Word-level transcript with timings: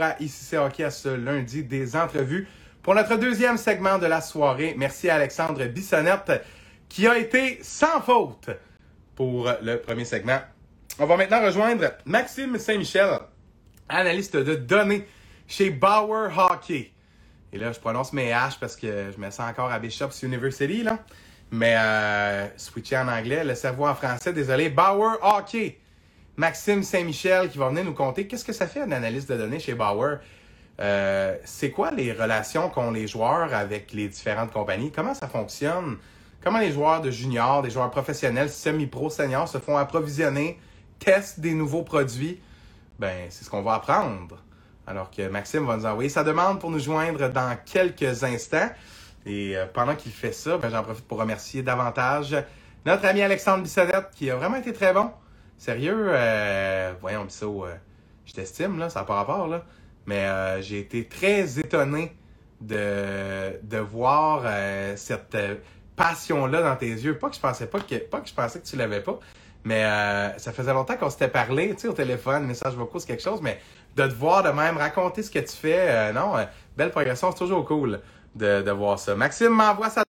à 0.00 0.16
ICC 0.20 0.54
Hockey 0.54 0.84
à 0.84 0.90
ce 0.90 1.08
lundi 1.08 1.64
des 1.64 1.96
entrevues 1.96 2.46
pour 2.82 2.94
notre 2.94 3.16
deuxième 3.16 3.56
segment 3.56 3.98
de 3.98 4.06
la 4.06 4.20
soirée. 4.20 4.74
Merci 4.76 5.10
à 5.10 5.16
Alexandre 5.16 5.64
Bissonnette 5.64 6.44
qui 6.88 7.08
a 7.08 7.18
été 7.18 7.58
sans 7.62 8.00
faute 8.00 8.50
pour 9.16 9.50
le 9.62 9.76
premier 9.76 10.04
segment. 10.04 10.38
On 11.00 11.06
va 11.06 11.16
maintenant 11.16 11.42
rejoindre 11.42 11.90
Maxime 12.04 12.56
Saint-Michel, 12.56 13.18
analyste 13.88 14.36
de 14.36 14.54
données 14.54 15.06
chez 15.48 15.70
Bauer 15.70 16.30
Hockey. 16.36 16.92
Et 17.52 17.58
là, 17.58 17.72
je 17.72 17.80
prononce 17.80 18.12
mes 18.12 18.30
H 18.30 18.58
parce 18.60 18.76
que 18.76 19.10
je 19.10 19.20
me 19.20 19.30
sens 19.30 19.50
encore 19.50 19.72
à 19.72 19.78
Bishop's 19.80 20.22
University, 20.22 20.84
là. 20.84 20.98
Mais 21.50 21.74
euh, 21.76 22.46
switcher 22.56 22.98
en 22.98 23.08
anglais, 23.08 23.44
le 23.44 23.54
cerveau 23.54 23.86
en 23.86 23.94
français, 23.94 24.32
désolé. 24.32 24.70
Bauer 24.70 25.18
Hockey. 25.20 25.78
Maxime 26.36 26.82
Saint-Michel 26.82 27.48
qui 27.48 27.58
va 27.58 27.68
venir 27.68 27.84
nous 27.84 27.94
conter 27.94 28.26
qu'est-ce 28.26 28.44
que 28.44 28.52
ça 28.52 28.66
fait 28.66 28.80
une 28.80 28.92
analyse 28.92 29.26
de 29.26 29.36
données 29.36 29.60
chez 29.60 29.74
Bauer. 29.74 30.18
Euh, 30.80 31.36
c'est 31.44 31.70
quoi 31.70 31.92
les 31.92 32.12
relations 32.12 32.68
qu'ont 32.68 32.90
les 32.90 33.06
joueurs 33.06 33.54
avec 33.54 33.92
les 33.92 34.08
différentes 34.08 34.52
compagnies? 34.52 34.90
Comment 34.90 35.14
ça 35.14 35.28
fonctionne? 35.28 35.98
Comment 36.42 36.58
les 36.58 36.72
joueurs 36.72 37.00
de 37.00 37.10
junior, 37.10 37.62
des 37.62 37.70
joueurs 37.70 37.90
professionnels, 37.90 38.50
semi-pro, 38.50 39.10
seniors 39.10 39.48
se 39.48 39.58
font 39.58 39.76
approvisionner, 39.76 40.58
testent 40.98 41.38
des 41.38 41.54
nouveaux 41.54 41.82
produits? 41.82 42.40
Ben, 42.98 43.26
c'est 43.30 43.44
ce 43.44 43.50
qu'on 43.50 43.62
va 43.62 43.74
apprendre. 43.74 44.36
Alors 44.86 45.10
que 45.10 45.28
Maxime 45.28 45.64
va 45.64 45.76
nous 45.76 45.86
envoyer 45.86 46.10
sa 46.10 46.24
demande 46.24 46.60
pour 46.60 46.70
nous 46.70 46.80
joindre 46.80 47.28
dans 47.28 47.56
quelques 47.64 48.24
instants. 48.24 48.68
Et 49.24 49.56
euh, 49.56 49.66
pendant 49.72 49.94
qu'il 49.94 50.12
fait 50.12 50.32
ça, 50.32 50.58
ben, 50.58 50.68
j'en 50.68 50.82
profite 50.82 51.06
pour 51.06 51.18
remercier 51.18 51.62
davantage 51.62 52.36
notre 52.84 53.06
ami 53.06 53.22
Alexandre 53.22 53.62
Bissonnette 53.62 54.10
qui 54.14 54.30
a 54.30 54.36
vraiment 54.36 54.56
été 54.56 54.72
très 54.72 54.92
bon. 54.92 55.10
Sérieux, 55.58 56.06
euh, 56.08 56.92
voyons, 57.00 57.24
Bissot, 57.24 57.64
euh, 57.64 57.74
je 58.26 58.32
t'estime, 58.32 58.78
là, 58.78 58.88
ça 58.90 59.00
n'a 59.00 59.06
pas 59.06 59.14
rapport, 59.14 59.46
là. 59.48 59.64
Mais 60.06 60.24
euh, 60.26 60.60
j'ai 60.60 60.80
été 60.80 61.08
très 61.08 61.58
étonné 61.58 62.16
de, 62.60 63.58
de 63.62 63.78
voir 63.78 64.42
euh, 64.44 64.94
cette 64.96 65.36
passion-là 65.96 66.62
dans 66.62 66.76
tes 66.76 66.90
yeux. 66.90 67.18
Pas 67.18 67.30
que 67.30 67.36
je 67.36 67.40
pensais 67.40 67.66
pas 67.66 67.80
que, 67.80 67.96
pas 67.96 68.20
que 68.20 68.28
je 68.28 68.34
pensais 68.34 68.60
que 68.60 68.66
tu 68.66 68.76
l'avais 68.76 69.00
pas, 69.02 69.18
mais 69.64 69.82
ça 70.38 70.52
faisait 70.52 70.72
longtemps 70.72 70.96
qu'on 70.96 71.08
s'était 71.08 71.28
parlé, 71.28 71.74
tu 71.74 71.82
sais, 71.82 71.88
au 71.88 71.94
téléphone, 71.94 72.46
message 72.46 72.74
vocaux, 72.74 72.98
c'est 72.98 73.06
quelque 73.06 73.22
chose, 73.22 73.40
mais 73.40 73.58
de 73.96 74.06
te 74.06 74.12
voir 74.12 74.42
de 74.42 74.50
même 74.50 74.76
raconter 74.76 75.22
ce 75.22 75.30
que 75.30 75.38
tu 75.38 75.56
fais, 75.56 76.12
non, 76.12 76.34
belle 76.76 76.90
progression, 76.90 77.30
c'est 77.30 77.38
toujours 77.38 77.64
cool 77.64 78.00
de, 78.34 78.60
de 78.60 78.70
voir 78.72 78.98
ça. 78.98 79.14
Maxime 79.14 79.50
m'envoie 79.50 79.88
ça. 79.88 80.04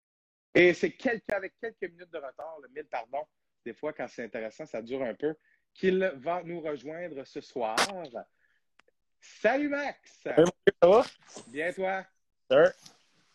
Et 0.54 0.74
c'est 0.74 0.92
quelques, 0.92 1.32
avec 1.32 1.54
quelques 1.60 1.90
minutes 1.90 2.12
de 2.12 2.18
retard, 2.18 2.56
le 2.62 2.68
mille 2.74 2.86
pardon, 2.90 3.24
des 3.64 3.74
fois 3.74 3.92
quand 3.92 4.08
c'est 4.08 4.24
intéressant, 4.24 4.66
ça 4.66 4.82
dure 4.82 5.02
un 5.02 5.14
peu, 5.14 5.34
qu'il 5.74 6.04
va 6.16 6.42
nous 6.42 6.60
rejoindre 6.60 7.24
ce 7.24 7.40
soir. 7.40 7.76
Salut 9.20 9.68
Max! 9.68 10.20
ça 10.22 10.88
va? 10.88 11.04
Bien 11.48 11.72
toi? 11.72 12.06
Sir? 12.50 12.72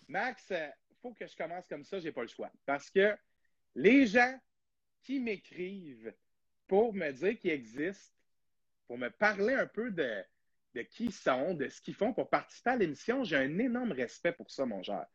Max, 0.08 0.48
il 0.52 0.96
faut 1.02 1.14
que 1.14 1.28
je 1.28 1.36
commence 1.36 1.68
comme 1.68 1.84
ça, 1.84 2.00
j'ai 2.00 2.12
pas 2.12 2.22
le 2.22 2.28
choix. 2.28 2.52
Parce 2.66 2.90
que 2.90 3.16
les 3.76 4.08
gens 4.08 4.40
qui 5.04 5.20
m'écrivent 5.20 6.14
pour 6.68 6.94
me 6.94 7.12
dire 7.12 7.38
qu'ils 7.38 7.52
existent, 7.52 8.14
pour 8.88 8.98
me 8.98 9.10
parler 9.10 9.54
un 9.54 9.68
peu 9.68 9.92
de, 9.92 10.24
de 10.74 10.82
qui 10.82 11.06
ils 11.06 11.14
sont, 11.14 11.54
de 11.54 11.70
ce 11.70 11.82
qu'ils 11.82 11.96
font 11.96 12.14
pour 12.14 12.30
participer 12.30 12.72
à 12.72 12.76
l'émission, 12.76 13.24
j'ai 13.24 13.38
un 13.38 13.60
énorme 13.60 13.92
respect 13.92 14.32
pour 14.32 14.50
ça, 14.50 14.66
mon 14.66 14.82
cher. 14.84 15.06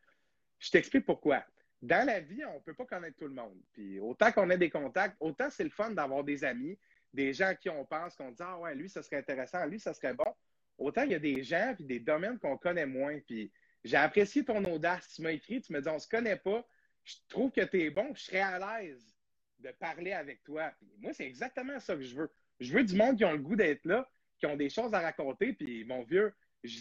Je 0.59 0.69
t'explique 0.69 1.05
pourquoi. 1.05 1.43
Dans 1.81 2.05
la 2.05 2.19
vie, 2.19 2.45
on 2.45 2.55
ne 2.55 2.59
peut 2.59 2.75
pas 2.75 2.85
connaître 2.85 3.17
tout 3.17 3.27
le 3.27 3.33
monde. 3.33 3.59
Puis 3.73 3.99
autant 3.99 4.31
qu'on 4.31 4.49
ait 4.49 4.57
des 4.57 4.69
contacts, 4.69 5.17
autant 5.19 5.49
c'est 5.49 5.63
le 5.63 5.71
fun 5.71 5.91
d'avoir 5.91 6.23
des 6.23 6.43
amis, 6.43 6.77
des 7.13 7.33
gens 7.33 7.47
à 7.47 7.55
qui 7.55 7.69
on 7.69 7.85
pense, 7.85 8.15
qu'on 8.15 8.31
dit 8.31 8.41
Ah 8.41 8.57
ouais, 8.59 8.75
lui, 8.75 8.87
ça 8.87 9.01
serait 9.01 9.17
intéressant, 9.17 9.65
lui, 9.65 9.79
ça 9.79 9.93
serait 9.93 10.13
bon. 10.13 10.35
Autant 10.77 11.03
il 11.03 11.11
y 11.11 11.15
a 11.15 11.19
des 11.19 11.43
gens 11.43 11.73
puis 11.75 11.85
des 11.85 11.99
domaines 11.99 12.37
qu'on 12.37 12.57
connaît 12.57 12.85
moins. 12.85 13.19
Puis 13.25 13.51
j'ai 13.83 13.97
apprécié 13.97 14.45
ton 14.45 14.63
audace. 14.65 15.13
Tu 15.15 15.23
m'as 15.23 15.31
écrit, 15.31 15.61
tu 15.61 15.73
me 15.73 15.81
dis 15.81 15.89
on 15.89 15.99
se 15.99 16.07
connaît 16.07 16.37
pas. 16.37 16.65
Je 17.03 17.15
trouve 17.29 17.51
que 17.51 17.61
tu 17.61 17.81
es 17.81 17.89
bon, 17.89 18.13
je 18.13 18.21
serais 18.21 18.41
à 18.41 18.81
l'aise 18.81 19.15
de 19.59 19.71
parler 19.71 20.13
avec 20.13 20.43
toi. 20.43 20.71
Puis 20.77 20.87
moi, 20.99 21.13
c'est 21.13 21.25
exactement 21.25 21.79
ça 21.79 21.95
que 21.95 22.03
je 22.03 22.15
veux. 22.15 22.31
Je 22.59 22.73
veux 22.73 22.83
du 22.83 22.95
monde 22.95 23.17
qui 23.17 23.25
ont 23.25 23.31
le 23.31 23.39
goût 23.39 23.55
d'être 23.55 23.85
là, 23.85 24.07
qui 24.37 24.45
ont 24.45 24.55
des 24.55 24.69
choses 24.69 24.93
à 24.93 24.99
raconter. 24.99 25.53
Puis 25.53 25.83
mon 25.85 26.03
vieux, 26.03 26.31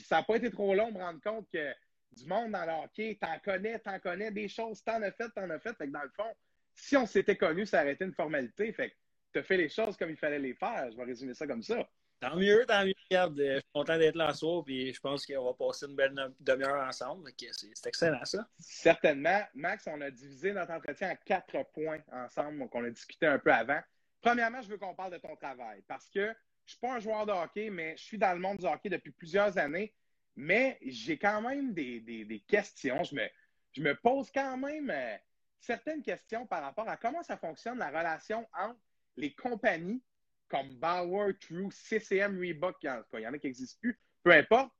ça 0.05 0.17
n'a 0.17 0.23
pas 0.25 0.37
été 0.37 0.51
trop 0.51 0.75
long 0.75 0.91
de 0.91 0.99
me 0.99 1.03
rendre 1.03 1.21
compte 1.23 1.49
que 1.51 1.73
du 2.13 2.27
monde 2.27 2.53
dans 2.53 2.65
le 2.65 2.85
hockey, 2.85 3.19
t'en 3.21 3.39
connais, 3.39 3.79
t'en 3.79 3.99
connais 3.99 4.31
des 4.31 4.49
choses, 4.49 4.83
t'en 4.83 5.01
as 5.03 5.13
fait, 5.13 5.29
t'en 5.31 5.49
as 5.51 5.59
fait. 5.59 5.75
Fait 5.77 5.87
que 5.87 5.93
dans 5.93 6.03
le 6.03 6.11
fond, 6.11 6.33
si 6.75 6.97
on 6.97 7.07
s'était 7.07 7.37
connus, 7.37 7.67
ça 7.67 7.83
aurait 7.83 7.93
été 7.93 8.05
une 8.05 8.15
formalité. 8.15 8.73
Fait 8.73 8.91
que 8.91 8.95
t'as 9.33 9.43
fait 9.43 9.57
les 9.57 9.69
choses 9.69 9.97
comme 9.97 10.11
il 10.11 10.17
fallait 10.17 10.39
les 10.39 10.55
faire. 10.55 10.91
Je 10.91 10.97
vais 10.97 11.05
résumer 11.05 11.35
ça 11.35 11.47
comme 11.47 11.63
ça. 11.63 11.89
Tant 12.21 12.37
mieux, 12.37 12.67
tant 12.67 12.85
mieux. 12.85 12.93
Regarde, 13.11 13.35
je 13.39 13.55
suis 13.55 13.71
content 13.73 13.97
d'être 13.97 14.15
là 14.15 14.35
ce 14.35 14.41
soir, 14.41 14.63
puis 14.63 14.93
je 14.93 15.01
pense 15.01 15.25
qu'on 15.25 15.43
va 15.43 15.55
passer 15.55 15.87
une 15.87 15.97
belle 15.97 16.15
demi-heure 16.39 16.87
ensemble. 16.87 17.31
C'est 17.39 17.87
excellent, 17.87 18.25
ça. 18.25 18.47
Certainement. 18.59 19.41
Max, 19.55 19.87
on 19.87 19.99
a 20.03 20.11
divisé 20.11 20.53
notre 20.53 20.73
entretien 20.73 21.13
en 21.13 21.17
quatre 21.25 21.65
points 21.73 22.01
ensemble, 22.13 22.59
donc 22.59 22.75
on 22.75 22.85
a 22.85 22.91
discuté 22.91 23.27
un 23.27 23.39
peu 23.39 23.51
avant. 23.51 23.81
Premièrement, 24.21 24.61
je 24.61 24.69
veux 24.69 24.77
qu'on 24.77 24.95
parle 24.95 25.13
de 25.13 25.19
ton 25.19 25.35
travail, 25.35 25.83
parce 25.89 26.11
que 26.11 26.21
je 26.21 26.27
ne 26.27 26.35
suis 26.67 26.79
pas 26.79 26.93
un 26.97 27.01
joueur 27.01 27.25
de 27.25 27.33
hockey, 27.33 27.71
mais 27.71 27.97
je 27.97 28.03
suis 28.03 28.19
dans 28.19 28.35
le 28.35 28.39
monde 28.39 28.59
du 28.59 28.67
hockey 28.67 28.91
depuis 28.91 29.13
plusieurs 29.13 29.57
années, 29.57 29.95
mais 30.37 30.79
j'ai 30.83 31.19
quand 31.19 31.43
même 31.43 31.73
des, 31.73 32.01
des, 32.01 32.41
questions. 32.41 33.03
Je 33.05 33.15
me, 33.15 33.29
je 33.73 33.83
me 33.83 33.95
pose 33.95 34.31
quand 34.33 34.57
même 34.57 34.91
euh, 34.91 35.17
certaines 35.59 36.03
questions 36.03 36.47
par 36.47 36.63
rapport 36.63 36.89
à 36.89 36.97
comment 36.97 37.23
ça 37.23 37.37
fonctionne 37.37 37.79
la 37.79 37.89
relation 37.89 38.47
entre 38.55 38.81
les 39.17 39.35
compagnies 39.35 40.03
comme 40.49 40.69
Bauer, 40.77 41.33
True, 41.39 41.71
CCM, 41.71 42.39
Reebok, 42.39 42.77
il 42.83 43.21
y 43.21 43.27
en 43.27 43.33
a 43.33 43.39
qui 43.39 43.47
n'existent 43.47 43.79
plus, 43.81 43.99
peu 44.25 44.33
importe, 44.33 44.73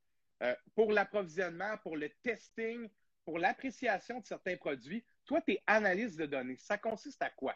euh, 0.43 0.53
pour 0.75 0.91
l'approvisionnement, 0.91 1.77
pour 1.77 1.95
le 1.95 2.09
testing, 2.21 2.89
pour 3.23 3.39
l'appréciation 3.39 4.19
de 4.19 4.25
certains 4.25 4.57
produits. 4.57 5.03
Toi, 5.25 5.39
tes 5.41 5.63
analyses 5.65 6.17
de 6.17 6.25
données, 6.25 6.57
ça 6.57 6.77
consiste 6.77 7.21
à 7.21 7.29
quoi? 7.29 7.55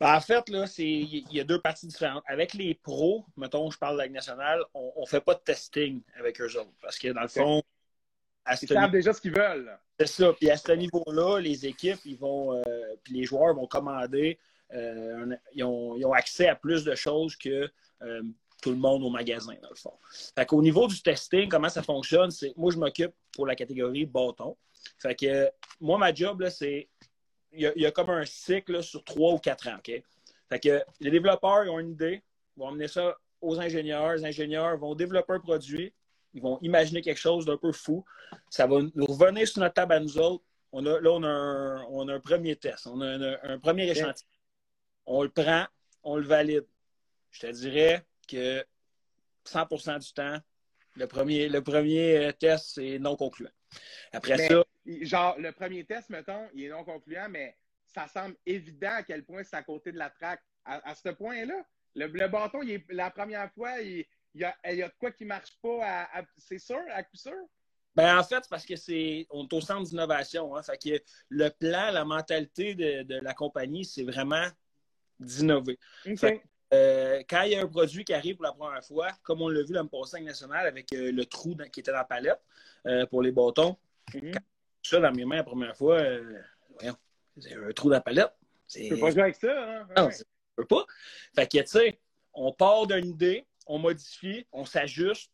Ben, 0.00 0.16
en 0.16 0.20
fait, 0.20 0.48
là, 0.48 0.64
il 0.78 1.32
y 1.32 1.40
a 1.40 1.44
deux 1.44 1.60
parties 1.60 1.86
différentes. 1.86 2.22
Avec 2.26 2.54
les 2.54 2.74
pros, 2.74 3.24
mettons, 3.36 3.70
je 3.70 3.78
parle 3.78 3.94
de 3.94 3.98
la 3.98 4.04
Ligue 4.04 4.14
nationale, 4.14 4.62
on 4.74 5.00
ne 5.00 5.06
fait 5.06 5.20
pas 5.20 5.34
de 5.34 5.40
testing 5.40 6.02
avec 6.18 6.40
eux 6.40 6.58
autres. 6.58 6.72
Parce 6.82 6.98
que 6.98 7.08
dans 7.08 7.22
le 7.22 7.28
fond, 7.28 7.62
à 8.44 8.54
ils 8.60 8.68
savent 8.68 8.90
déjà 8.90 9.12
ce 9.12 9.20
qu'ils 9.20 9.34
veulent. 9.34 9.78
C'est 9.98 10.08
ça. 10.08 10.32
Puis 10.32 10.50
à 10.50 10.56
ce 10.56 10.72
niveau-là, 10.72 11.38
les 11.38 11.66
équipes, 11.66 12.00
ils 12.04 12.18
vont, 12.18 12.54
euh, 12.54 12.62
puis 13.02 13.14
les 13.14 13.24
joueurs 13.24 13.54
vont 13.54 13.66
commander 13.66 14.38
euh, 14.72 15.36
ils, 15.52 15.62
ont, 15.62 15.96
ils, 15.96 16.04
ont, 16.04 16.12
accès 16.12 16.48
à 16.48 16.56
plus 16.56 16.84
de 16.84 16.94
choses 16.94 17.36
que 17.36 17.70
euh, 18.02 18.22
tout 18.62 18.70
le 18.70 18.76
monde 18.76 19.02
au 19.04 19.10
magasin, 19.10 19.54
dans 19.62 19.68
le 19.68 19.76
fond. 19.76 19.92
Fait 20.36 20.46
qu'au 20.46 20.62
niveau 20.62 20.88
du 20.88 21.00
testing, 21.02 21.48
comment 21.48 21.68
ça 21.68 21.82
fonctionne, 21.82 22.30
c'est 22.30 22.52
moi, 22.56 22.72
je 22.72 22.78
m'occupe 22.78 23.12
pour 23.32 23.46
la 23.46 23.54
catégorie 23.54 24.06
bâton. 24.06 24.56
Fait 24.98 25.14
que 25.14 25.50
moi, 25.80 25.98
ma 25.98 26.12
job, 26.12 26.40
là, 26.40 26.50
c'est. 26.50 26.88
Il 27.54 27.60
y, 27.62 27.66
a, 27.66 27.72
il 27.76 27.82
y, 27.82 27.86
a, 27.86 27.90
comme 27.90 28.10
un 28.10 28.24
cycle 28.24 28.72
là, 28.72 28.82
sur 28.82 29.04
trois 29.04 29.32
ou 29.32 29.38
quatre 29.38 29.68
ans. 29.68 29.78
Fait 29.84 30.60
que 30.60 30.82
les 31.00 31.10
développeurs 31.10 31.64
ils 31.64 31.70
ont 31.70 31.78
une 31.78 31.92
idée, 31.92 32.22
vont 32.56 32.68
amener 32.68 32.88
ça 32.88 33.16
aux 33.40 33.58
ingénieurs. 33.60 34.14
Les 34.14 34.24
ingénieurs 34.24 34.76
vont 34.76 34.94
développer 34.94 35.34
un 35.34 35.40
produit, 35.40 35.92
ils 36.32 36.42
vont 36.42 36.58
imaginer 36.62 37.00
quelque 37.00 37.20
chose 37.20 37.46
d'un 37.46 37.56
peu 37.56 37.72
fou. 37.72 38.04
Ça 38.50 38.66
va 38.66 38.80
nous 38.94 39.06
revenir 39.06 39.46
sur 39.46 39.60
notre 39.60 39.74
table 39.74 39.94
à 39.94 40.00
nous 40.00 40.18
autres. 40.18 40.44
On 40.72 40.84
a, 40.86 41.00
là, 41.00 41.10
on 41.12 41.22
a, 41.22 41.28
un, 41.28 41.82
on 41.90 42.08
a 42.08 42.14
un 42.14 42.20
premier 42.20 42.56
test, 42.56 42.86
on 42.86 43.00
a 43.00 43.06
un, 43.06 43.38
un 43.44 43.58
premier 43.58 43.88
échantillon 43.88 44.28
on 45.06 45.22
le 45.22 45.28
prend, 45.28 45.66
on 46.02 46.16
le 46.16 46.26
valide. 46.26 46.66
Je 47.30 47.40
te 47.40 47.46
dirais 47.52 48.04
que 48.28 48.64
100% 49.46 49.98
du 50.00 50.12
temps, 50.12 50.38
le 50.94 51.06
premier, 51.06 51.48
le 51.48 51.62
premier 51.62 52.32
test, 52.38 52.72
c'est 52.74 52.98
non 52.98 53.16
concluant. 53.16 53.50
Après 54.12 54.36
mais, 54.36 54.48
ça. 54.48 54.64
Genre, 54.86 55.38
le 55.38 55.52
premier 55.52 55.84
test, 55.84 56.10
mettons, 56.10 56.48
il 56.54 56.64
est 56.64 56.68
non 56.68 56.84
concluant, 56.84 57.28
mais 57.28 57.56
ça 57.86 58.06
semble 58.08 58.36
évident 58.46 58.92
à 58.92 59.02
quel 59.02 59.24
point 59.24 59.42
c'est 59.44 59.56
à 59.56 59.62
côté 59.62 59.92
de 59.92 59.98
la 59.98 60.10
traque. 60.10 60.42
À, 60.64 60.90
à 60.90 60.94
ce 60.94 61.10
point-là, 61.10 61.64
le, 61.94 62.06
le, 62.06 62.28
bâton, 62.28 62.62
il 62.62 62.72
est, 62.72 62.84
la 62.90 63.10
première 63.10 63.50
fois, 63.52 63.80
il, 63.80 64.04
il, 64.34 64.40
y 64.40 64.44
a, 64.44 64.54
il, 64.70 64.76
y 64.76 64.82
a, 64.82 64.88
de 64.88 64.94
quoi 64.98 65.10
qui 65.10 65.24
ne 65.24 65.28
marche 65.28 65.56
pas, 65.62 66.08
c'est 66.38 66.58
sûr, 66.58 66.80
à 66.90 67.02
coup 67.02 67.16
sûr? 67.16 67.32
Ben, 67.94 68.18
en 68.18 68.24
fait, 68.24 68.40
c'est 68.42 68.50
parce 68.50 68.66
que 68.66 68.74
c'est 68.76 69.26
on 69.30 69.44
est 69.44 69.52
au 69.52 69.60
centre 69.60 69.88
d'innovation. 69.88 70.56
Hein, 70.56 70.62
fait 70.62 70.78
que 70.82 71.04
le 71.28 71.48
plan, 71.50 71.92
la 71.92 72.04
mentalité 72.04 72.74
de, 72.74 73.02
de 73.04 73.20
la 73.20 73.34
compagnie, 73.34 73.84
c'est 73.84 74.02
vraiment 74.02 74.48
d'innover. 75.20 75.78
Okay. 76.04 76.42
Euh, 76.72 77.22
quand 77.28 77.42
il 77.42 77.52
y 77.52 77.56
a 77.56 77.62
un 77.62 77.66
produit 77.66 78.04
qui 78.04 78.14
arrive 78.14 78.36
pour 78.36 78.44
la 78.44 78.52
première 78.52 78.84
fois, 78.84 79.08
comme 79.22 79.42
on 79.42 79.48
l'a 79.48 79.62
vu 79.62 79.74
dans 79.74 79.82
le 79.82 79.88
passage 79.88 80.22
national 80.22 80.66
avec 80.66 80.92
euh, 80.92 81.12
le 81.12 81.26
trou 81.26 81.54
dans, 81.54 81.68
qui 81.68 81.80
était 81.80 81.92
dans 81.92 81.98
la 81.98 82.04
palette 82.04 82.40
euh, 82.86 83.06
pour 83.06 83.22
les 83.22 83.32
bâtons, 83.32 83.76
mm 84.14 84.18
-hmm. 84.18 84.32
quand 84.32 84.40
ça 84.82 85.00
dans 85.00 85.12
mes 85.12 85.24
mains 85.24 85.36
la 85.36 85.44
première 85.44 85.76
fois, 85.76 85.98
voyons, 86.78 86.96
c'est 87.38 87.54
un 87.54 87.72
trou 87.72 87.88
dans 87.88 87.96
la 87.96 88.00
palette. 88.00 88.32
Tu 88.68 88.88
peux 88.88 88.98
pas 88.98 89.10
jouer 89.10 89.22
avec 89.22 89.36
ça, 89.36 89.52
hein? 89.52 89.86
Non, 89.96 90.06
ouais. 90.06 90.14
peux 90.56 90.66
pas. 90.66 90.84
Fait 91.34 91.46
que, 91.46 91.58
tu 91.58 91.66
sais, 91.66 91.98
on 92.32 92.52
part 92.52 92.86
d'une 92.86 93.06
idée, 93.06 93.46
on 93.66 93.78
modifie, 93.78 94.46
on 94.52 94.64
s'ajuste. 94.64 95.32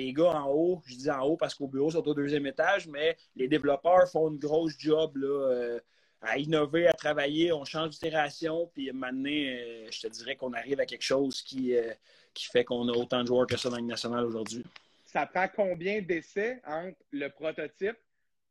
les 0.00 0.12
gars 0.12 0.34
en 0.42 0.46
haut, 0.50 0.82
je 0.86 0.96
dis 0.96 1.10
en 1.10 1.22
haut 1.26 1.36
parce 1.36 1.54
qu'au 1.54 1.68
bureau, 1.68 1.90
sont 1.90 2.06
au 2.12 2.14
deuxième 2.14 2.46
étage, 2.46 2.88
mais 2.94 3.16
les 3.36 3.48
développeurs 3.54 4.06
font 4.14 4.26
une 4.32 4.40
grosse 4.46 4.76
job 4.78 5.16
là, 5.16 5.78
à 6.24 6.38
innover, 6.38 6.86
à 6.86 6.92
travailler, 6.92 7.52
on 7.52 7.64
change 7.64 7.90
d'itération, 7.90 8.70
puis 8.72 8.90
maintenant, 8.92 9.30
euh, 9.30 9.86
je 9.90 10.00
te 10.00 10.06
dirais 10.08 10.36
qu'on 10.36 10.52
arrive 10.52 10.80
à 10.80 10.86
quelque 10.86 11.02
chose 11.02 11.42
qui, 11.42 11.76
euh, 11.76 11.92
qui 12.32 12.46
fait 12.46 12.64
qu'on 12.64 12.88
a 12.88 12.92
autant 12.92 13.22
de 13.22 13.26
joueurs 13.26 13.46
que 13.46 13.56
ça 13.56 13.68
dans 13.70 13.76
le 13.76 13.82
national 13.82 14.24
aujourd'hui. 14.24 14.64
ça 15.04 15.26
prend 15.26 15.46
combien 15.54 16.00
d'essais 16.00 16.60
entre 16.66 16.98
le 17.12 17.28
prototype 17.28 17.96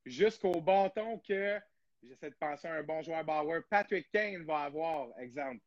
jusqu'au 0.05 0.61
bâton 0.61 1.19
que, 1.27 1.59
j'essaie 2.07 2.29
de 2.29 2.35
penser 2.35 2.67
à 2.67 2.73
un 2.73 2.83
bon 2.83 3.01
joueur 3.01 3.23
Bauer, 3.23 3.61
Patrick 3.69 4.09
Kane 4.11 4.43
va 4.43 4.59
avoir, 4.59 5.07
exemple? 5.19 5.61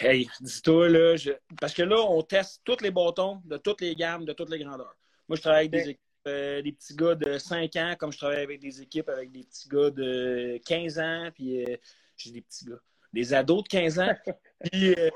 Hey, 0.00 0.28
dis-toi, 0.40 0.88
là, 0.88 1.16
parce 1.60 1.72
que 1.72 1.82
là, 1.82 1.96
on 2.00 2.22
teste 2.22 2.60
tous 2.64 2.80
les 2.82 2.90
bâtons 2.90 3.40
de 3.44 3.56
toutes 3.56 3.80
les 3.80 3.94
gammes, 3.94 4.24
de 4.24 4.32
toutes 4.32 4.50
les 4.50 4.58
grandeurs. 4.58 4.96
Moi, 5.28 5.36
je 5.36 5.40
travaille 5.40 5.66
avec 5.66 5.70
des, 5.70 5.90
équipes, 5.90 6.03
euh, 6.26 6.62
des 6.62 6.72
petits 6.72 6.94
gars 6.94 7.14
de 7.14 7.38
5 7.38 7.76
ans, 7.76 7.94
comme 7.98 8.12
je 8.12 8.18
travaille 8.18 8.42
avec 8.42 8.60
des 8.60 8.80
équipes 8.80 9.08
avec 9.08 9.30
des 9.30 9.44
petits 9.44 9.68
gars 9.68 9.90
de 9.90 10.60
15 10.64 10.98
ans, 10.98 11.30
puis 11.34 11.64
euh, 11.64 11.76
j'ai 12.16 12.30
des 12.30 12.42
petits 12.42 12.64
gars, 12.64 12.80
des 13.12 13.34
ados 13.34 13.62
de 13.62 13.68
15 13.68 13.98
ans. 13.98 14.14
puis, 14.64 14.94
euh, 14.94 15.10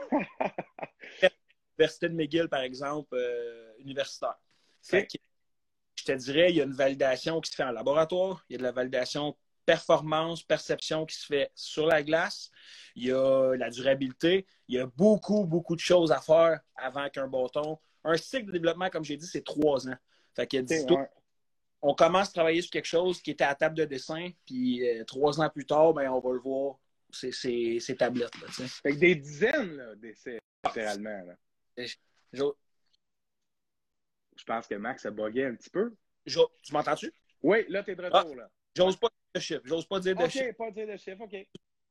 l'Université 1.79 2.09
de 2.09 2.15
McGill, 2.15 2.49
par 2.49 2.61
exemple, 2.61 3.17
universitaire. 3.79 4.39
Fait 4.83 5.07
que, 5.07 5.19
je 5.97 6.05
te 6.05 6.13
dirais, 6.13 6.51
il 6.51 6.57
y 6.57 6.61
a 6.61 6.65
une 6.65 6.73
validation 6.73 7.41
qui 7.41 7.51
se 7.51 7.57
fait 7.57 7.65
en 7.65 7.71
laboratoire, 7.71 8.45
il 8.49 8.55
y 8.55 8.57
a 8.57 8.59
de 8.59 8.65
la 8.65 8.73
validation 8.73 9.37
performance, 9.69 10.43
perception 10.43 11.05
qui 11.05 11.15
se 11.15 11.27
fait 11.27 11.53
sur 11.55 11.87
la 11.87 12.03
glace. 12.03 12.51
Il 12.97 13.05
y 13.05 13.13
a 13.13 13.55
la 13.55 13.69
durabilité. 13.69 14.47
Il 14.67 14.77
y 14.77 14.79
a 14.79 14.87
beaucoup, 14.87 15.45
beaucoup 15.45 15.77
de 15.77 15.81
choses 15.81 16.11
à 16.11 16.23
faire 16.23 16.61
avant 16.75 17.11
qu'un 17.11 17.29
bâton. 17.29 17.79
Un 18.03 18.17
cycle 18.17 18.47
de 18.47 18.53
développement, 18.53 18.89
comme 18.89 19.05
j'ai 19.05 19.19
dit, 19.19 19.27
c'est 19.27 19.45
trois 19.45 19.87
ans. 19.87 19.97
Fait 20.39 20.47
que, 20.47 20.59
on 21.83 21.95
commence 21.95 22.29
à 22.29 22.33
travailler 22.33 22.63
sur 22.63 22.71
quelque 22.71 22.85
chose 22.85 23.21
qui 23.21 23.33
était 23.33 23.45
à 23.45 23.55
table 23.55 23.77
de 23.77 23.85
dessin, 23.85 24.31
puis 24.47 24.89
euh, 24.89 25.05
trois 25.05 25.41
ans 25.41 25.49
plus 25.49 25.67
tard, 25.67 25.93
ben, 25.95 26.09
on 26.11 26.21
va 26.21 26.33
le 26.33 26.39
voir, 26.39 26.77
c'est 27.11 27.33
ces 27.33 27.97
tablettes-là. 27.97 28.49
Fait 28.49 28.93
que 28.93 28.99
des 28.99 29.17
dizaines 29.17 29.95
d'essais, 29.97 30.39
littéralement. 30.65 31.25
Je... 31.77 32.45
pense 34.47 34.67
que 34.67 34.75
Max 34.77 35.07
a 35.07 35.11
bugué 35.11 35.47
un 35.47 35.55
petit 35.55 35.71
peu. 35.71 35.93
Tu 36.25 36.39
m'entends-tu? 36.73 37.13
Oui, 37.43 37.65
là, 37.69 37.83
tu 37.83 37.93
es 37.93 37.97
de 37.97 38.03
retour. 38.03 38.37
Ah, 38.41 38.49
J'ose 38.77 38.97
pas 38.97 39.09
de 39.35 39.41
chiffres. 39.41 39.63
J'ose 39.65 39.87
pas 39.87 39.99
dire 40.01 40.15
de 40.15 40.23
okay, 40.23 40.31
chiffres. 40.31 40.57
pas 40.57 40.71
dire 40.71 40.87
de 40.87 40.97
chiffres, 40.97 41.23
OK. 41.23 41.37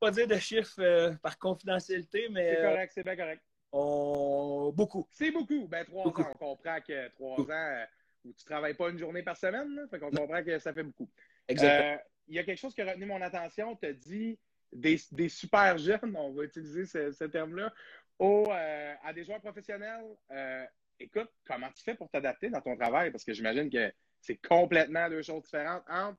Pas 0.00 0.10
dire 0.10 0.28
de 0.28 0.36
chiffres 0.36 0.80
euh, 0.80 1.12
par 1.22 1.38
confidentialité, 1.38 2.28
mais. 2.30 2.54
C'est 2.56 2.62
correct, 2.62 2.92
c'est 2.94 3.04
bien 3.04 3.16
correct. 3.16 3.42
On... 3.72 4.72
Beaucoup. 4.74 5.06
C'est 5.10 5.30
beaucoup. 5.30 5.66
Ben, 5.66 5.84
trois 5.84 6.06
ans, 6.06 6.14
on 6.16 6.34
comprend 6.34 6.80
que 6.80 7.08
trois 7.08 7.40
ans 7.40 7.50
euh, 7.50 7.84
où 8.24 8.32
tu 8.32 8.44
travailles 8.44 8.74
pas 8.74 8.90
une 8.90 8.98
journée 8.98 9.22
par 9.22 9.36
semaine, 9.36 9.74
là, 9.74 9.82
fait 9.88 9.98
qu'on 9.98 10.10
comprend 10.10 10.42
que 10.42 10.58
ça 10.58 10.72
fait 10.72 10.82
beaucoup. 10.82 11.08
Exactement. 11.46 11.94
Euh, 11.94 11.96
il 12.28 12.34
y 12.34 12.38
a 12.38 12.44
quelque 12.44 12.58
chose 12.58 12.74
qui 12.74 12.82
a 12.82 12.90
retenu 12.90 13.06
mon 13.06 13.22
attention. 13.22 13.74
Tu 13.76 13.86
as 13.86 13.92
dit 13.92 14.38
des, 14.72 15.00
des, 15.12 15.28
super 15.28 15.78
jeunes, 15.78 16.14
on 16.14 16.32
va 16.32 16.44
utiliser 16.44 16.84
ce, 16.84 17.10
ce 17.10 17.24
terme-là, 17.24 17.72
à 18.20 19.12
des 19.14 19.24
joueurs 19.24 19.40
professionnels. 19.40 20.04
écoute, 21.00 21.30
comment 21.46 21.70
tu 21.74 21.82
fais 21.82 21.94
pour 21.94 22.10
t'adapter 22.10 22.50
dans 22.50 22.60
ton 22.60 22.76
travail? 22.76 23.10
Parce 23.10 23.24
que 23.24 23.32
j'imagine 23.32 23.70
que 23.70 23.90
c'est 24.20 24.36
complètement 24.36 25.08
deux 25.08 25.22
choses 25.22 25.44
différentes 25.44 25.84
entre 25.88 26.18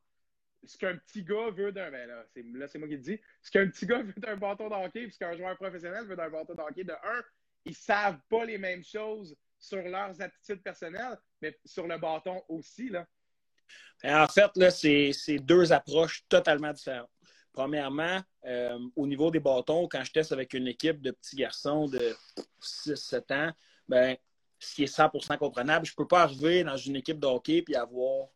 ce 0.66 0.78
qu'un 0.78 0.98
petit 0.98 1.24
gars 1.24 1.50
veut 1.52 1.72
d'un. 1.72 1.90
Ben 1.92 2.08
là, 2.08 2.26
c'est, 2.34 2.44
là, 2.44 2.68
c'est 2.68 2.80
moi 2.80 2.88
qui 2.88 2.96
le 2.96 3.02
dis. 3.02 3.20
Ce 3.42 3.52
qu'un 3.52 3.68
petit 3.68 3.86
gars 3.86 4.02
veut 4.04 4.14
d'un 4.18 4.38
bâton 4.38 4.70
d'hockey, 4.70 5.04
puis 5.04 5.12
ce 5.14 5.20
qu'un 5.20 5.36
joueur 5.36 5.56
professionnel 5.58 6.06
veut 6.06 6.16
d'un 6.16 6.30
bâton 6.30 6.54
d'hockey, 6.54 6.84
de 6.84 6.92
un, 6.92 7.24
ils 7.66 7.76
savent 7.76 8.20
pas 8.30 8.46
les 8.46 8.58
mêmes 8.58 8.84
choses 8.84 9.36
sur 9.60 9.82
leurs 9.82 10.22
aptitudes 10.22 10.64
personnelles, 10.64 11.18
mais 11.42 11.58
sur 11.66 11.88
le 11.88 11.98
bâton 11.98 12.42
aussi. 12.48 12.90
Là. 12.90 13.06
En 14.04 14.28
fait, 14.28 14.52
là, 14.56 14.72
c'est, 14.72 15.40
deux 15.40 15.72
approches 15.72 16.24
totalement 16.30 16.74
différentes. 16.74 17.10
Premièrement, 17.52 18.22
euh, 18.46 18.80
au 18.96 19.08
niveau 19.08 19.32
des 19.32 19.40
bâtons, 19.40 19.88
quand 19.88 20.04
je 20.04 20.12
teste 20.12 20.32
avec 20.32 20.54
une 20.54 20.68
équipe 20.68 21.02
de 21.02 21.12
petits 21.12 21.36
garçons 21.36 21.88
de 21.88 22.16
6-7 22.62 23.34
ans, 23.34 23.52
ben, 23.88 24.16
ce 24.60 24.76
qui 24.76 24.84
est 24.84 24.98
100% 24.98 25.38
comprenable, 25.38 25.86
je 25.86 25.92
ne 25.92 25.96
peux 25.96 26.08
pas 26.08 26.22
arriver 26.22 26.64
dans 26.64 26.78
une 26.78 26.96
équipe 26.96 27.20
de 27.20 27.28
hockey 27.28 27.66
et 27.68 27.76
avoir 27.76 28.28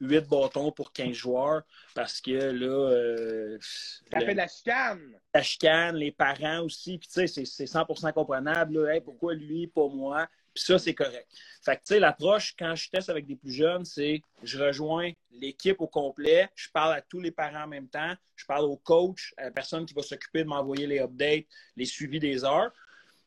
8 0.00 0.28
bâtons 0.28 0.72
pour 0.72 0.92
15 0.92 1.12
joueurs 1.12 1.62
parce 1.94 2.20
que 2.20 2.32
là. 2.32 2.90
Euh, 2.90 3.58
ça 3.60 4.20
fait 4.20 4.32
de 4.32 4.38
la 4.38 4.48
chicane. 4.48 5.20
La 5.32 5.42
chicane, 5.42 5.96
les 5.96 6.12
parents 6.12 6.62
aussi. 6.62 6.98
Puis 6.98 7.08
tu 7.08 7.28
sais, 7.28 7.44
c'est 7.44 7.64
100% 7.64 8.12
comprenable. 8.12 9.00
pourquoi 9.04 9.34
lui, 9.34 9.66
pas 9.66 9.88
moi? 9.88 10.28
Puis 10.54 10.64
ça, 10.64 10.78
c'est 10.78 10.94
correct. 10.94 11.26
Fait 11.62 11.76
que 11.76 11.80
tu 11.80 11.94
sais, 11.94 12.00
l'approche, 12.00 12.54
quand 12.56 12.74
je 12.76 12.88
teste 12.88 13.08
avec 13.08 13.26
des 13.26 13.34
plus 13.34 13.52
jeunes, 13.52 13.84
c'est 13.84 14.22
je 14.42 14.62
rejoins 14.62 15.10
l'équipe 15.32 15.80
au 15.80 15.88
complet, 15.88 16.48
je 16.54 16.68
parle 16.70 16.94
à 16.94 17.00
tous 17.02 17.20
les 17.20 17.32
parents 17.32 17.64
en 17.64 17.68
même 17.68 17.88
temps, 17.88 18.14
je 18.36 18.46
parle 18.46 18.66
au 18.66 18.76
coach, 18.76 19.34
à 19.36 19.44
la 19.44 19.50
personne 19.50 19.84
qui 19.84 19.94
va 19.94 20.02
s'occuper 20.02 20.44
de 20.44 20.48
m'envoyer 20.48 20.86
les 20.86 21.00
updates, 21.00 21.46
les 21.76 21.84
suivis 21.84 22.20
des 22.20 22.44
heures, 22.44 22.70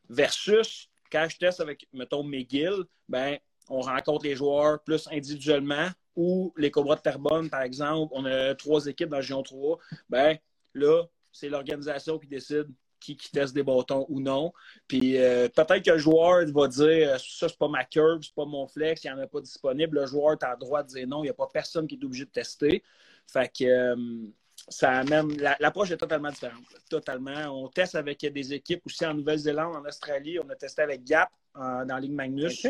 versus 0.09 0.89
quand 1.12 1.27
je 1.29 1.38
teste 1.38 1.59
avec, 1.59 1.88
mettons, 1.91 2.24
McGill, 2.24 2.83
ben, 3.09 3.38
on 3.69 3.81
rencontre 3.81 4.25
les 4.25 4.35
joueurs 4.35 4.81
plus 4.83 5.07
individuellement, 5.12 5.89
ou 6.15 6.53
les 6.57 6.71
Cobras 6.71 6.95
de 6.95 7.01
Terrebonne, 7.01 7.50
par 7.50 7.62
exemple, 7.62 8.12
on 8.15 8.25
a 8.25 8.56
trois 8.56 8.88
équipes 8.88 9.09
dans 9.09 9.18
la 9.18 9.21
Géant 9.21 9.44
3, 9.44 9.77
ben 10.09 10.38
là, 10.73 11.03
c'est 11.31 11.50
l'organisation 11.50 12.18
qui 12.18 12.27
décide 12.27 12.68
qui, 12.99 13.15
qui, 13.17 13.31
teste 13.31 13.53
des 13.53 13.63
bâtons 13.63 14.05
ou 14.09 14.19
non. 14.19 14.53
Puis 14.88 15.17
euh, 15.17 15.49
peut-être 15.49 15.83
que 15.83 15.91
le 15.91 15.97
joueur 15.97 16.45
va 16.47 16.67
dire 16.67 17.13
euh, 17.13 17.17
ça, 17.17 17.49
c'est 17.49 17.57
pas 17.57 17.67
ma 17.67 17.83
curve, 17.85 18.21
c'est 18.21 18.35
pas 18.35 18.45
mon 18.45 18.67
flex, 18.67 19.03
il 19.03 19.07
n'y 19.07 19.13
en 19.13 19.19
a 19.19 19.27
pas 19.27 19.41
disponible. 19.41 19.99
Le 19.99 20.05
joueur, 20.05 20.38
tu 20.38 20.45
as 20.45 20.51
le 20.51 20.59
droit 20.59 20.83
de 20.83 20.89
dire 20.89 21.07
non, 21.07 21.19
il 21.19 21.27
n'y 21.27 21.29
a 21.29 21.33
pas 21.33 21.47
personne 21.51 21.88
qui 21.88 21.95
est 21.95 22.03
obligé 22.03 22.25
de 22.25 22.31
tester. 22.31 22.83
Fait 23.27 23.51
que 23.51 23.65
euh, 23.65 24.27
ça 24.69 24.91
amène. 24.91 25.38
L'approche 25.59 25.91
est 25.91 25.97
totalement 25.97 26.29
différente. 26.29 26.63
Totalement. 26.89 27.63
On 27.63 27.67
teste 27.67 27.95
avec 27.95 28.19
des 28.19 28.53
équipes 28.53 28.81
aussi 28.85 29.05
en 29.05 29.13
Nouvelle-Zélande, 29.13 29.75
en 29.75 29.85
Australie. 29.85 30.39
On 30.39 30.49
a 30.49 30.55
testé 30.55 30.81
avec 30.81 31.03
Gap 31.03 31.29
dans 31.55 31.85
la 31.88 31.99
Ligue 31.99 32.13
Magnus. 32.13 32.65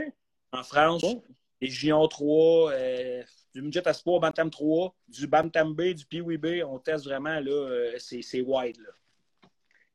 En 0.52 0.64
France, 0.64 1.04
les 1.62 1.70
Gion 1.70 2.08
3, 2.08 2.72
euh, 2.72 3.24
du 3.54 3.62
Midget 3.62 3.88
à 3.88 3.94
Sport 3.94 4.20
Bantam 4.20 4.50
3, 4.50 4.96
du 5.08 5.28
Bantam 5.28 5.74
B, 5.74 5.94
du 5.94 6.06
Pee-Wee 6.06 6.38
B, 6.38 6.64
on 6.66 6.80
teste 6.80 7.06
vraiment, 7.06 7.40
là, 7.40 7.92
c'est 7.98 8.42
wide, 8.42 8.78
là. 8.78 8.90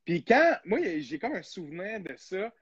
Puis 0.04 0.24
quand, 0.24 0.56
moi, 0.64 0.78
j'ai 0.98 1.18
comme 1.18 1.34
un 1.34 1.42
souvenir 1.42 2.00
de 2.00 2.14
ça, 2.16 2.52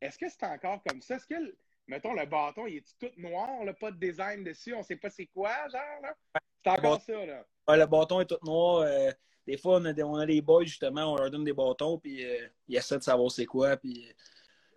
est-ce 0.00 0.18
que 0.18 0.28
c'est 0.28 0.44
encore 0.44 0.82
comme 0.86 1.00
ça? 1.00 1.16
Est-ce 1.16 1.26
que, 1.26 1.56
mettons, 1.86 2.14
le 2.14 2.26
bâton, 2.26 2.66
il 2.66 2.76
est 2.76 2.98
tout 2.98 3.10
noir, 3.16 3.64
là, 3.64 3.72
pas 3.72 3.90
de 3.90 3.98
design 3.98 4.44
dessus, 4.44 4.74
on 4.74 4.82
sait 4.82 4.96
pas 4.96 5.10
c'est 5.10 5.26
quoi, 5.26 5.50
genre, 5.68 6.02
là? 6.02 6.14
C'est 6.62 6.70
encore 6.70 7.00
ça, 7.00 7.26
là. 7.26 7.44
le 7.68 7.86
bâton 7.86 8.20
est 8.20 8.26
tout 8.26 8.38
noir. 8.42 8.82
Euh, 8.82 9.10
des 9.46 9.56
fois, 9.56 9.78
on 9.78 9.84
a, 9.86 9.92
des, 9.92 10.02
on 10.02 10.16
a 10.16 10.26
des 10.26 10.42
boys, 10.42 10.64
justement, 10.64 11.14
on 11.14 11.16
leur 11.16 11.30
donne 11.30 11.44
des 11.44 11.52
bâtons, 11.52 11.98
puis 11.98 12.24
ils 12.68 12.76
essaient 12.76 12.98
de 12.98 13.02
savoir 13.02 13.30
c'est 13.30 13.46
quoi, 13.46 13.76
puis... 13.76 14.06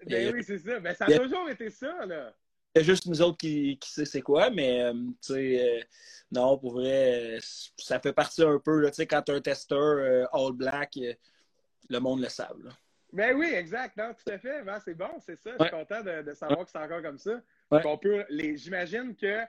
Ben 0.05 0.33
oui, 0.33 0.43
c'est 0.43 0.57
ça. 0.57 0.79
Ben, 0.79 0.93
ça 0.93 1.05
a 1.05 1.17
toujours 1.17 1.49
été 1.49 1.69
ça, 1.69 2.05
là. 2.05 2.33
C'est 2.75 2.83
juste 2.83 3.05
nous 3.05 3.21
autres 3.21 3.37
qui, 3.37 3.77
qui 3.77 3.91
sait 3.91 4.05
c'est 4.05 4.21
quoi, 4.23 4.49
mais 4.49 4.81
euh, 4.81 4.93
tu 5.21 5.33
sais, 5.33 5.79
euh, 5.79 5.83
non, 6.31 6.57
pour 6.57 6.73
vrai, 6.73 7.37
ça 7.77 7.99
fait 7.99 8.13
partie 8.13 8.41
un 8.41 8.57
peu, 8.57 8.83
tu 8.87 8.93
sais, 8.95 9.05
quand 9.05 9.29
un 9.29 9.41
testeur 9.41 9.79
euh, 9.79 10.25
all 10.33 10.53
black, 10.53 10.97
le 11.89 11.99
monde 11.99 12.21
le 12.21 12.29
savent. 12.29 12.63
Là. 12.63 12.71
Ben 13.13 13.35
oui, 13.37 13.45
exact, 13.53 13.95
non, 13.95 14.11
tout 14.13 14.31
à 14.31 14.39
fait. 14.39 14.63
Ben, 14.63 14.79
c'est 14.83 14.95
bon, 14.95 15.19
c'est 15.19 15.39
ça. 15.39 15.51
Je 15.59 15.63
suis 15.65 15.71
content 15.71 16.01
de, 16.01 16.33
savoir 16.33 16.65
que 16.65 16.71
c'est 16.71 16.79
encore 16.79 17.03
comme 17.03 17.19
ça. 17.19 17.41
les, 18.29 18.57
j'imagine 18.57 19.15
que 19.15 19.43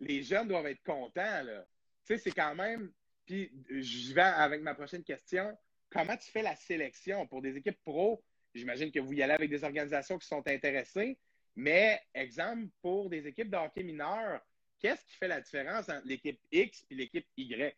les 0.00 0.22
jeunes 0.22 0.46
doivent 0.46 0.66
être 0.66 0.82
contents, 0.84 1.42
là. 1.42 1.64
Tu 2.06 2.14
sais, 2.14 2.18
c'est 2.18 2.32
quand 2.32 2.54
même. 2.54 2.92
Puis, 3.24 3.50
je 3.70 4.12
vais 4.12 4.20
avec 4.20 4.62
ma 4.62 4.74
prochaine 4.74 5.02
question. 5.02 5.56
Comment 5.90 6.16
tu 6.18 6.30
fais 6.30 6.42
la 6.42 6.54
sélection 6.54 7.26
pour 7.26 7.40
des 7.40 7.56
équipes 7.56 7.80
pro? 7.82 8.22
J'imagine 8.54 8.92
que 8.92 9.00
vous 9.00 9.12
y 9.14 9.22
allez 9.22 9.34
avec 9.34 9.48
des 9.48 9.64
organisations 9.64 10.18
qui 10.18 10.26
sont 10.26 10.46
intéressées. 10.46 11.18
Mais, 11.56 12.00
exemple, 12.14 12.68
pour 12.82 13.08
des 13.08 13.26
équipes 13.26 13.50
de 13.50 13.56
hockey 13.56 13.82
mineurs, 13.82 14.40
qu'est-ce 14.78 15.04
qui 15.06 15.16
fait 15.16 15.28
la 15.28 15.40
différence 15.40 15.88
entre 15.88 16.06
l'équipe 16.06 16.40
X 16.52 16.84
et 16.90 16.94
l'équipe 16.94 17.26
Y? 17.36 17.74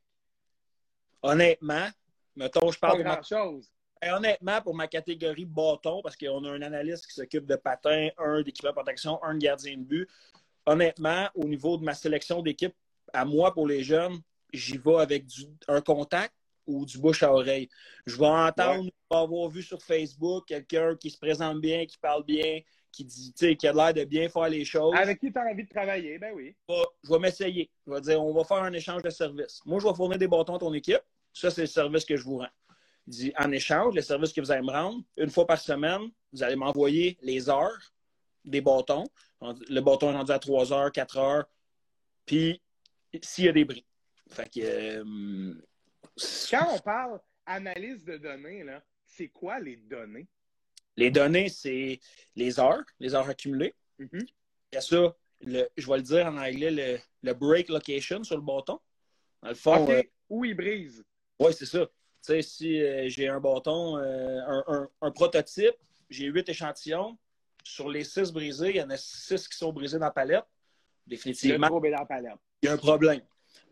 Honnêtement, 1.22 1.88
mettons, 2.34 2.70
je 2.70 2.78
parle 2.78 2.98
de 2.98 3.04
grand-chose. 3.04 3.70
Ben, 4.00 4.14
honnêtement, 4.14 4.62
pour 4.62 4.74
ma 4.74 4.86
catégorie 4.86 5.44
bâton, 5.44 6.00
parce 6.02 6.16
qu'on 6.16 6.44
a 6.44 6.50
un 6.50 6.62
analyste 6.62 7.06
qui 7.06 7.12
s'occupe 7.12 7.46
de 7.46 7.56
patins, 7.56 8.08
un 8.16 8.42
d'équipement 8.42 8.70
de 8.70 8.76
protection, 8.76 9.22
un 9.22 9.34
de 9.34 9.40
gardien 9.40 9.76
de 9.76 9.82
but. 9.82 10.08
Honnêtement, 10.64 11.28
au 11.34 11.44
niveau 11.44 11.76
de 11.76 11.84
ma 11.84 11.94
sélection 11.94 12.40
d'équipe, 12.40 12.74
à 13.12 13.24
moi, 13.24 13.52
pour 13.52 13.66
les 13.66 13.82
jeunes, 13.82 14.20
j'y 14.52 14.78
vais 14.78 14.96
avec 14.96 15.24
un 15.68 15.80
contact 15.80 16.32
ou 16.66 16.86
du 16.86 16.98
bouche 16.98 17.22
à 17.22 17.32
oreille. 17.32 17.68
Je 18.06 18.16
vais 18.16 18.26
entendre, 18.26 18.84
je 18.84 19.14
vais 19.16 19.20
avoir 19.20 19.48
vu 19.48 19.62
sur 19.62 19.82
Facebook 19.82 20.46
quelqu'un 20.46 20.96
qui 20.96 21.10
se 21.10 21.18
présente 21.18 21.60
bien, 21.60 21.84
qui 21.84 21.98
parle 21.98 22.24
bien, 22.24 22.60
qui 22.92 23.04
dit, 23.04 23.32
qui 23.34 23.68
a 23.68 23.72
l'air 23.72 23.92
de 23.92 24.04
bien 24.04 24.28
faire 24.28 24.48
les 24.48 24.64
choses. 24.64 24.94
Avec 24.96 25.20
qui 25.20 25.32
tu 25.32 25.38
as 25.38 25.42
envie 25.42 25.64
de 25.64 25.68
travailler, 25.68 26.18
ben 26.18 26.32
oui. 26.34 26.56
Je 26.68 27.12
vais, 27.12 27.18
m'essayer. 27.18 27.70
Je 27.86 27.92
vais 27.92 28.00
dire, 28.00 28.22
on 28.22 28.32
va 28.32 28.44
faire 28.44 28.62
un 28.62 28.72
échange 28.72 29.02
de 29.02 29.10
services. 29.10 29.60
Moi, 29.66 29.80
je 29.80 29.86
vais 29.86 29.94
fournir 29.94 30.18
des 30.18 30.28
bâtons 30.28 30.56
à 30.56 30.58
ton 30.58 30.72
équipe. 30.72 31.02
Ça, 31.32 31.50
c'est 31.50 31.62
le 31.62 31.66
service 31.66 32.04
que 32.04 32.16
je 32.16 32.24
vous 32.24 32.38
rends. 32.38 32.48
Il 33.06 33.12
dit, 33.12 33.32
en 33.38 33.50
échange, 33.50 33.94
le 33.94 34.02
service 34.02 34.32
que 34.32 34.40
vous 34.40 34.50
allez 34.50 34.62
me 34.62 34.70
rendre, 34.70 35.02
une 35.16 35.30
fois 35.30 35.46
par 35.46 35.58
semaine, 35.60 36.02
vous 36.32 36.42
allez 36.42 36.56
m'envoyer 36.56 37.18
les 37.22 37.48
heures 37.48 37.92
des 38.44 38.60
bâtons. 38.60 39.04
Le 39.40 39.80
bâton 39.80 40.10
est 40.10 40.16
rendu 40.16 40.32
à 40.32 40.38
3 40.38 40.72
heures, 40.72 40.92
4 40.92 41.16
heures. 41.18 41.44
Puis, 42.26 42.62
s'il 43.22 43.44
y 43.46 43.48
a 43.48 43.52
des 43.52 43.64
bris. 43.64 43.84
Fait 44.28 44.48
que. 44.48 44.60
Euh, 44.60 45.54
Quand 46.50 46.74
on 46.74 46.78
parle 46.78 47.20
analyse 47.46 48.04
de 48.04 48.16
données, 48.16 48.64
c'est 49.04 49.28
quoi 49.28 49.58
les 49.58 49.76
données? 49.76 50.28
Les 50.96 51.10
données, 51.10 51.48
c'est 51.48 51.98
les 52.36 52.60
heures, 52.60 52.84
les 53.00 53.14
heures 53.14 53.28
accumulées. 53.28 53.74
Il 53.98 54.26
y 54.72 54.76
a 54.76 54.80
ça, 54.80 55.16
le, 55.40 55.68
je 55.76 55.86
vais 55.88 55.96
le 55.96 56.02
dire 56.02 56.26
en 56.26 56.36
anglais, 56.36 56.70
le, 56.70 56.98
le 57.22 57.34
break 57.34 57.68
location 57.68 58.22
sur 58.22 58.36
le 58.36 58.42
bâton. 58.42 58.78
Dans 59.42 59.48
le 59.48 59.54
fond, 59.54 59.90
euh, 59.90 60.02
Où 60.28 60.44
il 60.44 60.54
brise. 60.54 61.02
oui, 61.40 61.52
c'est 61.54 61.66
ça. 61.66 61.88
Tu 62.22 62.32
sais, 62.34 62.42
si 62.42 62.82
euh, 62.82 63.08
j'ai 63.08 63.28
un 63.28 63.40
bâton, 63.40 63.96
euh, 63.96 64.40
un, 64.46 64.64
un- 64.66 64.88
un 65.00 65.10
prototype, 65.10 65.74
j'ai 66.08 66.26
huit 66.26 66.48
échantillons. 66.48 67.16
Sur 67.64 67.88
les 67.88 68.04
six 68.04 68.30
brisés, 68.32 68.70
il 68.70 68.76
y 68.76 68.82
en 68.82 68.90
a 68.90 68.96
six 68.96 69.46
qui 69.48 69.56
sont 69.56 69.72
brisés 69.72 69.98
dans 69.98 70.06
la 70.06 70.10
palette. 70.10 70.44
Le 71.06 71.10
Définitivement, 71.10 71.66
est 71.84 71.90
dans 71.90 71.98
la 71.98 72.06
palette. 72.06 72.32
il 72.62 72.66
y 72.66 72.68
a 72.68 72.72
un 72.72 72.76
problème. 72.76 73.20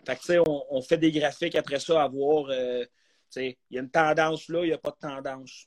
Fait 0.07 0.15
que, 0.17 0.21
tu 0.21 0.27
sais, 0.27 0.39
on, 0.39 0.65
on 0.71 0.83
fait 0.83 0.97
des 0.99 1.11
graphiques 1.13 1.55
après 1.55 1.79
ça 1.81 2.03
à 2.03 2.09
voir, 2.09 2.47
euh, 2.51 2.85
tu 2.85 2.91
sais, 3.31 3.59
il 3.71 3.75
y 3.77 3.79
a 3.79 3.83
une 3.83 3.91
tendance 3.91 4.49
là, 4.49 4.63
il 4.63 4.69
n'y 4.69 4.73
a 4.73 4.79
pas 4.79 4.91
de 4.91 4.97
tendance. 4.97 5.67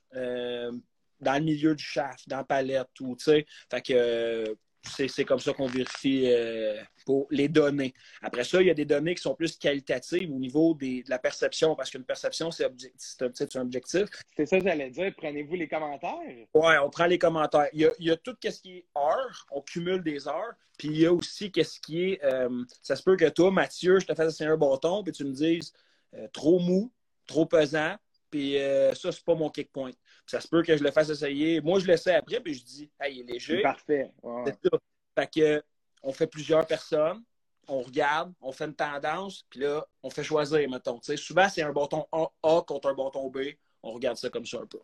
Dans 1.19 1.35
le 1.35 1.41
milieu 1.43 1.75
du 1.75 1.83
shaft, 1.83 2.27
dans 2.27 2.37
la 2.37 2.43
palette, 2.43 2.87
tout, 2.95 3.15
tu 3.15 3.25
sais. 3.25 3.45
Fait 3.69 3.81
que 3.81 4.57
c'est 4.83 5.07
c'est 5.07 5.25
comme 5.25 5.39
ça 5.39 5.53
qu'on 5.53 5.67
vérifie 5.67 6.23
euh, 6.27 6.81
pour 7.05 7.27
les 7.29 7.47
données. 7.47 7.93
Après 8.21 8.43
ça, 8.43 8.61
il 8.61 8.67
y 8.67 8.69
a 8.69 8.73
des 8.73 8.85
données 8.85 9.15
qui 9.15 9.21
sont 9.21 9.35
plus 9.35 9.57
qualitatives 9.57 10.31
au 10.31 10.39
niveau 10.39 10.73
des- 10.73 11.03
de 11.03 11.09
la 11.09 11.19
perception, 11.19 11.75
parce 11.75 11.89
qu'une 11.89 12.03
perception, 12.03 12.51
c'est 12.51 12.65
un, 12.65 13.61
objectif. 13.61 14.03
C'est 14.35 14.45
ça 14.45 14.59
que 14.59 14.65
j'allais 14.65 14.89
dire. 14.89 15.13
Prenez-vous 15.17 15.55
les 15.55 15.67
commentaires. 15.67 16.11
Ouais, 16.53 16.77
on 16.79 16.89
prend 16.89 17.05
les 17.05 17.19
commentaires. 17.19 17.67
Il 17.73 17.81
y 17.81 17.85
a, 17.85 17.91
il 17.99 18.07
y 18.07 18.11
a 18.11 18.17
tout 18.17 18.35
ce 18.43 18.49
qui 18.61 18.77
est 18.77 18.85
heures, 18.97 19.45
on 19.51 19.61
cumule 19.61 20.03
des 20.03 20.27
heures. 20.27 20.53
Puis 20.77 20.87
il 20.89 20.99
y 20.99 21.05
a 21.05 21.13
aussi 21.13 21.51
qu'est-ce 21.51 21.79
qui 21.79 22.03
est. 22.11 22.23
euh, 22.23 22.63
ça 22.81 22.95
se 22.95 23.03
peut 23.03 23.15
que 23.15 23.29
toi, 23.29 23.51
Mathieu, 23.51 23.99
je 23.99 24.05
te 24.07 24.15
fasse 24.15 24.33
essayer 24.33 24.49
un 24.49 24.57
bâton, 24.57 25.03
puis 25.03 25.11
tu 25.13 25.23
me 25.25 25.31
dises 25.31 25.73
euh, 26.15 26.27
trop 26.33 26.59
mou, 26.59 26.91
trop 27.27 27.45
pesant, 27.45 27.95
puis 28.31 28.55
ça, 28.93 29.11
c'est 29.11 29.23
pas 29.25 29.35
mon 29.35 29.49
kick 29.49 29.71
point. 29.71 29.91
Ça 30.31 30.39
se 30.39 30.47
peut 30.47 30.63
que 30.63 30.77
je 30.77 30.81
le 30.81 30.91
fasse 30.91 31.09
essayer. 31.09 31.59
Moi, 31.59 31.79
je 31.79 31.87
l'essaie 31.87 32.15
après, 32.15 32.39
puis 32.39 32.53
je 32.53 32.63
dis, 32.63 32.91
hey, 33.01 33.17
il 33.17 33.19
est 33.29 33.33
léger. 33.33 33.61
parfait. 33.61 34.13
C'est 34.45 34.57
ça. 34.63 34.77
Fait 35.13 35.29
que, 35.29 35.63
on 36.01 36.13
fait 36.13 36.27
plusieurs 36.27 36.65
personnes, 36.65 37.21
on 37.67 37.81
regarde, 37.81 38.33
on 38.39 38.53
fait 38.53 38.63
une 38.63 38.73
tendance, 38.73 39.45
puis 39.49 39.59
là, 39.59 39.85
on 40.01 40.09
fait 40.09 40.23
choisir, 40.23 40.69
mettons. 40.69 41.01
Sais, 41.01 41.17
souvent, 41.17 41.49
c'est 41.49 41.63
un 41.63 41.73
bâton 41.73 42.07
A, 42.13 42.61
contre 42.65 42.87
un 42.87 42.93
bâton 42.93 43.29
B. 43.29 43.39
On 43.83 43.91
regarde 43.91 44.15
ça 44.15 44.29
comme 44.29 44.45
ça 44.45 44.59
un 44.61 44.65
peu. 44.65 44.79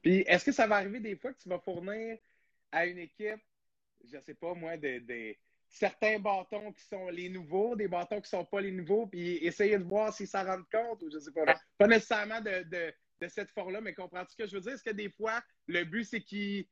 Puis, 0.00 0.20
est-ce 0.26 0.46
que 0.46 0.52
ça 0.52 0.66
va 0.66 0.76
arriver 0.76 1.00
des 1.00 1.16
fois 1.16 1.34
que 1.34 1.38
tu 1.38 1.50
vas 1.50 1.58
fournir 1.58 2.16
à 2.72 2.86
une 2.86 2.98
équipe, 2.98 3.42
je 4.10 4.18
sais 4.24 4.34
pas 4.34 4.54
moi, 4.54 4.78
des 4.78 5.00
des- 5.00 5.38
certains 5.68 6.18
bâtons 6.18 6.72
qui 6.72 6.82
sont 6.84 7.08
les 7.10 7.28
nouveaux, 7.28 7.76
des 7.76 7.88
bâtons 7.88 8.22
qui 8.22 8.30
sont 8.30 8.46
pas 8.46 8.62
les 8.62 8.72
nouveaux, 8.72 9.06
puis 9.06 9.36
essayer 9.44 9.76
de 9.76 9.84
voir 9.84 10.14
s'ils 10.14 10.28
s'en 10.28 10.44
rendent 10.46 10.68
compte 10.72 11.02
ou 11.02 11.10
je 11.12 11.18
sais 11.18 11.30
pas. 11.32 11.44
là. 11.44 11.60
Pas 11.76 11.86
nécessairement 11.88 12.40
de, 12.40 12.62
de, 12.62 12.94
de 13.20 13.28
cette 13.28 13.50
forme-là, 13.50 13.80
mais 13.80 13.94
comprends-tu 13.94 14.32
ce 14.32 14.36
que 14.36 14.46
je 14.46 14.54
veux 14.54 14.60
dire? 14.60 14.72
Est-ce 14.72 14.84
que 14.84 14.90
des 14.90 15.10
fois, 15.10 15.40
le 15.66 15.84
but, 15.84 16.04
c'est 16.04 16.20
qu'il 16.20 16.66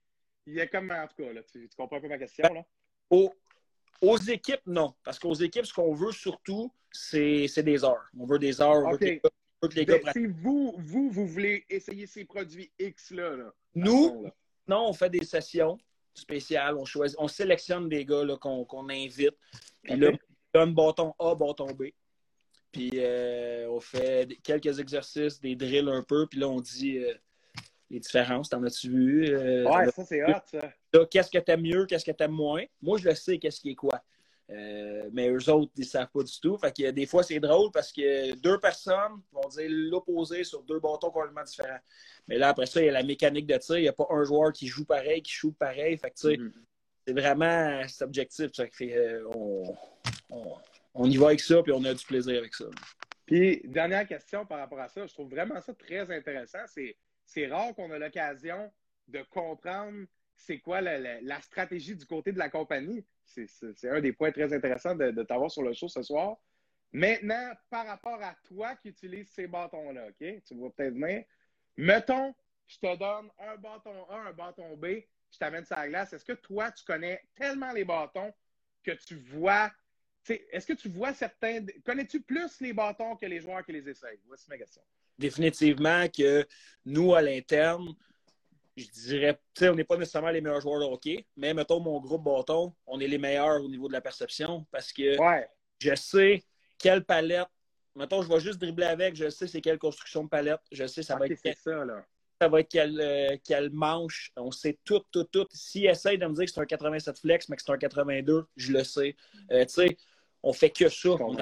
il 0.47 0.55
y 0.55 0.61
a 0.61 0.67
comme, 0.67 0.91
en 0.93 1.07
tout 1.09 1.23
cas, 1.25 1.33
là, 1.33 1.43
tu, 1.43 1.69
tu 1.69 1.77
comprends 1.77 1.97
un 1.97 2.01
peu 2.01 2.09
ma 2.09 2.19
question, 2.19 2.45
là? 2.55 2.65
Aux, 3.11 3.33
aux 4.01 4.17
équipes, 4.19 4.61
non. 4.67 4.95
Parce 5.03 5.19
qu'aux 5.19 5.35
équipes, 5.35 5.67
ce 5.67 5.75
qu'on 5.75 5.93
veut 5.93 6.13
surtout, 6.13 6.73
c'est 6.93 7.63
des 7.63 7.85
heures. 7.85 8.09
On 8.17 8.27
veut 8.27 8.39
des 8.39 8.61
heures. 8.61 8.85
On 8.87 8.93
veut 8.93 8.99
que 8.99 9.05
les 9.05 9.17
gars- 9.19 9.31
on 9.63 9.67
veut 9.67 9.71
que 9.71 9.75
les 9.77 9.85
gars 9.87 9.95
Ben, 9.95 10.03
pratiquent. 10.03 10.23
Si 10.23 10.33
vous, 10.43 10.75
vous, 10.79 11.11
vous 11.11 11.27
voulez 11.27 11.65
essayer 11.69 12.07
ces 12.07 12.25
produits 12.25 12.71
X-là, 12.79 13.37
là, 13.37 13.53
Nous, 13.75 14.09
fond, 14.09 14.23
là. 14.23 14.35
non, 14.69 14.89
on 14.89 14.93
fait 14.93 15.11
des 15.11 15.25
sessions 15.25 15.79
spéciales. 16.15 16.77
On, 16.77 16.85
choisit, 16.85 17.17
on 17.19 17.27
sélectionne 17.29 17.89
des 17.89 18.05
gars 18.05 18.25
qu'on 18.41 18.89
invite. 18.89 19.35
Puis 19.83 19.97
là, 19.97 20.11
on 20.13 20.59
donne 20.61 20.75
bâton 20.75 21.15
A, 21.19 21.35
bâton 21.35 21.67
B. 21.75 21.87
Puis 22.73 22.91
euh, 22.95 23.69
on 23.71 23.81
fait 23.81 24.29
quelques 24.43 24.79
exercices, 24.79 25.41
des 25.41 25.57
drills 25.57 25.89
un 25.91 26.03
peu. 26.03 26.27
Puis 26.27 26.39
là, 26.41 26.49
on 26.49 26.61
dit 26.61 26.99
euh, 26.99 27.15
les 27.91 28.01
différences. 28.01 28.49
T'en 28.51 28.63
as-tu 28.65 28.91
vu? 28.91 29.27
Euh, 29.35 29.65
Ouais, 29.65 29.91
ça, 29.91 30.05
c'est 30.05 30.23
hot, 30.23 30.41
ça. 30.45 31.07
qu'est-ce 31.11 31.31
que 31.31 31.39
t'aimes 31.39 31.63
mieux, 31.63 31.87
qu'est-ce 31.87 32.05
que 32.05 32.11
t'aimes 32.13 32.33
moins? 32.33 32.65
Moi, 32.83 32.99
je 32.99 33.09
le 33.09 33.15
sais, 33.15 33.39
qu'est-ce 33.39 33.61
qui 33.61 33.71
est 33.71 33.75
quoi. 33.75 34.03
Mais 34.49 35.29
eux 35.29 35.51
autres, 35.51 35.73
ils 35.77 35.85
savent 35.85 36.09
pas 36.13 36.23
du 36.23 36.41
tout. 36.41 36.57
Fait 36.59 36.73
que 36.77 36.91
des 36.91 37.07
fois, 37.07 37.23
c'est 37.25 37.41
drôle 37.41 37.71
parce 37.73 37.93
que 37.93 38.35
deux 38.35 38.59
personnes 38.61 39.21
vont 39.33 39.49
dire 39.49 39.67
l'opposé 39.69 40.45
sur 40.45 40.63
deux 40.63 40.79
bâtons 40.79 41.11
complètement 41.11 41.43
différents. 41.43 41.81
Mais 42.29 42.39
là, 42.39 42.51
après 42.51 42.67
ça, 42.67 42.81
il 42.81 42.87
y 42.87 42.89
a 42.89 42.93
la 42.93 43.03
mécanique 43.03 43.47
de 43.47 43.57
tir. 43.57 43.79
Il 43.79 43.83
n'y 43.83 43.89
a 43.89 43.93
pas 43.93 44.07
un 44.11 44.23
joueur 44.25 44.53
qui 44.53 44.67
joue 44.69 44.85
pareil, 44.85 45.21
qui 45.23 45.33
joue 45.33 45.53
pareil. 45.53 45.97
Fait 45.97 46.11
que, 46.11 46.15
tu 46.17 46.29
sais, 46.29 46.37
Mhm. 46.37 46.53
c'est 47.07 47.13
vraiment. 47.13 47.89
Ça 47.89 48.07
fait, 48.73 49.21
on, 49.35 49.75
on- 50.31 50.55
on 50.97 51.11
y 51.11 51.17
va 51.17 51.27
avec 51.29 51.41
ça, 51.41 51.63
puis 51.63 51.73
on 51.73 51.85
a 51.85 51.95
du 51.95 52.05
plaisir 52.05 52.39
avec 52.39 52.55
ça. 52.55 52.65
Puis, 53.27 53.61
dernière 53.65 54.07
question 54.07 54.47
par 54.47 54.59
rapport 54.59 54.81
à 54.81 54.89
ça, 54.89 55.07
je 55.07 55.13
trouve 55.13 55.31
vraiment 55.31 55.61
ça 55.61 55.75
très 55.75 56.11
intéressant. 56.11 56.65
C'est, 56.67 57.47
rare 57.49 57.75
qu'on 57.75 57.91
a 57.91 57.99
l'occasion 57.99 58.73
de 59.09 59.23
comprendre 59.31 60.07
c'est 60.37 60.59
quoi 60.59 60.81
la, 60.81 61.41
stratégie 61.41 61.97
du 61.97 62.07
côté 62.07 62.33
de 62.33 62.39
la 62.39 62.49
compagnie. 62.49 63.05
C'est, 63.25 63.49
un 63.85 64.01
des 64.01 64.13
points 64.13 64.31
très 64.31 64.53
intéressants 64.53 64.95
de, 64.95 65.23
t'avoir 65.23 65.51
sur 65.51 65.63
le 65.63 65.73
show 65.73 65.89
ce 65.89 66.03
soir. 66.03 66.37
Maintenant, 66.93 67.53
par 67.69 67.87
rapport 67.87 68.23
à 68.23 68.35
toi 68.45 68.77
qui 68.77 68.89
utilises 68.89 69.31
ces 69.31 69.49
bâtons-là, 69.49 70.09
OK? 70.09 70.43
Tu 70.45 70.55
vas 70.55 70.71
peut-être 70.71 70.95
venir. 70.95 71.25
Mettons, 71.77 72.35
je 72.67 72.79
te 72.79 72.97
donne 72.97 73.31
un 73.39 73.57
bâton 73.57 74.09
A, 74.09 74.29
un 74.29 74.33
bâton 74.33 74.77
B, 74.77 74.87
je 75.31 75.39
t'amène 75.39 75.65
ça 75.65 75.77
à 75.77 75.83
la 75.83 75.89
glace. 75.89 76.13
Est-ce 76.13 76.25
que 76.25 76.33
toi, 76.33 76.71
tu 76.71 76.85
connais 76.85 77.21
tellement 77.35 77.73
les 77.73 77.85
bâtons 77.85 78.33
que 78.83 78.93
tu 78.93 79.17
vois 79.17 79.71
Est-ce 80.35 80.67
que 80.67 80.73
tu 80.73 80.89
vois 80.89 81.13
certains. 81.15 81.65
Connais-tu 81.85 82.21
plus 82.21 82.61
les 82.61 82.73
bâtons 82.73 83.17
que 83.17 83.27
les 83.27 83.41
joueurs 83.41 83.65
qui 83.65 83.73
les 83.73 83.89
essayent? 83.89 84.21
Voici 84.27 84.47
ma 84.49 84.59
question. 84.59 84.83
définitivement 85.19 86.07
que 86.09 86.47
nous, 86.85 87.15
à 87.15 87.23
l'interne, 87.23 87.95
je 88.77 88.87
dirais, 88.91 89.35
tu 89.55 89.61
sais, 89.65 89.69
on 89.71 89.75
n'est 89.75 89.85
pas 89.85 89.97
nécessairement 89.97 90.29
les 90.31 90.41
meilleurs 90.43 90.61
joueurs 90.61 90.81
de 90.81 90.85
hockey, 90.85 91.27
mais 91.37 91.55
mettons 91.55 91.81
mon 91.81 91.99
groupe 92.01 92.23
bâton, 92.25 92.75
on 92.87 93.01
est 93.01 93.09
les 93.09 93.17
meilleurs 93.19 93.63
au 93.63 93.69
niveau 93.69 93.89
de 93.89 93.93
la 93.95 94.01
perception 94.03 94.67
parce 94.71 94.93
que 94.93 95.19
Ouais. 95.19 95.49
je 95.79 95.95
sais 95.95 96.43
quelle 96.79 97.03
palette. 97.05 97.49
Mettons, 97.95 98.21
je 98.21 98.29
vais 98.29 98.41
juste 98.41 98.59
dribbler 98.61 98.85
avec, 98.85 99.17
je 99.17 99.31
sais 99.31 99.47
c'est 99.47 99.63
quelle 99.63 99.79
construction 99.79 100.25
de 100.25 100.29
palette, 100.29 100.61
je 100.71 100.87
sais 100.87 101.03
ça 101.03 101.17
va 101.17 101.27
être 101.27 101.57
ça, 101.57 101.85
là. 101.87 102.05
ça 102.39 102.49
va 102.49 102.61
être 102.61 102.69
quelle, 102.71 103.01
euh, 103.01 103.37
quelle 103.43 103.71
manche. 103.71 104.31
On 104.37 104.51
sait 104.51 104.79
tout, 104.85 105.01
tout, 105.11 105.25
tout. 105.25 105.47
S'il 105.55 105.87
essaye 105.87 106.19
de 106.19 106.27
me 106.27 106.35
dire 106.35 106.45
que 106.45 106.51
c'est 106.51 106.61
un 106.61 106.67
87 106.67 107.19
flex, 107.19 107.49
mais 107.49 107.57
que 107.57 107.63
c'est 107.63 107.73
un 107.73 107.79
82, 107.79 108.45
je 108.57 108.73
le 108.73 108.85
sais. 108.85 109.17
Euh, 109.51 109.65
tu 109.65 109.73
sais, 109.73 109.97
on 110.49 110.53
fait 110.53 110.71
que 110.71 110.89
ça. 110.89 111.11
On 111.11 111.37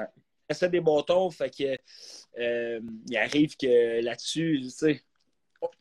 essaie 0.49 0.69
des 0.69 0.81
bâtons, 0.81 1.29
fait 1.29 1.49
que 1.55 1.77
euh, 2.39 2.79
il 3.07 3.17
arrive 3.17 3.55
que 3.55 4.01
là-dessus, 4.01 4.59
tu 4.63 4.69
sais, 4.69 5.01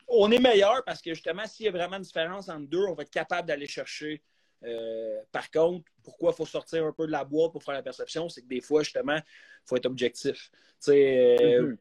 on- 0.08 0.30
est 0.30 0.38
meilleur 0.38 0.84
parce 0.84 1.00
que 1.02 1.12
justement, 1.14 1.46
s'il 1.46 1.66
y 1.66 1.68
a 1.68 1.72
vraiment 1.72 1.96
une 1.96 2.02
différence 2.02 2.48
entre 2.48 2.66
deux, 2.68 2.84
on 2.84 2.94
va 2.94 3.02
être 3.02 3.10
capable 3.10 3.48
d'aller 3.48 3.66
chercher. 3.66 4.22
Euh, 4.62 5.20
par 5.32 5.50
contre, 5.50 5.84
pourquoi 6.02 6.30
il 6.32 6.36
faut 6.36 6.46
sortir 6.46 6.84
un 6.86 6.92
peu 6.92 7.06
de 7.06 7.12
la 7.12 7.24
boîte 7.24 7.52
pour 7.52 7.62
faire 7.62 7.74
la 7.74 7.82
perception, 7.82 8.28
c'est 8.28 8.42
que 8.42 8.46
des 8.46 8.60
fois, 8.62 8.82
justement, 8.82 9.16
il 9.16 9.66
faut 9.66 9.76
être 9.76 9.86
objectif. 9.86 10.50
Tu 10.50 10.58
sais, 10.80 11.38
euh, 11.40 11.62
Mhm. 11.62 11.76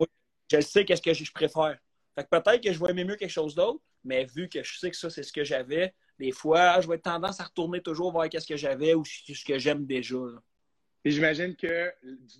je 0.51 0.61
sais 0.61 0.83
qu'est-ce 0.85 1.01
que 1.01 1.13
je 1.13 1.31
préfère. 1.31 1.77
Fait 2.15 2.23
que 2.23 2.29
peut-être 2.29 2.61
que 2.61 2.71
je 2.73 2.79
vais 2.83 2.91
aimer 2.91 3.05
mieux 3.05 3.15
quelque 3.15 3.29
chose 3.29 3.55
d'autre, 3.55 3.79
mais 4.03 4.25
vu 4.25 4.49
que 4.49 4.61
je 4.63 4.77
sais 4.79 4.91
que 4.91 4.97
ça, 4.97 5.09
c'est 5.09 5.23
ce 5.23 5.31
que 5.33 5.43
j'avais, 5.43 5.93
des 6.19 6.31
fois, 6.31 6.79
je 6.81 6.87
vais 6.87 6.95
être 6.95 7.03
tendance 7.03 7.39
à 7.39 7.45
retourner 7.45 7.81
toujours 7.81 8.11
voir 8.11 8.27
qu'est-ce 8.29 8.47
que 8.47 8.57
j'avais 8.57 8.93
ou 8.93 9.03
ce 9.05 9.45
que 9.45 9.57
j'aime 9.57 9.85
déjà. 9.85 10.15
là. 10.15 10.41
J'imagine 11.05 11.55
que 11.55 11.91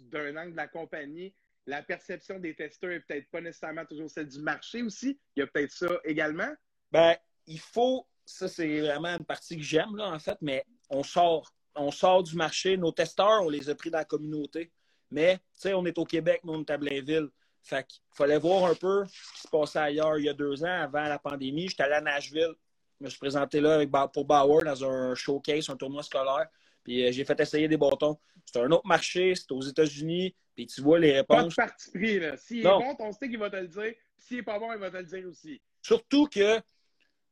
d'un 0.09 0.37
angle 0.37 0.51
de 0.51 0.57
la 0.57 0.67
compagnie, 0.67 1.33
la 1.65 1.81
perception 1.81 2.39
des 2.39 2.55
testeurs 2.55 2.91
est 2.91 3.01
peut-être 3.01 3.29
pas 3.29 3.41
nécessairement 3.41 3.85
toujours 3.85 4.09
celle 4.09 4.27
du 4.27 4.39
marché 4.39 4.81
aussi. 4.81 5.19
Il 5.35 5.41
y 5.41 5.43
a 5.43 5.47
peut-être 5.47 5.71
ça 5.71 5.87
également. 6.03 6.51
Ben, 6.91 7.15
il 7.47 7.59
faut, 7.59 8.07
ça 8.25 8.47
c'est 8.47 8.81
vraiment 8.81 9.17
une 9.17 9.25
partie 9.25 9.57
que 9.57 9.63
j'aime, 9.63 9.95
là, 9.95 10.09
en 10.09 10.19
fait, 10.19 10.37
mais 10.41 10.65
on 10.89 11.03
sort. 11.03 11.53
On 11.75 11.89
sort 11.89 12.23
du 12.23 12.35
marché. 12.35 12.77
Nos 12.77 12.91
testeurs, 12.91 13.41
on 13.41 13.49
les 13.49 13.69
a 13.69 13.75
pris 13.75 13.89
dans 13.89 13.97
la 13.97 14.05
communauté. 14.05 14.71
Mais, 15.09 15.37
tu 15.37 15.43
sais, 15.53 15.73
on 15.73 15.85
est 15.85 15.97
au 15.97 16.05
Québec, 16.05 16.41
nous, 16.43 16.53
on 16.53 16.61
est 16.61 16.69
à 16.69 16.77
Blainville. 16.77 17.29
Fait 17.63 17.85
qu'il 17.87 18.01
fallait 18.11 18.37
voir 18.37 18.65
un 18.65 18.75
peu 18.75 19.05
ce 19.05 19.33
qui 19.33 19.41
se 19.41 19.47
passait 19.47 19.79
ailleurs 19.79 20.17
il 20.17 20.25
y 20.25 20.29
a 20.29 20.33
deux 20.33 20.63
ans, 20.63 20.81
avant 20.81 21.03
la 21.03 21.17
pandémie. 21.17 21.69
J'étais 21.69 21.83
allé 21.83 21.93
à 21.93 22.01
Nashville. 22.01 22.53
Je 22.99 23.05
me 23.05 23.09
suis 23.09 23.19
présenté 23.19 23.61
là 23.61 23.75
avec, 23.75 23.89
pour 24.13 24.25
Bauer 24.25 24.63
dans 24.63 24.85
un 24.85 25.15
showcase, 25.15 25.69
un 25.69 25.77
tournoi 25.77 26.03
scolaire. 26.03 26.47
Puis 26.83 27.05
euh, 27.07 27.11
j'ai 27.11 27.23
fait 27.25 27.39
essayer 27.39 27.67
des 27.67 27.77
bâtons. 27.77 28.17
C'est 28.45 28.59
un 28.59 28.71
autre 28.71 28.85
marché, 28.87 29.33
c'est 29.35 29.51
aux 29.51 29.61
États-Unis. 29.61 30.35
Puis 30.55 30.67
tu 30.67 30.81
vois 30.81 30.99
les 30.99 31.23
Pas 31.23 31.37
de 31.37 31.39
réponses. 31.41 31.55
parti 31.55 31.91
pris, 31.91 32.19
là. 32.19 32.37
S'il 32.37 32.59
est 32.59 32.63
bon, 32.63 32.95
ton 32.95 33.11
stick, 33.11 33.31
il 33.31 33.39
va 33.39 33.49
te 33.49 33.55
le 33.55 33.67
dire. 33.67 33.81
Puis 33.93 33.95
S'il 34.17 34.37
est 34.39 34.43
pas 34.43 34.59
bon, 34.59 34.71
il 34.73 34.79
va 34.79 34.91
te 34.91 34.97
le 34.97 35.03
dire 35.03 35.25
aussi. 35.27 35.61
Surtout 35.81 36.27
que. 36.27 36.59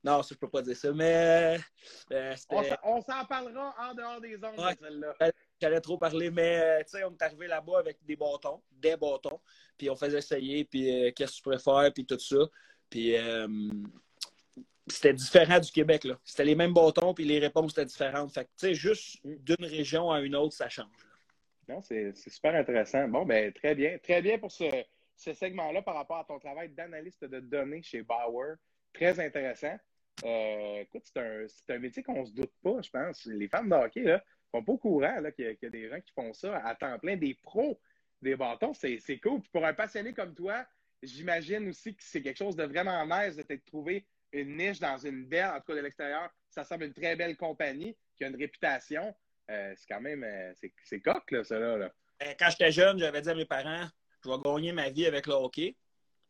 Non, 0.03 0.24
ça, 0.24 0.29
je 0.34 0.39
peux 0.39 0.50
pas 0.50 0.63
dire 0.63 0.75
ça, 0.75 0.91
mais. 0.93 1.60
euh, 2.12 2.36
c'était- 2.36 2.55
On 2.55 2.63
s'en- 2.63 2.75
On 2.84 3.01
s'en 3.01 3.25
parlera 3.25 3.75
en 3.79 3.93
dehors 3.93 4.20
des 4.20 4.36
ondes 4.43 4.58
Ouais. 4.60 4.75
celle-là. 4.81 5.15
J'allais 5.62 5.79
trop 5.81 6.00
parler, 6.00 6.31
mais 6.31 6.60
euh, 6.60 6.79
tu 6.79 6.98
sais, 6.98 7.03
on 7.03 7.12
est 7.12 7.22
arrivé 7.22 7.46
là-bas 7.48 7.77
avec 7.77 7.98
des 8.03 8.15
bâtons, 8.15 8.63
des 8.72 8.98
bâtons, 8.98 9.39
puis 9.77 9.91
on 9.91 9.96
faisait 9.96 10.17
essayer, 10.17 10.65
puis 10.65 10.89
euh, 10.89 11.12
qu'est-ce 11.15 11.34
que 11.34 11.38
tu 11.38 11.41
préfères, 11.43 11.91
puis 11.93 12.03
tout 12.03 12.17
ça. 12.17 12.38
Puis 12.89 13.15
euh, 13.15 13.48
c'était 14.91 15.13
différent 15.13 15.60
du 15.60 15.71
Québec. 15.71 16.07
C'était 16.24 16.45
les 16.45 16.55
mêmes 16.55 16.74
bâtons, 16.74 17.13
puis 17.13 17.25
les 17.25 17.39
réponses 17.39 17.71
étaient 17.74 17.86
différentes. 17.86 18.33
Fait 18.33 18.45
tu 18.45 18.51
sais, 18.57 18.74
juste 18.74 19.19
d'une 19.24 19.65
région 19.65 20.12
à 20.12 20.21
une 20.21 20.36
autre, 20.36 20.53
ça 20.53 20.69
change. 20.69 20.88
Non, 21.67 21.81
c'est 21.81 22.15
super 22.15 22.55
intéressant. 22.55 23.07
Bon, 23.07 23.25
ben 23.25 23.51
très 23.53 23.75
bien. 23.75 23.98
Très 24.00 24.21
bien 24.21 24.38
pour 24.38 24.51
ce, 24.51 24.65
ce 25.15 25.33
segment-là 25.33 25.81
par 25.81 25.95
rapport 25.95 26.17
à 26.17 26.25
ton 26.25 26.39
travail 26.39 26.69
d'analyste 26.69 27.24
de 27.25 27.39
données 27.39 27.83
chez 27.83 28.01
Bauer. 28.01 28.55
Très 28.93 29.19
intéressant. 29.19 29.77
Euh, 30.25 30.81
écoute, 30.81 31.03
c'est 31.05 31.19
un, 31.19 31.45
un 31.75 31.79
métier 31.79 32.03
qu'on 32.03 32.25
se 32.25 32.33
doute 32.33 32.51
pas, 32.62 32.81
je 32.81 32.89
pense. 32.89 33.25
Les 33.25 33.48
femmes 33.48 33.69
de 33.69 33.75
hockey, 33.75 34.03
là, 34.03 34.24
sont 34.53 34.63
pas 34.63 34.71
au 34.71 34.77
courant 34.77 35.17
qu'il 35.36 35.57
y, 35.62 35.65
a 35.65 35.69
des 35.69 35.89
gens 35.89 36.00
qui 36.01 36.12
font 36.13 36.33
ça 36.33 36.57
à 36.57 36.75
temps 36.75 37.00
plein, 37.00 37.15
des 37.15 37.33
pros 37.33 37.79
des 38.21 38.36
bâtons. 38.36 38.74
C'est 38.74 39.19
cool. 39.19 39.41
Puis 39.41 39.50
pour 39.51 39.65
un 39.65 39.74
passionné 39.74 40.13
comme 40.13 40.36
toi, 40.36 40.65
j'imagine 41.01 41.69
aussi 41.69 41.95
que 41.95 42.03
c'est 42.03 42.21
quelque 42.21 42.38
chose 42.38 42.55
de 42.55 42.63
vraiment 42.63 43.05
nice 43.05 43.36
de 43.36 43.41
t'être 43.41 43.65
trouvé 43.65 44.05
une 44.33 44.57
niche 44.57 44.79
dans 44.79 44.97
une 44.97 45.25
belle, 45.25 45.50
en 45.50 45.59
tout 45.59 45.67
cas 45.67 45.75
de 45.75 45.81
l'extérieur, 45.81 46.29
ça 46.50 46.63
semble 46.63 46.85
une 46.85 46.93
très 46.93 47.15
belle 47.15 47.35
compagnie 47.38 47.95
qui 48.15 48.23
a 48.23 48.27
une 48.27 48.35
réputation. 48.35 49.15
Euh, 49.50 49.73
c'est 49.75 49.88
quand 49.88 50.01
même, 50.01 50.23
euh, 50.23 50.53
c'est 50.83 51.00
coq, 51.01 51.31
là, 51.31 51.43
ça, 51.43 51.59
là. 51.59 51.91
Ben, 52.19 52.35
quand 52.38 52.50
j'étais 52.51 52.71
jeune, 52.71 53.00
j'avais 53.00 53.21
dit 53.21 53.29
à 53.29 53.35
mes 53.35 53.45
parents, 53.45 53.88
je 54.23 54.29
vais 54.29 54.38
gagner 54.43 54.71
ma 54.71 54.89
vie 54.89 55.05
avec 55.05 55.27
le 55.27 55.33
hockey. 55.33 55.75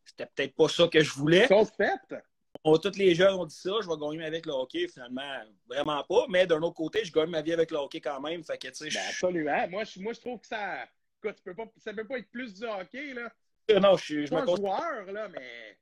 C'était 0.06 0.26
peut-être 0.26 0.56
pas 0.56 0.70
ça 0.70 0.88
que 0.88 1.02
je 1.02 1.12
voulais. 1.12 1.48
Chose 1.48 1.72
faite. 1.76 2.16
On, 2.64 2.78
tous 2.78 2.98
les 2.98 3.16
jeunes 3.16 3.34
ont 3.34 3.46
dit 3.46 3.56
ça, 3.56 3.72
je 3.82 3.88
vais 3.88 3.98
gagner 3.98 4.18
ma 4.18 4.24
vie 4.24 4.36
avec 4.36 4.46
le 4.46 4.54
hockey. 4.54 4.88
Finalement, 4.88 5.44
vraiment 5.68 6.04
pas. 6.04 6.26
Mais 6.30 6.48
d'un 6.48 6.62
autre 6.62 6.76
côté, 6.76 7.04
je 7.04 7.12
gagne 7.12 7.30
ma 7.30 7.42
vie 7.42 7.54
avec 7.54 7.72
le 7.72 7.78
hockey 7.78 8.02
quand 8.02 8.20
même. 8.22 8.44
Fait 8.44 8.58
que, 8.58 8.68
ben, 8.68 9.02
absolument. 9.10 9.68
Moi 9.70 9.84
je, 9.84 10.00
moi, 10.00 10.14
je 10.14 10.20
trouve 10.20 10.40
que 10.40 10.48
ça. 10.48 10.88
Quoi, 11.22 11.34
tu 11.34 11.44
peux 11.44 11.54
pas, 11.54 11.66
ça 11.78 11.94
peut 11.94 12.08
pas 12.08 12.18
être 12.18 12.32
plus 12.32 12.54
du 12.54 12.66
hockey, 12.66 13.14
là. 13.14 13.32
Non, 13.80 13.96
je 13.96 14.04
suis. 14.04 14.28
Je 14.28 14.36
suis 14.36 14.56
joueur, 14.56 15.12
là, 15.12 15.28
mais. 15.30 15.78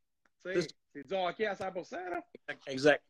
C'est 0.93 1.07
du 1.07 1.13
hockey 1.13 1.45
à 1.45 1.53
100% 1.53 2.09
là? 2.09 2.23
Exact. 2.67 3.03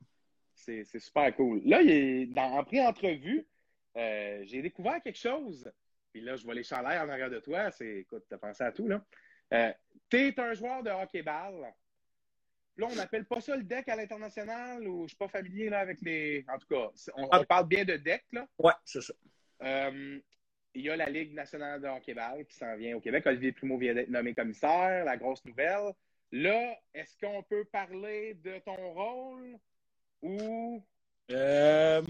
C'est 0.55 0.99
super 0.99 1.33
cool. 1.35 1.61
Là, 1.65 1.81
il 1.81 1.89
est, 1.89 2.25
dans, 2.27 2.57
en 2.57 2.63
pré-entrevue, 2.63 3.47
euh, 3.95 4.41
j'ai 4.43 4.61
découvert 4.61 5.01
quelque 5.01 5.17
chose. 5.17 5.71
Puis 6.11 6.21
là, 6.21 6.35
je 6.35 6.43
vois 6.43 6.53
les 6.53 6.63
chaleurs 6.63 7.03
en 7.03 7.09
arrière 7.09 7.29
de 7.29 7.39
toi. 7.39 7.71
C'est, 7.71 7.99
écoute, 7.99 8.25
t'as 8.29 8.37
pensé 8.37 8.63
à 8.63 8.71
tout, 8.71 8.87
là. 8.87 9.03
Euh, 9.53 9.71
t'es 10.09 10.37
un 10.39 10.53
joueur 10.53 10.83
de 10.83 10.89
hockey-ball. 10.89 11.73
Là, 12.77 12.87
on 12.89 12.95
n'appelle 12.95 13.25
pas 13.25 13.41
ça 13.41 13.55
le 13.55 13.63
deck 13.63 13.87
à 13.89 13.95
l'international 13.95 14.87
ou 14.87 15.03
je 15.03 15.09
suis 15.09 15.17
pas 15.17 15.27
familier 15.27 15.69
là, 15.69 15.79
avec 15.79 16.01
les. 16.01 16.45
En 16.47 16.57
tout 16.57 16.67
cas, 16.67 16.89
on, 17.15 17.29
on 17.31 17.43
parle 17.45 17.67
bien 17.67 17.83
de 17.83 17.97
deck, 17.97 18.25
là. 18.31 18.47
Ouais, 18.57 18.73
c'est 18.85 19.01
ça. 19.01 19.13
Euh, 19.63 20.19
il 20.73 20.81
y 20.83 20.89
a 20.89 20.95
la 20.95 21.09
Ligue 21.09 21.33
nationale 21.33 21.81
de 21.81 21.87
hockey-ball 21.87 22.45
qui 22.45 22.55
s'en 22.55 22.75
vient 22.77 22.95
au 22.95 23.01
Québec. 23.01 23.25
Olivier 23.25 23.51
Primo 23.51 23.77
vient 23.77 23.93
d'être 23.93 24.09
nommé 24.09 24.33
commissaire, 24.33 25.03
la 25.03 25.17
grosse 25.17 25.43
nouvelle. 25.45 25.93
Là, 26.31 26.77
est-ce 26.93 27.17
qu'on 27.17 27.41
peut 27.43 27.65
parler 27.65 28.35
de 28.35 28.59
ton 28.59 28.93
rôle 28.93 29.57
ou? 30.21 30.83
Euh, 31.31 32.01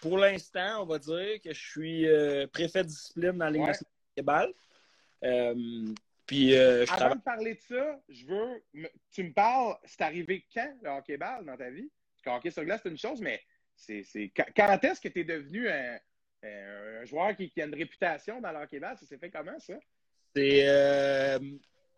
pour 0.00 0.18
l'instant, 0.18 0.82
on 0.82 0.86
va 0.86 0.98
dire 0.98 1.40
que 1.42 1.52
je 1.52 1.70
suis 1.70 2.08
euh, 2.08 2.46
préfet 2.46 2.82
de 2.82 2.88
discipline 2.88 3.32
dans 3.32 3.46
la 3.46 3.50
Ligue 3.50 3.62
nationale 3.62 4.52
de. 4.52 4.54
Euh, 5.24 5.94
puis, 6.26 6.50
je 6.50 6.92
Avant 6.92 7.14
de 7.14 7.22
parler 7.22 7.54
de 7.54 7.60
ça, 7.60 8.00
je 8.10 8.26
veux. 8.26 8.62
Tu 9.12 9.24
me 9.24 9.32
parles, 9.32 9.76
c'est 9.84 10.02
arrivé 10.02 10.44
quand 10.52 10.76
le 10.82 10.90
hockey-ball 10.90 11.46
dans 11.46 11.56
ta 11.56 11.70
vie? 11.70 11.90
Parce 12.12 12.22
que 12.22 12.38
hockey 12.38 12.50
sur 12.50 12.64
glace, 12.64 12.80
c'est 12.82 12.90
une 12.90 12.98
chose, 12.98 13.22
mais 13.22 13.40
c'est, 13.76 14.04
quand 14.54 14.84
est-ce 14.84 15.00
que 15.00 15.08
tu 15.08 15.20
es 15.20 15.24
devenu 15.24 15.70
un, 15.70 15.98
un 16.42 17.04
joueur 17.06 17.34
qui, 17.34 17.50
a 17.56 17.64
une 17.64 17.74
réputation 17.74 18.42
dans 18.42 18.52
le 18.52 18.58
hockey-ball? 18.58 18.98
Ça 18.98 19.06
s'est 19.06 19.16
fait 19.16 19.30
comment, 19.30 19.58
ça? 19.58 19.74
C'est 20.36 20.66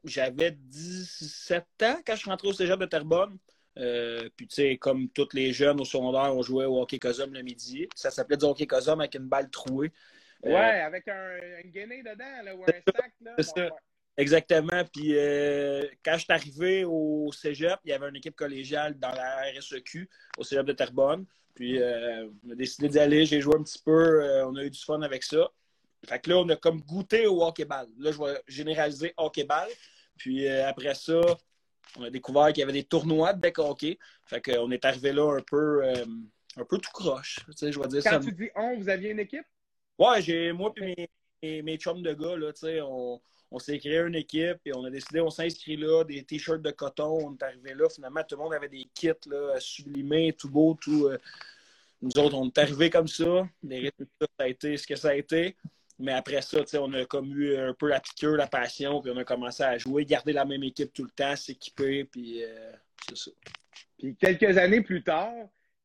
j'avais 0.04 0.52
17 0.52 1.64
ans 1.82 1.96
quand 2.06 2.14
je 2.14 2.20
suis 2.20 2.30
rentré 2.30 2.48
au 2.48 2.52
cégep 2.52 2.78
de 2.78 2.86
Terrebonne. 2.86 3.38
Euh, 3.78 4.28
puis, 4.36 4.46
tu 4.46 4.56
sais, 4.56 4.76
comme 4.76 5.08
tous 5.10 5.28
les 5.32 5.52
jeunes 5.52 5.80
au 5.80 5.84
secondaire, 5.84 6.34
on 6.34 6.42
jouait 6.42 6.66
au 6.66 6.80
hockey 6.80 6.98
cosum 6.98 7.32
le 7.32 7.42
midi. 7.42 7.88
Ça 7.94 8.10
s'appelait 8.10 8.36
du 8.36 8.44
hockey 8.44 8.66
cosum 8.66 9.00
avec 9.00 9.14
une 9.14 9.28
balle 9.28 9.48
trouée. 9.50 9.92
Euh, 10.44 10.50
ouais, 10.50 10.80
avec 10.80 11.06
un, 11.08 11.38
guinée 11.64 12.02
dedans, 12.02 12.42
là, 12.44 12.56
ou 12.56 12.64
un 12.64 12.66
sac. 12.96 13.12
Là. 13.20 13.70
Exactement. 14.16 14.84
Puis, 14.92 15.16
euh, 15.16 15.82
quand 16.04 16.14
je 16.14 16.24
suis 16.24 16.32
arrivé 16.32 16.84
au 16.84 17.30
cégep, 17.32 17.78
il 17.84 17.90
y 17.90 17.92
avait 17.92 18.08
une 18.08 18.16
équipe 18.16 18.36
collégiale 18.36 18.98
dans 18.98 19.12
la 19.12 19.42
RSEQ 19.56 20.08
au 20.36 20.44
cégep 20.44 20.66
de 20.66 20.72
Terrebonne. 20.72 21.24
Puis, 21.54 21.78
on 21.78 22.50
a 22.50 22.54
décidé 22.54 22.88
d'y 22.88 22.98
aller. 22.98 23.24
J'ai 23.24 23.40
joué 23.40 23.54
un 23.56 23.62
petit 23.62 23.82
peu. 23.82 24.44
on 24.44 24.56
a 24.56 24.64
eu 24.64 24.70
du 24.70 24.80
fun 24.80 25.02
avec 25.02 25.22
ça. 25.22 25.50
Fait 26.06 26.18
que 26.18 26.30
là, 26.30 26.38
on 26.38 26.48
a 26.48 26.56
comme 26.56 26.80
goûté 26.80 27.26
au 27.26 27.42
hockey-ball. 27.42 27.86
Là, 27.98 28.12
je 28.12 28.18
vais 28.18 28.40
généraliser 28.48 29.14
hockey-ball. 29.16 29.68
Puis 30.16 30.46
euh, 30.46 30.68
après 30.68 30.94
ça, 30.94 31.20
on 31.98 32.04
a 32.04 32.10
découvert 32.10 32.48
qu'il 32.48 32.58
y 32.58 32.62
avait 32.62 32.72
des 32.72 32.84
tournois 32.84 33.32
de 33.32 33.40
deck 33.40 33.58
hockey. 33.58 33.98
Fait 34.26 34.40
qu'on 34.40 34.70
est 34.70 34.84
arrivé 34.84 35.12
là 35.12 35.36
un 35.36 35.42
peu, 35.42 35.84
euh, 35.84 36.04
un 36.56 36.64
peu 36.64 36.78
tout 36.78 36.90
croche. 36.92 37.40
Tu 37.46 37.52
sais, 37.56 37.72
je 37.72 37.80
vais 37.80 37.88
dire 37.88 38.02
Quand 38.02 38.20
tu 38.20 38.32
dis 38.32 38.50
on, 38.54 38.76
vous 38.78 38.88
aviez 38.88 39.10
une 39.10 39.20
équipe? 39.20 39.44
Ouais, 39.98 40.22
j'ai 40.22 40.52
moi 40.52 40.72
et 40.76 41.08
mes, 41.42 41.62
mes, 41.62 41.76
chums 41.76 42.02
de 42.02 42.12
gars, 42.14 42.36
là, 42.36 42.52
tu 42.52 42.60
sais, 42.60 42.80
on, 42.80 43.20
on 43.50 43.58
s'est 43.58 43.78
créé 43.78 43.98
une 43.98 44.14
équipe 44.14 44.58
et 44.64 44.74
on 44.74 44.84
a 44.84 44.90
décidé, 44.90 45.20
on 45.20 45.30
s'inscrit 45.30 45.76
là, 45.76 46.04
des 46.04 46.22
t-shirts 46.22 46.62
de 46.62 46.70
coton, 46.70 47.18
on 47.22 47.34
est 47.34 47.42
arrivé 47.42 47.74
là. 47.74 47.88
Finalement, 47.88 48.22
tout 48.22 48.36
le 48.36 48.42
monde 48.42 48.54
avait 48.54 48.68
des 48.68 48.88
kits 48.94 49.10
là, 49.26 49.58
sublimés, 49.58 50.32
tout 50.32 50.48
beau, 50.48 50.76
tout. 50.80 51.06
Euh, 51.06 51.18
nous 52.00 52.12
autres, 52.18 52.36
on 52.36 52.46
est 52.46 52.58
arrivés 52.58 52.88
comme 52.88 53.08
ça. 53.08 53.48
Les 53.62 53.78
résultats, 53.78 54.26
ça 54.38 54.44
a 54.44 54.48
été 54.48 54.76
ce 54.76 54.86
que 54.86 54.96
ça 54.96 55.10
a 55.10 55.14
été. 55.14 55.56
Mais 56.00 56.12
après 56.12 56.40
ça, 56.40 56.60
on 56.80 56.92
a 56.94 57.04
comme 57.04 57.30
eu 57.38 57.56
un 57.56 57.74
peu 57.74 57.88
la 57.88 58.00
piqûre, 58.00 58.36
la 58.36 58.46
passion, 58.46 59.02
puis 59.02 59.12
on 59.14 59.16
a 59.18 59.24
commencé 59.24 59.62
à 59.62 59.76
jouer, 59.76 60.06
garder 60.06 60.32
la 60.32 60.46
même 60.46 60.62
équipe 60.62 60.92
tout 60.92 61.04
le 61.04 61.10
temps, 61.10 61.36
s'équiper, 61.36 62.04
puis 62.04 62.42
euh, 62.42 62.72
c'est 63.06 63.16
ça. 63.16 63.30
Puis 63.98 64.16
quelques 64.16 64.56
années 64.56 64.80
plus 64.80 65.02
tard, 65.02 65.34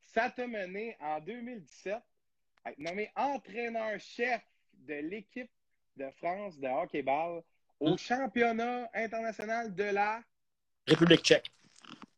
ça 0.01 0.29
t'a 0.29 0.47
mené 0.47 0.95
en 1.01 1.19
2017 1.19 1.95
à 2.63 2.71
être 2.71 2.79
nommé 2.79 3.11
entraîneur-chef 3.15 4.41
de 4.73 4.95
l'équipe 4.95 5.51
de 5.97 6.09
France 6.11 6.57
de 6.59 6.67
hockey-ball 6.67 7.43
au 7.81 7.89
hum. 7.89 7.97
championnat 7.97 8.89
international 8.93 9.75
de 9.75 9.83
la 9.83 10.23
République 10.87 11.21
tchèque. 11.23 11.51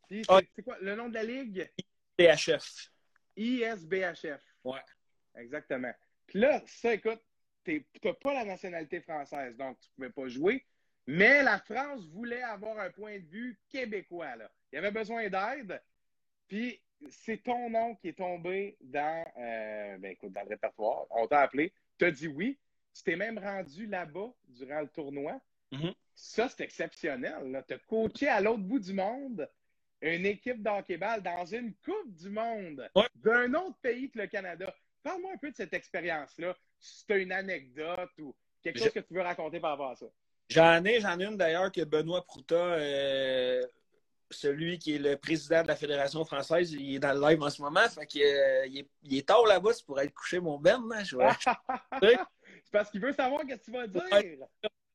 Puis 0.08 0.24
c'est 0.56 0.64
quoi 0.64 0.78
le 0.82 0.96
nom 0.96 1.10
de 1.10 1.16
la 1.16 1.24
ligue? 1.24 1.70
ISBHF. 2.20 2.92
ISBHF. 3.36 4.42
Ouais. 4.64 4.82
Exactement. 5.36 5.94
Puis 6.28 6.40
là, 6.40 6.62
ça, 6.66 6.94
écoute, 6.94 7.22
tu 7.68 8.08
n'as 8.08 8.14
pas 8.14 8.34
la 8.34 8.46
nationalité 8.46 9.02
française, 9.02 9.56
donc 9.58 9.78
tu 9.80 9.90
ne 9.90 9.96
pouvais 9.96 10.10
pas 10.10 10.30
jouer. 10.30 10.66
Mais 11.06 11.42
la 11.44 11.60
France 11.60 12.06
voulait 12.10 12.44
avoir 12.44 12.78
un 12.80 12.90
point 12.90 13.20
de 13.20 13.26
vue 13.26 13.60
québécois. 13.70 14.36
Là. 14.36 14.52
Il 14.72 14.76
y 14.76 14.80
avait 14.80 14.92
besoin 14.92 15.30
d'aide. 15.30 15.82
Puis 16.48 16.82
c'est 17.10 17.44
ton 17.44 17.70
nom 17.70 17.96
qui 17.96 18.10
est 18.10 18.18
tombé 18.18 18.78
dans, 18.82 19.26
euh, 19.38 19.98
ben, 19.98 20.12
écoute, 20.12 20.34
dans 20.34 20.42
le 20.42 20.50
répertoire. 20.50 21.06
On 21.12 21.28
t'a 21.28 21.42
appelé. 21.42 21.72
Tu 21.98 22.06
as 22.06 22.12
dit 22.12 22.28
oui. 22.28 22.60
Tu 22.94 23.04
t'es 23.04 23.16
même 23.16 23.38
rendu 23.38 23.86
là-bas 23.86 24.34
durant 24.48 24.82
le 24.82 24.88
tournoi. 24.88 25.40
Mm-hmm. 25.72 25.94
Ça, 26.16 26.50
c'est 26.50 26.64
exceptionnel. 26.64 27.64
Tu 27.68 27.74
as 27.74 27.80
coaché 27.80 28.28
à 28.28 28.42
l'autre 28.42 28.64
bout 28.64 28.80
du 28.80 28.94
monde 28.94 29.48
une 30.02 30.26
équipe 30.26 30.62
d'hockey-ball 30.62 31.22
dans 31.22 31.46
une 31.46 31.74
Coupe 31.76 32.14
du 32.16 32.30
monde 32.30 32.90
d'un 33.16 33.54
autre 33.54 33.78
pays 33.82 34.10
que 34.10 34.20
le 34.20 34.28
Canada. 34.28 34.74
Parle-moi 35.04 35.32
un 35.34 35.38
peu 35.38 35.52
de 35.52 35.56
cette 35.56 35.74
expérience-là 35.74 36.56
si 36.80 37.06
tu 37.06 37.14
as 37.14 37.18
une 37.18 37.32
anecdote 37.32 38.12
ou 38.20 38.36
quelque 38.62 38.80
chose 38.80 38.92
que 38.92 39.00
tu 39.00 39.14
veux 39.14 39.22
raconter 39.22 39.60
par 39.60 39.72
rapport 39.72 39.92
à 39.92 39.96
ça. 39.96 40.06
J'en 40.50 40.84
ai, 40.86 41.02
j'en 41.02 41.20
ai 41.20 41.26
une 41.26 41.38
d'ailleurs 41.38 41.72
que 41.72 41.84
Benoît 41.84 42.24
Prouta, 42.26 42.56
euh, 42.56 43.66
celui 44.32 44.80
qui 44.80 44.96
est 44.96 45.00
le 45.00 45.18
président 45.18 45.62
de 45.62 45.68
la 45.68 45.76
Fédération 45.76 46.24
française, 46.24 46.72
il 46.72 46.96
est 46.96 47.00
dans 47.00 47.14
le 47.14 47.30
live 47.30 47.42
en 47.42 47.50
ce 47.50 47.62
moment. 47.62 47.88
Fait 47.90 48.06
qu'il 48.06 48.24
euh, 48.24 48.66
il, 48.68 49.18
est, 49.18 49.28
tard 49.28 49.46
là-bas, 49.46 49.74
c'est 49.74 49.86
pour 49.86 50.00
être 50.00 50.14
couché 50.14 50.40
mon 50.40 50.58
Ben. 50.58 50.82
Hein, 50.94 51.04
c'est 52.02 52.18
parce 52.72 52.90
qu'il 52.90 53.02
veut 53.02 53.12
savoir 53.12 53.42
ce 53.42 53.56
que 53.56 53.60
tu 53.60 53.72
vas 53.72 53.88
dire. 53.88 54.02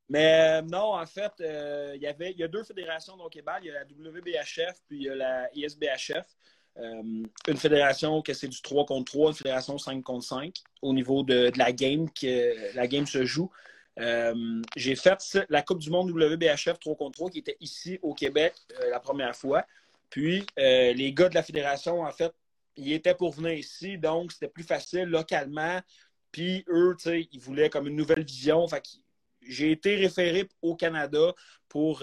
Mais 0.08 0.60
euh, 0.60 0.62
non, 0.62 0.94
en 0.94 1.06
fait, 1.06 1.32
il, 1.38 2.02
y 2.02 2.06
avait, 2.06 2.32
il 2.32 2.38
y 2.38 2.44
a 2.44 2.48
deux 2.48 2.64
fédérations 2.64 3.16
donc 3.16 3.34
Il 3.34 3.42
y 3.64 3.70
a 3.70 3.74
la 3.74 3.84
WBHF 3.84 4.80
puis 4.86 4.98
il 4.98 5.02
y 5.02 5.08
a 5.10 5.14
la 5.14 5.50
ISBHF. 5.54 6.26
Euh, 6.78 7.22
une 7.48 7.56
fédération 7.56 8.22
que 8.22 8.32
c'est 8.32 8.48
du 8.48 8.62
3 8.62 8.86
contre 8.86 9.12
3, 9.12 9.30
une 9.30 9.36
fédération 9.36 9.78
5 9.78 10.02
contre 10.02 10.24
5 10.24 10.54
au 10.80 10.94
niveau 10.94 11.22
de, 11.22 11.52
la 11.56 11.72
game 11.72 12.08
que 12.10 12.74
la 12.74 12.86
game 12.86 13.06
se 13.06 13.24
joue. 13.24 13.50
Euh, 14.00 14.62
j'ai 14.74 14.96
fait 14.96 15.38
la 15.50 15.60
Coupe 15.60 15.80
du 15.80 15.90
Monde 15.90 16.10
WBHF 16.10 16.78
3 16.80 16.96
contre 16.96 17.18
3 17.18 17.30
qui 17.30 17.38
était 17.40 17.58
ici 17.60 17.98
au 18.02 18.14
Québec 18.14 18.54
euh, 18.80 18.90
la 18.90 19.00
première 19.00 19.36
fois. 19.36 19.66
Puis 20.08 20.46
les 20.56 21.12
gars 21.14 21.28
de 21.28 21.34
la 21.34 21.42
fédération, 21.42 22.02
en 22.02 22.12
fait, 22.12 22.32
ils 22.76 22.92
étaient 22.92 23.14
pour 23.14 23.32
venir 23.32 23.52
ici, 23.52 23.98
donc 23.98 24.32
c'était 24.32 24.48
plus 24.48 24.64
facile 24.64 25.04
localement. 25.04 25.80
Puis 26.30 26.64
eux, 26.68 26.94
tu 26.98 27.04
sais, 27.04 27.28
ils 27.32 27.40
voulaient 27.40 27.70
comme 27.70 27.86
une 27.86 27.96
nouvelle 27.96 28.24
vision. 28.24 28.66
J'ai 29.42 29.72
été 29.72 29.96
référé 29.96 30.48
au 30.62 30.74
Canada 30.74 31.34
pour 31.68 32.02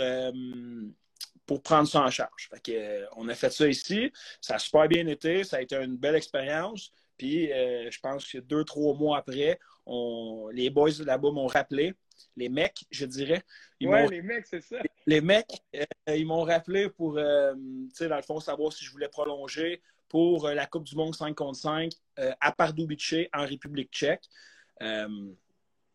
pour 1.50 1.64
prendre 1.64 1.88
ça 1.88 2.02
en 2.02 2.12
charge. 2.12 2.48
Euh, 2.70 3.06
on 3.16 3.28
a 3.28 3.34
fait 3.34 3.50
ça 3.50 3.68
ici. 3.68 4.14
Ça 4.40 4.54
a 4.54 4.60
super 4.60 4.88
bien 4.88 5.08
été. 5.08 5.44
Ça 5.44 5.58
a 5.58 5.62
été 5.62 5.76
une 5.78 5.98
belle 5.98 6.14
expérience. 6.14 6.94
Puis, 7.18 7.52
euh, 7.52 7.90
je 7.90 8.00
pense 8.00 8.32
que 8.32 8.38
deux, 8.38 8.64
trois 8.64 8.94
mois 8.94 9.18
après, 9.18 9.60
les 10.54 10.70
boys 10.70 10.92
là-bas 11.04 11.32
m'ont 11.32 11.48
rappelé. 11.48 11.96
Les 12.38 12.50
mecs, 12.50 12.86
je 12.92 13.04
dirais. 13.08 13.42
Oui, 13.82 14.08
les 14.12 14.22
mecs, 14.22 14.46
c'est 14.46 14.62
ça. 14.62 14.78
Les 15.08 15.22
mecs, 15.22 15.64
euh, 15.76 16.16
ils 16.16 16.28
m'ont 16.28 16.44
rappelé 16.44 16.88
pour, 16.88 17.16
tu 17.16 17.90
sais, 17.96 18.08
dans 18.08 18.18
le 18.18 18.22
fond, 18.22 18.40
savoir 18.40 18.72
si 18.72 18.86
je 18.86 18.92
voulais 18.92 19.10
prolonger 19.10 19.82
pour 20.08 20.50
la 20.50 20.68
Coupe 20.68 20.84
du 20.84 20.96
Monde 20.96 21.16
5 21.16 21.34
contre 21.34 21.58
5 21.58 21.92
à 22.16 22.52
Pardubice, 22.52 23.28
en 23.34 23.48
République 23.48 23.92
tchèque. 23.92 24.26
tu 24.80 24.86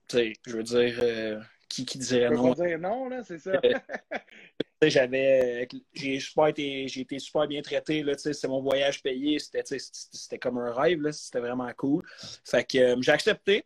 sais, 0.08 0.32
je 0.48 0.56
veux 0.56 0.64
dire, 0.64 1.46
qui, 1.74 1.84
qui 1.84 1.98
dirait 1.98 2.30
non? 2.30 2.52
dire 2.52 2.78
non, 2.78 3.08
là, 3.08 3.22
c'est 3.24 3.38
ça. 3.38 3.60
j'avais 4.82 5.66
j'ai 5.94 6.20
super 6.20 6.48
été 6.48 6.86
j'ai 6.88 7.00
été 7.00 7.18
super 7.18 7.46
bien 7.46 7.62
traité 7.62 8.02
là 8.02 8.12
c'est 8.18 8.46
mon 8.46 8.60
voyage 8.60 9.02
payé 9.02 9.38
c'était 9.38 9.62
c'était 9.78 10.38
comme 10.38 10.58
un 10.58 10.70
rêve 10.74 11.10
c'était 11.10 11.40
vraiment 11.40 11.70
cool 11.74 12.02
fait 12.44 12.64
que 12.64 12.78
euh, 12.78 12.96
j'ai 13.00 13.12
accepté 13.12 13.64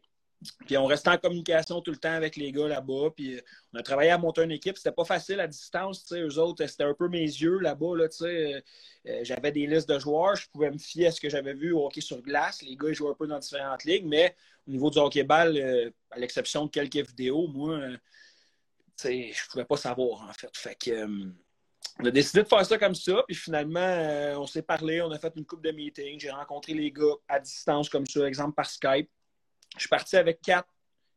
puis 0.66 0.76
on 0.76 0.86
restait 0.86 1.10
en 1.10 1.18
communication 1.18 1.80
tout 1.80 1.90
le 1.90 1.96
temps 1.96 2.12
avec 2.12 2.36
les 2.36 2.52
gars 2.52 2.68
là-bas. 2.68 3.10
Puis 3.14 3.36
euh, 3.36 3.40
on 3.72 3.78
a 3.78 3.82
travaillé 3.82 4.10
à 4.10 4.18
monter 4.18 4.42
une 4.42 4.52
équipe. 4.52 4.76
C'était 4.76 4.92
pas 4.92 5.04
facile 5.04 5.40
à 5.40 5.46
distance. 5.46 6.04
Tu 6.04 6.14
sais, 6.14 6.20
eux 6.20 6.38
autres, 6.38 6.64
c'était 6.66 6.84
un 6.84 6.94
peu 6.94 7.08
mes 7.08 7.24
yeux 7.24 7.58
là-bas. 7.58 7.96
Là, 7.96 8.08
sais. 8.10 8.62
Euh, 9.06 9.20
j'avais 9.22 9.52
des 9.52 9.66
listes 9.66 9.88
de 9.88 9.98
joueurs. 9.98 10.36
Je 10.36 10.48
pouvais 10.50 10.70
me 10.70 10.78
fier 10.78 11.08
à 11.08 11.10
ce 11.10 11.20
que 11.20 11.28
j'avais 11.28 11.54
vu 11.54 11.72
au 11.72 11.86
hockey 11.86 12.00
sur 12.00 12.20
glace. 12.22 12.62
Les 12.62 12.76
gars, 12.76 12.88
ils 12.88 12.94
jouaient 12.94 13.10
un 13.10 13.14
peu 13.14 13.26
dans 13.26 13.38
différentes 13.38 13.84
ligues. 13.84 14.06
Mais 14.06 14.36
au 14.66 14.70
niveau 14.70 14.90
du 14.90 14.98
hockey-ball, 14.98 15.92
à 16.10 16.18
l'exception 16.18 16.66
de 16.66 16.70
quelques 16.70 17.08
vidéos, 17.08 17.48
moi, 17.48 17.80
je 19.04 19.48
pouvais 19.50 19.64
pas 19.64 19.76
savoir, 19.76 20.22
en 20.22 20.32
fait. 20.32 20.56
Fait 20.56 20.74
que, 20.74 20.90
euh, 20.90 21.26
on 22.00 22.04
a 22.04 22.10
décidé 22.10 22.42
de 22.42 22.48
faire 22.48 22.64
ça 22.64 22.78
comme 22.78 22.94
ça, 22.94 23.24
puis 23.26 23.36
finalement, 23.36 23.80
euh, 23.80 24.36
on 24.36 24.46
s'est 24.46 24.62
parlé, 24.62 25.02
on 25.02 25.10
a 25.10 25.18
fait 25.18 25.32
une 25.36 25.44
coupe 25.44 25.64
de 25.64 25.72
meetings, 25.72 26.20
j'ai 26.20 26.30
rencontré 26.30 26.74
les 26.74 26.92
gars 26.92 27.14
à 27.26 27.40
distance 27.40 27.88
comme 27.88 28.06
ça, 28.06 28.26
exemple 28.26 28.54
par 28.54 28.70
Skype. 28.70 29.10
Je 29.78 29.82
suis 29.82 29.88
parti 29.88 30.16
avec 30.16 30.40
quatre 30.40 30.68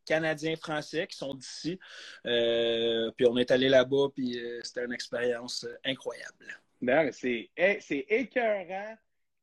Canadiens 0.04 0.56
français 0.56 1.06
qui 1.06 1.16
sont 1.16 1.34
d'ici, 1.34 1.78
euh, 2.26 3.10
puis 3.16 3.26
on 3.28 3.36
est 3.36 3.50
allé 3.52 3.68
là-bas, 3.68 4.08
puis 4.14 4.36
c'était 4.64 4.84
une 4.84 4.92
expérience 4.92 5.66
incroyable. 5.84 6.60
c'est 7.12 8.06
écœurant 8.08 8.96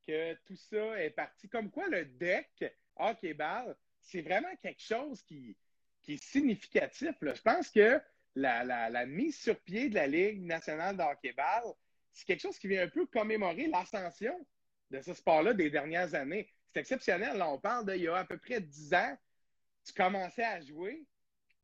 que 0.05 0.33
tout 0.45 0.55
ça 0.55 1.01
est 1.01 1.11
parti. 1.11 1.47
Comme 1.47 1.69
quoi, 1.69 1.87
le 1.87 2.05
deck 2.05 2.75
hockey-ball, 2.97 3.75
c'est 4.01 4.21
vraiment 4.21 4.53
quelque 4.61 4.81
chose 4.81 5.21
qui, 5.23 5.55
qui 6.01 6.13
est 6.13 6.23
significatif. 6.23 7.11
Je 7.21 7.41
pense 7.41 7.69
que 7.69 8.01
la, 8.35 9.05
mise 9.05 9.39
sur 9.39 9.59
pied 9.59 9.89
de 9.89 9.95
la 9.95 10.07
Ligue 10.07 10.41
nationale 10.43 10.97
de 10.97 11.03
hockey-ball, 11.03 11.73
c'est 12.11 12.25
quelque 12.25 12.41
chose 12.41 12.57
qui 12.57 12.67
vient 12.67 12.83
un 12.83 12.89
peu 12.89 13.05
commémorer 13.05 13.67
l'ascension 13.67 14.45
de 14.89 15.01
ce 15.01 15.13
sport-là 15.13 15.53
des 15.53 15.69
dernières 15.69 16.15
années. 16.15 16.51
C'est 16.73 16.81
exceptionnel. 16.81 17.37
Là, 17.37 17.49
on 17.49 17.59
parle 17.59 17.85
d'il 17.85 18.03
y 18.03 18.07
a 18.07 18.15
à 18.15 18.25
peu 18.25 18.37
près 18.37 18.61
10 18.61 18.93
ans, 18.93 19.17
tu 19.85 19.93
commençais 19.93 20.43
à 20.43 20.61
jouer. 20.61 21.05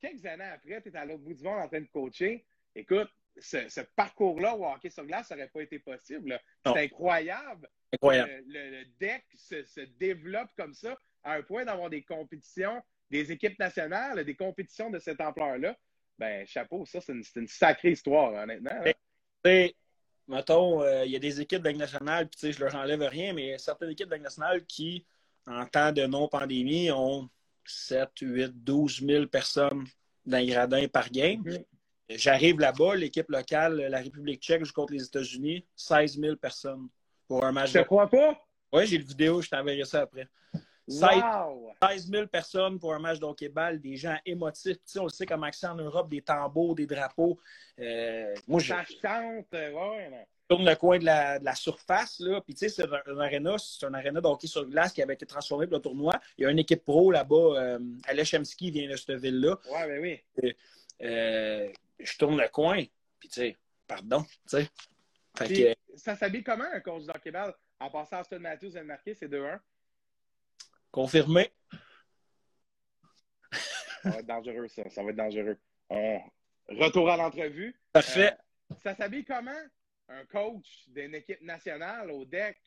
Quelques 0.02 0.26
années 0.26 0.44
après, 0.44 0.82
tu 0.82 0.90
es 0.90 0.96
à 0.96 1.06
l'autre 1.06 1.24
bout 1.24 1.34
du 1.34 1.44
monde 1.44 1.62
en 1.62 1.68
train 1.68 1.82
de 1.82 1.88
coacher. 1.88 2.46
Écoute, 2.76 3.10
ce, 3.38 3.82
parcours-là 3.96 4.56
au 4.56 4.66
hockey 4.66 4.90
sur 4.90 5.06
glace 5.06 5.30
n'aurait 5.32 5.50
pas 5.50 5.62
été 5.62 5.80
possible. 5.80 6.40
C'est 6.66 6.78
incroyable. 6.78 7.70
incroyable. 7.94 8.44
Le, 8.48 8.86
deck 9.00 9.26
se, 9.36 9.64
se, 9.64 9.82
développe 9.82 10.50
comme 10.58 10.74
ça 10.74 10.98
à 11.24 11.34
un 11.34 11.44
point 11.44 11.66
d'avoir 11.66 11.90
des 11.90 12.04
compétitions, 12.04 12.82
des 13.10 13.32
équipes 13.32 13.58
nationales, 13.60 14.24
des 14.24 14.36
compétitions 14.36 14.90
de 14.90 15.00
cette 15.00 15.22
ampleur-là 15.22 15.76
ben, 16.18 16.46
chapeau, 16.46 16.86
ça, 16.86 17.02
c'est 17.02 17.14
une, 17.14 17.48
sacrée 17.48 17.92
histoire, 17.92 18.34
honnêtement. 18.34 18.84
Mettons, 20.28 20.82
euh, 20.82 21.06
il 21.06 21.12
y 21.12 21.16
a 21.16 21.20
des 21.20 21.42
équipes 21.42 21.62
de 21.62 21.72
nationale, 21.72 22.28
puis 22.28 22.52
je 22.52 22.60
leur 22.60 22.76
enlève 22.76 23.02
rien, 23.02 23.34
mais 23.34 23.58
certaines 23.58 23.92
équipes 23.92 24.10
de 24.10 24.16
nationale 24.16 24.66
qui, 24.66 25.06
en 25.48 25.66
temps 25.66 25.92
de 25.92 26.06
non-pandémie, 26.06 26.92
ont 26.92 27.30
7, 27.66 28.10
8, 28.22 28.64
12 28.64 29.06
000 29.06 29.28
personnes 29.28 29.86
dans 30.26 30.38
les 30.38 30.48
gradins 30.48 30.88
par 30.88 31.10
game. 31.10 31.44
J'arrive 32.10 32.60
là-bas, 32.60 32.96
l'équipe 32.96 33.30
locale, 33.30 33.88
la 33.90 34.00
République 34.00 34.42
tchèque 34.42 34.64
joue 34.64 34.74
contre 34.74 34.94
les 34.94 35.04
États-Unis, 35.04 35.66
16 35.76 36.20
000 36.20 36.36
personnes 36.36 36.88
pour 37.28 37.44
un 37.44 37.52
match. 37.52 37.72
Je 37.72 37.80
te 37.80 37.84
crois 37.84 38.08
pas? 38.08 38.40
Oui, 38.72 38.86
j'ai 38.86 38.98
le 38.98 39.06
vidéo, 39.06 39.42
je 39.42 39.50
t'enverrai 39.50 39.86
ça 39.86 40.02
après. 40.02 40.28
16 40.88 42.12
000 42.12 42.28
personnes 42.28 42.80
pour 42.80 42.94
un 42.94 43.00
match 43.00 43.20
d'hockey-ball, 43.20 43.80
des 43.80 43.96
gens 43.96 44.18
émotifs. 44.26 44.78
Tu 44.78 44.82
sais, 44.86 45.00
on 45.00 45.10
sait 45.10 45.26
comment 45.26 45.50
c'est 45.52 45.68
en 45.68 45.76
Europe, 45.76 46.10
des 46.10 46.22
tambours, 46.22 46.76
des 46.76 46.86
drapeaux. 46.86 47.40
Euh, 47.80 48.36
moi, 48.48 48.60
je 48.60 48.68
chante, 48.68 49.46
ouais. 49.52 50.28
tourne 50.48 50.66
le 50.66 50.76
coin 50.76 51.00
de 51.00 51.06
la, 51.06 51.56
surface, 51.56 52.20
là. 52.20 52.40
Puis, 52.42 52.54
tu 52.54 52.70
sais, 52.70 52.70
c'est 52.70 53.10
un, 53.10 53.20
aréna, 53.20 53.58
c'est 53.58 53.86
un 53.86 53.94
aréna 53.96 54.22
de 54.22 54.28
hockey 54.28 54.48
sur 54.48 54.66
glace 54.66 54.94
qui 54.94 55.02
avait 55.02 55.16
été 55.16 55.26
transformé 55.26 55.66
pour 55.66 55.78
le 55.78 55.82
tournoi. 55.82 56.14
Il 56.38 56.44
y 56.44 56.46
a 56.46 56.52
une 56.52 56.60
équipe 56.60 56.84
pro 56.84 57.12
là-bas, 57.12 57.36
euh, 57.36 57.80
Alechemski 58.08 58.70
vient 58.70 58.90
de 58.90 58.96
cette 58.96 59.20
ville-là. 59.20 59.58
Ouais, 59.72 59.88
ben 59.88 60.02
oui. 60.02 60.22
Euh, 60.44 60.54
euh, 61.02 61.74
je 62.00 62.18
tourne 62.18 62.40
le 62.40 62.48
coin, 62.50 62.84
puis, 63.20 63.30
tu 63.30 63.42
sais, 63.42 63.58
pardon, 63.88 64.24
tu 64.48 64.58
sais. 64.58 64.70
Ça 65.96 66.16
s'habille 66.16 66.44
comment 66.44 66.66
un 66.72 66.80
coach 66.80 67.04
d'hockey-ball? 67.04 67.54
En 67.80 67.90
passant 67.90 68.18
à 68.18 68.22
Austin 68.22 68.40
Matthews 68.40 68.78
et 68.78 68.84
marqué, 68.84 69.14
c'est 69.14 69.28
2-1. 69.28 69.60
Confirmé. 70.96 71.52
ça 74.02 74.12
va 74.12 74.20
être 74.20 74.26
dangereux, 74.26 74.70
ça. 74.70 74.90
Ça 74.90 75.04
va 75.04 75.10
être 75.10 75.18
dangereux. 75.18 75.58
Retour 76.70 77.10
à 77.10 77.18
l'entrevue. 77.18 77.76
Parfait. 77.92 78.32
Euh, 78.72 78.76
ça 78.82 78.96
s'habille 78.96 79.26
comment 79.26 79.52
un 80.08 80.24
coach 80.24 80.86
d'une 80.88 81.14
équipe 81.16 81.42
nationale 81.42 82.12
au 82.12 82.24
deck? 82.24 82.58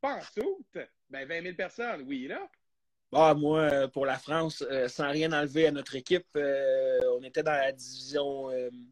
Pas 0.00 0.16
en 0.16 0.20
soute? 0.20 0.84
Ben, 1.08 1.28
20 1.28 1.42
000 1.42 1.54
personnes, 1.54 2.02
oui, 2.08 2.26
là. 2.26 2.48
Bah, 3.12 3.34
moi, 3.34 3.86
pour 3.86 4.04
la 4.04 4.18
France, 4.18 4.64
euh, 4.68 4.88
sans 4.88 5.08
rien 5.08 5.30
enlever 5.32 5.68
à 5.68 5.70
notre 5.70 5.94
équipe, 5.94 6.26
euh, 6.34 6.98
on 7.16 7.22
était 7.22 7.44
dans 7.44 7.52
la 7.52 7.70
division, 7.70 8.50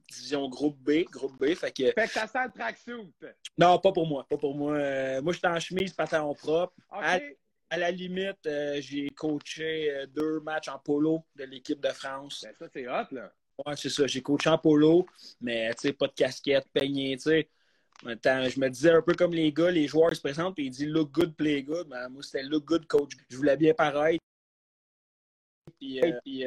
division 0.08 0.48
groupe 0.48 0.78
B. 0.78 1.02
Groupe 1.10 1.36
B 1.36 1.56
fait, 1.56 1.72
que, 1.72 1.90
fait 1.90 2.06
que 2.06 2.12
ça 2.12 2.28
sent 2.28 2.44
le 2.44 2.52
tracksuit. 2.52 3.12
Non, 3.58 3.80
pas 3.80 3.90
pour 3.90 4.06
moi. 4.06 4.24
Pas 4.30 4.38
pour 4.38 4.54
moi. 4.54 5.20
moi, 5.20 5.32
j'étais 5.32 5.48
en 5.48 5.58
chemise, 5.58 5.92
pantalon 5.94 6.32
propre. 6.32 6.74
OK 6.92 7.38
à 7.70 7.76
la 7.76 7.90
limite, 7.90 8.46
euh, 8.46 8.80
j'ai 8.80 9.08
coaché 9.10 9.90
euh, 9.90 10.06
deux 10.06 10.40
matchs 10.40 10.68
en 10.68 10.78
polo 10.78 11.24
de 11.36 11.44
l'équipe 11.44 11.80
de 11.80 11.90
France. 11.90 12.42
Ben, 12.44 12.54
ça, 12.58 12.68
c'est 12.72 12.88
hot, 12.88 13.06
là. 13.12 13.32
Ouais, 13.64 13.76
c'est 13.76 13.90
ça. 13.90 14.06
J'ai 14.06 14.22
coaché 14.22 14.50
en 14.50 14.58
polo, 14.58 15.06
mais 15.40 15.72
tu 15.74 15.82
sais, 15.82 15.92
pas 15.92 16.06
de 16.06 16.12
casquette, 16.12 16.66
peigné, 16.72 17.16
tu 17.16 17.24
sais. 17.24 17.48
je 18.04 18.60
me 18.60 18.68
disais 18.68 18.92
un 18.92 19.02
peu 19.02 19.14
comme 19.14 19.34
les 19.34 19.52
gars, 19.52 19.70
les 19.70 19.88
joueurs 19.88 20.14
se 20.14 20.20
présentent 20.20 20.58
et 20.58 20.62
ils 20.62 20.70
disent 20.70 20.86
look 20.86 21.10
good, 21.10 21.34
play 21.34 21.62
good. 21.62 21.88
Ben, 21.88 22.08
moi, 22.08 22.22
c'était 22.22 22.44
look 22.44 22.64
good, 22.64 22.86
coach. 22.86 23.12
Je 23.28 23.36
voulais 23.36 23.56
bien 23.56 23.74
pareil. 23.74 24.18
Puis, 25.78 26.00
euh, 26.02 26.18
puis 26.24 26.44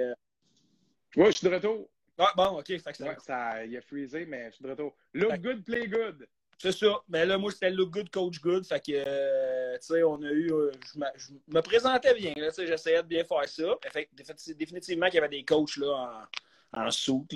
Ouais, 1.17 1.31
je 1.31 1.37
suis 1.37 1.47
de 1.47 1.53
retour. 1.53 1.89
Ah, 2.17 2.33
bon, 2.35 2.59
OK. 2.59 2.71
ça... 3.19 3.65
il 3.65 3.75
a 3.75 3.81
freezé, 3.81 4.25
mais 4.25 4.45
je 4.49 4.55
suis 4.55 4.63
de 4.63 4.69
retour. 4.69 4.95
Look 5.13 5.41
good, 5.41 5.63
play 5.65 5.87
good. 5.87 6.27
C'est 6.61 6.73
ça. 6.73 7.01
Mais 7.09 7.25
là, 7.25 7.39
moi, 7.39 7.51
c'était 7.51 7.71
look 7.71 7.89
good, 7.89 8.09
coach 8.11 8.39
good. 8.39 8.63
Fait 8.67 8.79
que, 8.79 8.91
euh, 8.93 9.75
tu 9.79 9.87
sais, 9.87 10.03
on 10.03 10.21
a 10.21 10.29
eu. 10.29 10.53
Euh, 10.53 10.71
je, 11.17 11.33
me 11.47 11.59
présentais 11.61 12.13
bien. 12.13 12.33
J'essayais 12.37 13.01
de 13.01 13.07
bien 13.07 13.23
faire 13.23 13.49
ça. 13.49 13.63
Fait, 13.91 14.07
définitivement 14.55 15.07
qu'il 15.07 15.15
y 15.15 15.17
avait 15.17 15.29
des 15.29 15.43
coachs 15.43 15.77
là, 15.77 16.27
en, 16.71 16.83
en 16.85 16.91
soute. 16.91 17.35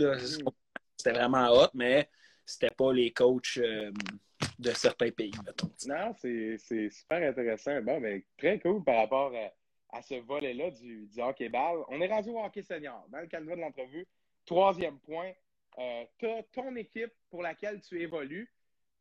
C'était 0.96 1.18
vraiment 1.18 1.48
hot, 1.50 1.70
mais 1.74 2.08
c'était 2.46 2.70
pas 2.70 2.94
les 2.94 3.12
coachs 3.14 3.58
euh, 3.58 3.92
de 4.60 4.72
certains 4.74 5.10
pays, 5.10 5.34
mettons. 5.44 5.72
Non, 5.88 6.14
c'est 6.20 6.60
super 6.92 7.28
intéressant. 7.28 7.82
Bon, 7.82 8.00
mais 8.00 8.26
très 8.38 8.60
cool 8.60 8.84
par 8.84 8.98
rapport 8.98 9.34
à, 9.92 10.04
ce 10.04 10.22
volet-là 10.22 10.70
du, 10.70 11.08
du 11.08 11.20
hockey-ball. 11.20 11.84
On 11.88 12.00
est 12.00 12.08
rendu 12.08 12.30
au 12.30 12.44
hockey 12.44 12.62
senior. 12.62 13.04
Dans 13.10 13.22
le 13.22 13.28
cadre 13.28 13.48
de 13.48 13.60
l'entrevue, 13.60 14.06
troisième 14.46 15.00
point. 15.00 15.32
ton 16.54 16.76
équipe 16.76 17.14
pour 17.32 17.42
laquelle 17.42 17.82
tu 17.82 18.00
évolues. 18.00 18.52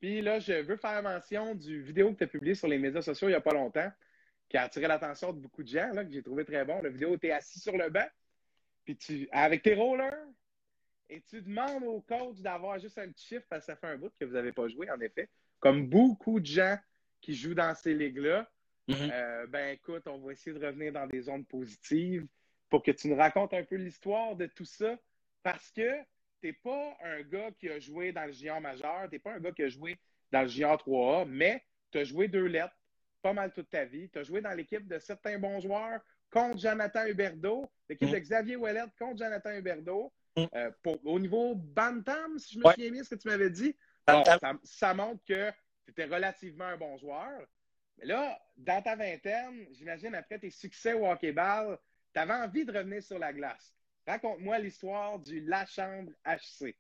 Puis 0.01 0.21
là, 0.21 0.39
je 0.39 0.53
veux 0.53 0.77
faire 0.77 1.03
mention 1.03 1.55
du 1.55 1.83
vidéo 1.83 2.13
que 2.13 2.19
tu 2.19 2.25
as 2.25 2.29
publié 2.29 2.55
sur 2.55 2.69
les 2.69 2.79
médias 2.79 3.03
sociaux 3.03 3.29
il 3.29 3.33
n'y 3.33 3.37
a 3.37 3.41
pas 3.41 3.55
longtemps, 3.55 3.91
qui 4.49 4.57
a 4.57 4.63
attiré 4.63 4.87
l'attention 4.87 5.33
de 5.33 5.41
beaucoup 5.41 5.63
de 5.63 5.69
gens, 5.69 5.91
là, 5.93 6.05
que 6.05 6.13
j'ai 6.13 6.23
trouvé 6.23 6.45
très 6.45 6.65
bon. 6.65 6.81
La 6.83 6.91
vidéo 6.91 7.13
où 7.13 7.17
tu 7.17 7.27
es 7.29 7.33
assis 7.33 7.61
sur 7.61 7.77
le 7.77 7.89
banc, 7.89 8.07
puis 8.85 8.97
tu, 8.97 9.29
avec 9.33 9.63
tes 9.63 9.75
rollers, 9.75 10.27
et 11.09 11.21
tu 11.23 11.43
demandes 11.43 11.85
au 11.85 12.01
coach 12.01 12.39
d'avoir 12.39 12.79
juste 12.79 12.99
un 12.99 13.09
petit 13.09 13.27
chiffre 13.27 13.47
parce 13.49 13.67
que 13.67 13.73
ça 13.73 13.77
fait 13.77 13.87
un 13.87 13.97
bout 13.97 14.13
que 14.19 14.25
vous 14.25 14.35
n'avez 14.35 14.53
pas 14.53 14.69
joué, 14.69 14.91
en 14.91 15.01
effet. 15.01 15.29
Comme 15.61 15.87
beaucoup 15.87 16.41
de 16.41 16.47
gens 16.47 16.79
qui 17.21 17.35
jouent 17.35 17.55
dans 17.55 17.75
ces 17.75 17.95
ligues-là, 17.95 18.51
mm-hmm. 18.89 19.11
euh, 19.13 19.47
ben 19.47 19.75
écoute, 19.75 20.07
on 20.07 20.19
va 20.19 20.33
essayer 20.33 20.59
de 20.59 20.65
revenir 20.65 20.93
dans 20.93 21.07
des 21.07 21.23
zones 21.23 21.45
positives 21.45 22.27
pour 22.69 22.83
que 22.83 22.91
tu 22.91 23.09
nous 23.09 23.17
racontes 23.17 23.55
un 23.55 23.65
peu 23.65 23.77
l'histoire 23.77 24.35
de 24.37 24.47
tout 24.47 24.65
ça. 24.65 24.99
Parce 25.43 25.71
que 25.71 25.89
t'es 26.41 26.53
pas 26.53 26.97
un 27.03 27.23
gars 27.23 27.51
qui 27.59 27.69
a 27.69 27.79
joué 27.79 28.13
dans 28.13 28.25
le 28.25 28.33
junior 28.33 28.61
majeur, 28.61 29.09
t'es 29.11 29.19
pas 29.19 29.35
un 29.35 29.41
gars 29.41 29.53
qui 29.53 29.63
a 29.63 29.69
joué 29.69 29.99
dans 30.31 30.43
le 30.43 30.49
junior 30.49 30.77
3A, 30.77 31.27
mais 31.29 31.63
tu 31.91 31.99
as 31.99 32.05
joué 32.05 32.29
deux 32.29 32.47
lettres 32.47 32.77
pas 33.25 33.33
mal 33.33 33.53
toute 33.53 33.71
ta 33.71 33.87
vie. 33.87 34.11
Tu 34.11 34.19
as 34.19 34.23
joué 34.23 34.43
dans 34.43 34.53
l'équipe 34.53 34.87
de 34.87 34.99
certains 34.99 35.39
bons 35.39 35.59
joueurs 35.61 36.01
contre 36.31 36.59
Jonathan 36.59 37.07
Huberdeau, 37.07 37.71
l'équipe 37.89 38.11
de 38.11 38.17
mm. 38.17 38.21
Xavier 38.21 38.57
Ouellet 38.57 38.85
contre 38.99 39.19
Jonathan 39.19 39.53
Huberdeau. 39.53 40.13
Mm. 40.37 40.45
Euh, 40.55 40.71
au 41.05 41.19
niveau 41.19 41.55
Bantam, 41.55 42.39
si 42.39 42.55
je 42.55 42.59
me 42.59 42.71
souviens 42.71 42.91
bien 42.91 43.03
ce 43.03 43.15
que 43.15 43.21
tu 43.21 43.29
m'avais 43.29 43.51
dit, 43.51 43.75
ça, 44.65 44.95
montre 44.95 45.25
que 45.25 45.51
tu 45.85 45.91
étais 45.91 46.05
relativement 46.05 46.67
un 46.67 46.77
bon 46.77 46.99
joueur. 46.99 47.47
Mais 47.99 48.07
là, 48.07 48.39
dans 48.57 48.83
ta 48.83 48.95
vingtaine, 48.95 49.67
j'imagine 49.73 50.15
après 50.15 50.39
tes 50.39 50.51
succès 50.51 50.93
au 50.93 51.07
hockey-ball, 51.07 51.79
tu 52.13 52.21
avais 52.21 52.35
envie 52.35 52.65
de 52.67 52.77
revenir 52.77 53.03
sur 53.03 53.19
la 53.19 53.33
glace. 53.33 53.75
Raconte-moi 54.07 54.59
l'histoire 54.59 55.19
du 55.19 55.41
La 55.41 55.65
Chambre 55.65 56.13
HC. 56.27 56.77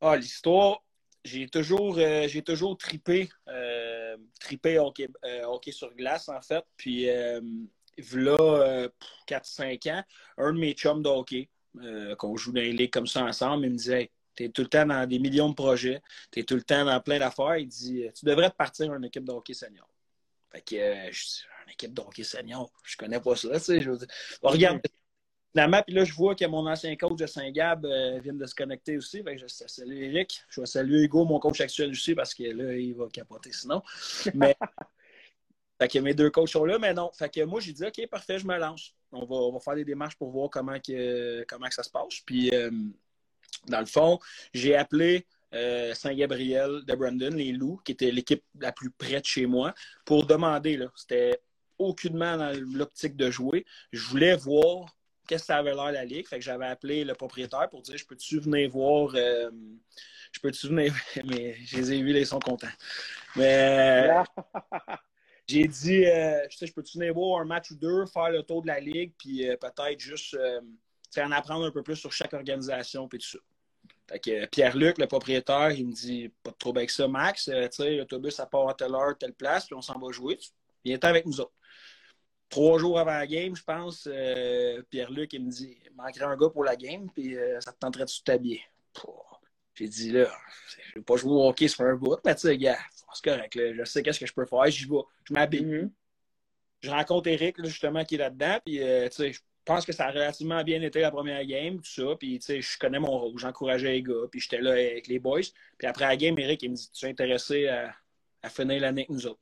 Ah, 0.00 0.16
l'histoire, 0.16 0.82
j'ai 1.24 1.48
toujours, 1.48 1.98
euh, 1.98 2.26
j'ai 2.26 2.42
toujours 2.42 2.76
tripé, 2.78 3.28
euh, 3.48 4.16
tripé 4.40 4.78
hockey, 4.78 5.08
euh, 5.24 5.44
hockey, 5.44 5.72
sur 5.72 5.94
glace, 5.94 6.28
en 6.28 6.40
fait. 6.40 6.64
Puis, 6.76 7.08
euh, 7.10 7.40
là, 8.14 8.88
4-5 9.26 9.86
ans, 9.88 10.02
un 10.38 10.52
de 10.52 10.58
mes 10.58 10.72
chums 10.72 11.02
de 11.02 11.08
hockey, 11.08 11.48
qu'on 12.18 12.36
joue 12.36 12.52
dans 12.52 12.62
les 12.62 12.72
ligues 12.72 12.92
comme 12.92 13.06
ça 13.06 13.22
ensemble, 13.22 13.66
il 13.66 13.72
me 13.72 13.76
disait 13.76 14.10
Tu 14.34 14.44
es 14.44 14.48
tout 14.48 14.62
le 14.62 14.68
temps 14.68 14.86
dans 14.86 15.06
des 15.06 15.18
millions 15.18 15.50
de 15.50 15.54
projets. 15.54 16.00
Tu 16.32 16.40
es 16.40 16.44
tout 16.44 16.54
le 16.54 16.62
temps 16.62 16.86
dans 16.86 17.00
plein 17.02 17.18
d'affaires. 17.18 17.58
Il 17.58 17.68
dit 17.68 18.06
Tu 18.14 18.24
devrais 18.24 18.50
te 18.50 18.56
partir 18.56 18.94
une 18.94 19.04
équipe 19.04 19.24
de 19.24 19.32
hockey 19.32 19.52
senior. 19.52 19.86
Fait 20.50 20.62
que 20.62 21.12
je 21.12 21.24
dis 21.24 21.42
Une 21.66 21.72
équipe 21.72 21.92
de 21.92 22.00
hockey 22.00 22.24
senior, 22.24 22.72
je 22.82 22.96
connais 22.96 23.20
pas 23.20 23.36
ça. 23.36 23.50
Tu 23.58 23.60
sais, 23.60 23.80
je 23.82 23.90
regarde 24.42 24.80
finalement, 25.56 25.82
puis 25.82 25.94
là, 25.94 26.04
je 26.04 26.12
vois 26.12 26.34
que 26.34 26.44
mon 26.44 26.66
ancien 26.66 26.94
coach 26.96 27.16
de 27.16 27.26
Saint-Gab 27.26 27.86
euh, 27.86 28.20
vient 28.22 28.34
de 28.34 28.44
se 28.44 28.54
connecter 28.54 28.98
aussi. 28.98 29.22
Fait 29.22 29.36
que 29.36 29.40
je 29.40 29.46
salue 29.46 30.02
Eric. 30.02 30.44
Je 30.50 30.60
vais 30.60 30.66
saluer 30.66 31.04
Hugo, 31.04 31.24
mon 31.24 31.38
coach 31.38 31.62
actuel 31.62 31.92
aussi, 31.92 32.14
parce 32.14 32.34
que 32.34 32.42
là, 32.42 32.74
il 32.74 32.94
va 32.94 33.06
capoter 33.08 33.52
sinon. 33.52 33.82
Mais 34.34 34.54
fait 35.80 35.88
que 35.88 35.98
mes 36.00 36.12
deux 36.12 36.28
coachs 36.28 36.50
sont 36.50 36.66
là, 36.66 36.78
mais 36.78 36.92
non. 36.92 37.10
Fait 37.14 37.32
que 37.32 37.42
moi, 37.44 37.60
j'ai 37.60 37.72
dit 37.72 37.86
OK, 37.86 38.06
parfait, 38.10 38.38
je 38.38 38.46
me 38.46 38.58
lance. 38.58 38.92
On 39.12 39.24
va, 39.24 39.34
on 39.34 39.52
va 39.52 39.58
faire 39.60 39.76
des 39.76 39.86
démarches 39.86 40.16
pour 40.16 40.30
voir 40.30 40.50
comment, 40.50 40.78
que, 40.78 41.42
comment 41.44 41.68
que 41.68 41.74
ça 41.74 41.82
se 41.82 41.90
passe. 41.90 42.20
Puis 42.26 42.50
euh, 42.52 42.70
dans 43.66 43.80
le 43.80 43.86
fond, 43.86 44.18
j'ai 44.52 44.76
appelé 44.76 45.24
euh, 45.54 45.94
Saint-Gabriel 45.94 46.84
de 46.84 46.94
Brandon, 46.94 47.34
les 47.34 47.52
Loups, 47.52 47.80
qui 47.82 47.92
était 47.92 48.10
l'équipe 48.10 48.44
la 48.60 48.72
plus 48.72 48.90
près 48.90 49.22
de 49.22 49.24
chez 49.24 49.46
moi, 49.46 49.72
pour 50.04 50.26
demander. 50.26 50.86
C'était 50.96 51.40
aucunement 51.78 52.36
dans 52.36 52.52
l'optique 52.74 53.16
de 53.16 53.30
jouer. 53.30 53.64
Je 53.92 54.06
voulais 54.06 54.36
voir 54.36 54.95
qu'est-ce 55.26 55.42
que 55.42 55.46
ça 55.46 55.58
avait 55.58 55.74
l'air 55.74 55.92
la 55.92 56.04
ligue. 56.04 56.26
Fait 56.26 56.38
que 56.38 56.44
j'avais 56.44 56.66
appelé 56.66 57.04
le 57.04 57.14
propriétaire 57.14 57.68
pour 57.68 57.82
dire 57.82 57.96
je 57.96 58.06
peux-tu 58.06 58.38
venir 58.38 58.70
voir 58.70 59.10
euh, 59.14 59.50
je 60.32 60.40
peux-tu 60.40 60.68
venir 60.68 60.94
mais 61.24 61.54
je 61.64 61.76
les 61.76 61.92
ai 61.92 62.02
vus, 62.02 62.16
ils 62.16 62.26
sont 62.26 62.38
contents. 62.38 62.66
Mais 63.34 64.08
j'ai 65.46 65.66
dit 65.66 66.04
euh, 66.06 66.46
je 66.50 66.56
sais, 66.56 66.66
je 66.66 66.72
peux-tu 66.72 66.98
venir 66.98 67.14
voir 67.14 67.40
un 67.40 67.44
match 67.44 67.70
ou 67.70 67.76
deux, 67.76 68.06
faire 68.06 68.30
le 68.30 68.42
tour 68.42 68.62
de 68.62 68.68
la 68.68 68.80
ligue, 68.80 69.12
puis 69.18 69.48
euh, 69.48 69.56
peut-être 69.56 70.00
juste 70.00 70.36
en 71.18 71.32
apprendre 71.32 71.64
un 71.64 71.70
peu 71.70 71.82
plus 71.82 71.96
sur 71.96 72.12
chaque 72.12 72.34
organisation 72.34 73.08
puis 73.08 73.18
tout 73.18 73.28
ça. 73.28 73.38
Fait 74.08 74.20
que 74.20 74.46
Pierre-Luc, 74.46 74.98
le 74.98 75.08
propriétaire, 75.08 75.72
il 75.72 75.88
me 75.88 75.92
dit 75.92 76.30
pas 76.44 76.52
de 76.52 76.56
trouble 76.56 76.78
avec 76.78 76.90
ça, 76.90 77.08
Max. 77.08 77.46
tu 77.46 77.52
sais, 77.72 77.96
l'autobus, 77.96 78.34
ça 78.34 78.46
part 78.46 78.68
à 78.68 78.74
telle 78.74 78.94
heure, 78.94 79.18
telle 79.18 79.32
place, 79.32 79.66
puis 79.66 79.74
on 79.74 79.80
s'en 79.80 79.98
va 79.98 80.12
jouer. 80.12 80.38
Viens 80.84 80.98
avec 81.02 81.26
nous 81.26 81.40
autres 81.40 81.56
trois 82.48 82.78
jours 82.78 82.98
avant 82.98 83.12
la 83.12 83.26
game, 83.26 83.54
je 83.54 83.62
pense, 83.62 84.08
euh, 84.10 84.82
Pierre-Luc, 84.90 85.32
il 85.32 85.44
me 85.44 85.50
dit 85.50 85.78
il 85.84 85.94
manquerait 85.94 86.26
un 86.26 86.36
gars 86.36 86.50
pour 86.50 86.64
la 86.64 86.76
game, 86.76 87.10
puis 87.12 87.36
euh, 87.36 87.60
ça 87.60 87.72
te 87.72 87.78
tenterait 87.78 88.04
de 88.04 88.22
t'habiller. 88.24 88.62
J'ai 89.74 89.88
dit 89.88 90.12
là, 90.12 90.30
je 90.88 90.98
vais 90.98 91.04
pas 91.04 91.16
jouer 91.16 91.32
au 91.32 91.48
hockey 91.48 91.68
sur 91.68 91.82
un 91.82 91.94
bout, 91.94 92.18
mais 92.24 92.34
tu 92.34 92.42
sais, 92.42 92.56
gars, 92.56 92.78
c'est 93.12 93.24
correct, 93.24 93.52
je 93.54 93.84
sais 93.84 94.02
qu'est-ce 94.02 94.20
que 94.20 94.26
je 94.26 94.32
peux 94.32 94.46
faire, 94.46 94.66
j'y 94.66 94.86
vais, 94.86 94.96
je 95.24 95.34
m'habille. 95.34 95.64
Mm-hmm. 95.64 95.90
Je 96.80 96.90
rencontre 96.90 97.28
Eric, 97.28 97.62
justement, 97.64 98.04
qui 98.04 98.14
est 98.14 98.18
là-dedans, 98.18 98.58
puis 98.64 98.82
euh, 98.82 99.08
tu 99.08 99.16
sais, 99.16 99.32
je 99.32 99.40
pense 99.64 99.84
que 99.84 99.92
ça 99.92 100.06
a 100.06 100.10
relativement 100.12 100.62
bien 100.62 100.80
été 100.80 101.00
la 101.00 101.10
première 101.10 101.44
game, 101.44 101.76
tout 101.80 101.90
ça, 101.90 102.16
puis 102.18 102.38
tu 102.38 102.46
sais, 102.46 102.62
je 102.62 102.78
connais 102.78 103.00
mon 103.00 103.18
rôle, 103.18 103.38
j'encourageais 103.38 103.92
les 103.92 104.02
gars, 104.02 104.28
puis 104.30 104.40
j'étais 104.40 104.60
là 104.60 104.72
avec 104.72 105.08
les 105.08 105.18
boys. 105.18 105.40
Puis 105.76 105.86
après 105.86 106.06
la 106.06 106.16
game, 106.16 106.38
Eric, 106.38 106.62
il 106.62 106.70
me 106.70 106.76
dit 106.76 106.90
Tu 106.92 107.04
es 107.04 107.10
intéressé 107.10 107.68
à, 107.68 107.94
à 108.42 108.48
finir 108.48 108.80
l'année 108.80 109.02
avec 109.02 109.10
nous 109.10 109.26
autres. 109.26 109.40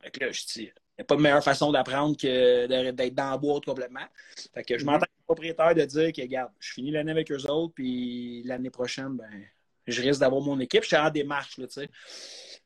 Fait 0.00 0.20
là, 0.20 0.32
je 0.32 0.44
dis 0.46 0.70
n'y 0.98 1.02
a 1.02 1.04
pas 1.04 1.16
de 1.16 1.20
meilleure 1.20 1.44
façon 1.44 1.72
d'apprendre 1.72 2.16
que 2.16 2.66
d'être 2.92 3.14
dans 3.14 3.30
la 3.30 3.38
boîte 3.38 3.64
complètement. 3.64 4.06
Fait 4.54 4.64
que 4.64 4.78
je 4.78 4.84
mhm. 4.84 4.92
m'entends 4.92 5.06
le 5.06 5.24
propriétaire 5.24 5.74
de 5.74 5.84
dire 5.84 6.12
que, 6.12 6.22
regarde, 6.22 6.52
je 6.58 6.72
finis 6.72 6.90
l'année 6.90 7.12
avec 7.12 7.30
eux 7.30 7.50
autres, 7.50 7.74
puis 7.74 8.42
l'année 8.44 8.70
prochaine, 8.70 9.16
ben, 9.16 9.44
je 9.86 10.02
risque 10.02 10.20
d'avoir 10.20 10.42
mon 10.42 10.58
équipe. 10.60 10.82
Je 10.82 10.88
suis 10.88 10.96
en 10.96 11.10
démarche, 11.10 11.58
là, 11.58 11.66
tu 11.66 11.74
sais. 11.74 11.90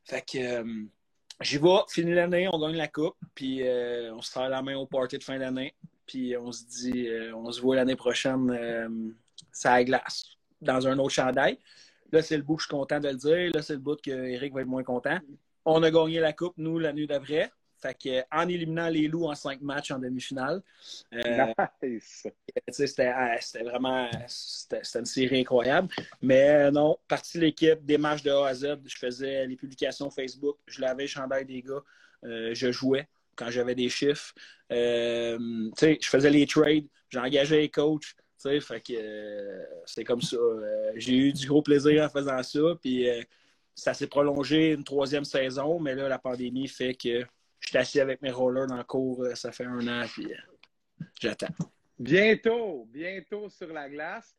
Fait 0.05 0.23
que 0.23 0.39
euh, 0.39 0.85
j'y 1.41 1.59
vais, 1.59 1.79
finis 1.89 2.15
l'année, 2.15 2.49
on 2.53 2.59
gagne 2.59 2.77
la 2.77 2.89
coupe, 2.89 3.17
puis 3.35 3.67
euh, 3.67 4.15
on 4.15 4.23
se 4.23 4.31
fait 4.31 4.49
la 4.49 4.63
main 4.63 4.77
au 4.77 4.87
party 4.87 5.19
de 5.19 5.25
fin 5.25 5.39
d'année, 5.39 5.75
puis 6.07 6.37
on 6.37 6.53
se 6.53 6.65
dit, 6.65 7.09
euh, 7.09 7.35
on 7.35 7.51
se 7.53 7.61
voit 7.61 7.77
l'année 7.77 7.97
prochaine, 7.97 9.15
ça 9.53 9.75
à 9.75 9.85
glace, 9.85 10.25
dans 10.61 10.87
un 10.87 10.99
autre 10.99 11.15
chandail. 11.15 11.59
Là, 12.13 12.23
c'est 12.23 12.37
le 12.37 12.43
bout 12.43 12.57
que 12.57 12.63
je 12.63 12.67
suis 12.67 12.77
content 12.77 12.99
de 12.99 13.09
le 13.09 13.15
dire. 13.15 13.51
Là, 13.55 13.63
c'est 13.63 13.75
le 13.75 13.79
bout 13.79 14.01
que 14.01 14.11
Eric 14.11 14.53
va 14.53 14.63
être 14.63 14.67
moins 14.67 14.83
content. 14.83 15.19
On 15.65 15.83
a 15.83 15.91
gagné 15.91 16.19
la 16.19 16.33
coupe, 16.33 16.55
nous, 16.57 16.79
la 16.79 16.93
nuit 16.93 17.07
d'après. 17.07 17.51
Fait 17.81 17.95
que, 17.95 18.23
en 18.31 18.49
éliminant 18.49 18.89
les 18.89 19.09
loups 19.09 19.27
en 19.27 19.35
cinq 19.35 19.61
matchs 19.63 19.91
en 19.91 19.99
demi-finale. 19.99 20.63
Euh, 21.15 21.47
nice. 21.83 22.27
C'était 22.69 23.13
vraiment 23.65 24.09
c'était 24.27 24.83
une 24.99 25.07
série 25.07 25.41
incroyable. 25.41 25.89
Mais 26.21 26.71
non, 26.71 26.99
partie 27.09 27.39
de 27.39 27.45
l'équipe, 27.45 27.85
des 27.85 27.99
matchs 27.99 28.23
de 28.23 28.31
A 28.31 28.49
à 28.49 28.55
Z. 28.55 28.81
Je 28.85 28.97
faisais 28.97 29.47
les 29.47 29.57
publications 29.57 30.11
Facebook. 30.11 30.59
Je 30.67 30.81
lavais 30.81 31.05
le 31.05 31.09
chandail 31.09 31.47
des 31.47 31.63
gars. 31.63 31.83
Euh, 32.25 32.51
je 32.53 32.71
jouais 32.71 33.09
quand 33.35 33.51
j'avais 33.51 33.75
des 33.75 33.89
chiffres. 33.89 34.35
Euh, 34.71 35.39
je 35.81 36.09
faisais 36.09 36.31
les 36.31 36.47
trades. 36.47 36.87
J'engageais 37.09 37.61
les 37.61 37.71
coachs. 37.71 38.15
Fait 38.43 38.81
que 38.81 39.67
c'est 39.85 40.05
comme 40.05 40.23
ça. 40.23 40.37
J'ai 40.97 41.15
eu 41.15 41.33
du 41.33 41.47
gros 41.47 41.63
plaisir 41.63 42.05
en 42.05 42.09
faisant 42.09 42.43
ça. 42.43 42.61
Puis 42.81 43.07
ça 43.75 43.95
s'est 43.95 44.07
prolongé 44.07 44.73
une 44.73 44.85
troisième 44.85 45.25
saison, 45.25 45.81
mais 45.81 45.95
là, 45.95 46.09
la 46.09 46.19
pandémie 46.19 46.69
fait 46.69 46.95
que 46.95 47.25
je 47.61 47.69
suis 47.69 47.79
assis 47.79 48.01
avec 48.01 48.23
mes 48.23 48.31
rollers 48.31 48.67
dans 48.67 48.77
le 48.77 48.85
cours, 48.85 49.23
euh, 49.23 49.35
ça 49.35 49.53
fait 49.53 49.65
un 49.65 49.87
an, 49.87 50.07
puis 50.07 50.33
euh, 50.33 51.05
j'attends. 51.21 51.55
Bientôt, 51.99 52.87
bientôt 52.87 53.49
sur 53.51 53.73
la 53.73 53.89
glace. 53.89 54.35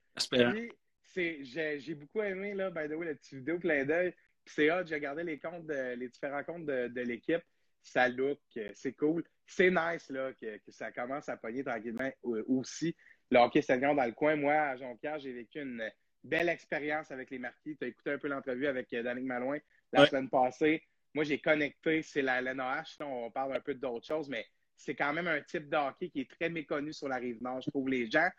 J'ai 1.15 1.95
beaucoup 1.95 2.21
aimé, 2.21 2.53
là, 2.53 2.71
by 2.71 2.89
the 2.89 2.97
way, 2.97 3.05
la 3.05 3.15
petite 3.15 3.35
vidéo 3.35 3.59
plein 3.59 3.85
d'œil. 3.85 4.13
C'est 4.45 4.71
hot, 4.71 4.85
j'ai 4.85 4.95
regardé 4.95 5.23
les 5.23 5.37
comptes 5.37 5.69
les 5.69 6.09
différents 6.09 6.43
comptes 6.43 6.65
de, 6.65 7.01
l'équipe. 7.01 7.43
Ça 7.83 8.07
look, 8.09 8.39
euh, 8.57 8.71
c'est 8.73 8.93
cool. 8.93 9.23
C'est 9.45 9.69
nice 9.69 10.09
là, 10.09 10.31
que, 10.33 10.59
ça 10.69 10.91
commence 10.91 11.29
à 11.29 11.37
pogner 11.37 11.63
tranquillement 11.63 12.09
aussi. 12.47 12.95
Le 13.29 13.39
hockey 13.39 13.61
senior 13.61 13.95
dans 13.95 14.05
le 14.05 14.11
coin. 14.11 14.35
Moi, 14.35 14.53
à 14.53 14.77
Jonquière, 14.77 15.19
j'ai 15.19 15.33
vécu 15.33 15.61
une 15.61 15.89
belle 16.23 16.49
expérience 16.49 17.11
avec 17.11 17.29
les 17.31 17.39
marquis. 17.39 17.75
Tu 17.77 17.85
as 17.85 17.87
écouté 17.87 18.11
un 18.11 18.17
peu 18.17 18.27
l'entrevue 18.27 18.67
avec 18.67 18.89
Danick 18.91 19.25
Malouin 19.25 19.57
la 19.91 20.05
semaine 20.05 20.29
passée. 20.29 20.83
Moi, 21.13 21.23
j'ai 21.23 21.39
connecté, 21.39 22.01
c'est 22.01 22.21
la 22.21 22.41
LNAH, 22.41 22.97
on 23.01 23.31
parle 23.31 23.55
un 23.55 23.59
peu 23.59 23.73
d'autres 23.73 24.05
choses, 24.05 24.29
mais 24.29 24.45
c'est 24.77 24.95
quand 24.95 25.13
même 25.13 25.27
un 25.27 25.41
type 25.41 25.69
de 25.69 25.75
hockey 25.75 26.09
qui 26.09 26.21
est 26.21 26.31
très 26.31 26.49
méconnu 26.49 26.93
sur 26.93 27.07
la 27.07 27.17
rive 27.17 27.41
nord. 27.41 27.61
Je 27.61 27.69
trouve 27.69 27.89
les 27.89 28.09
gens 28.09 28.29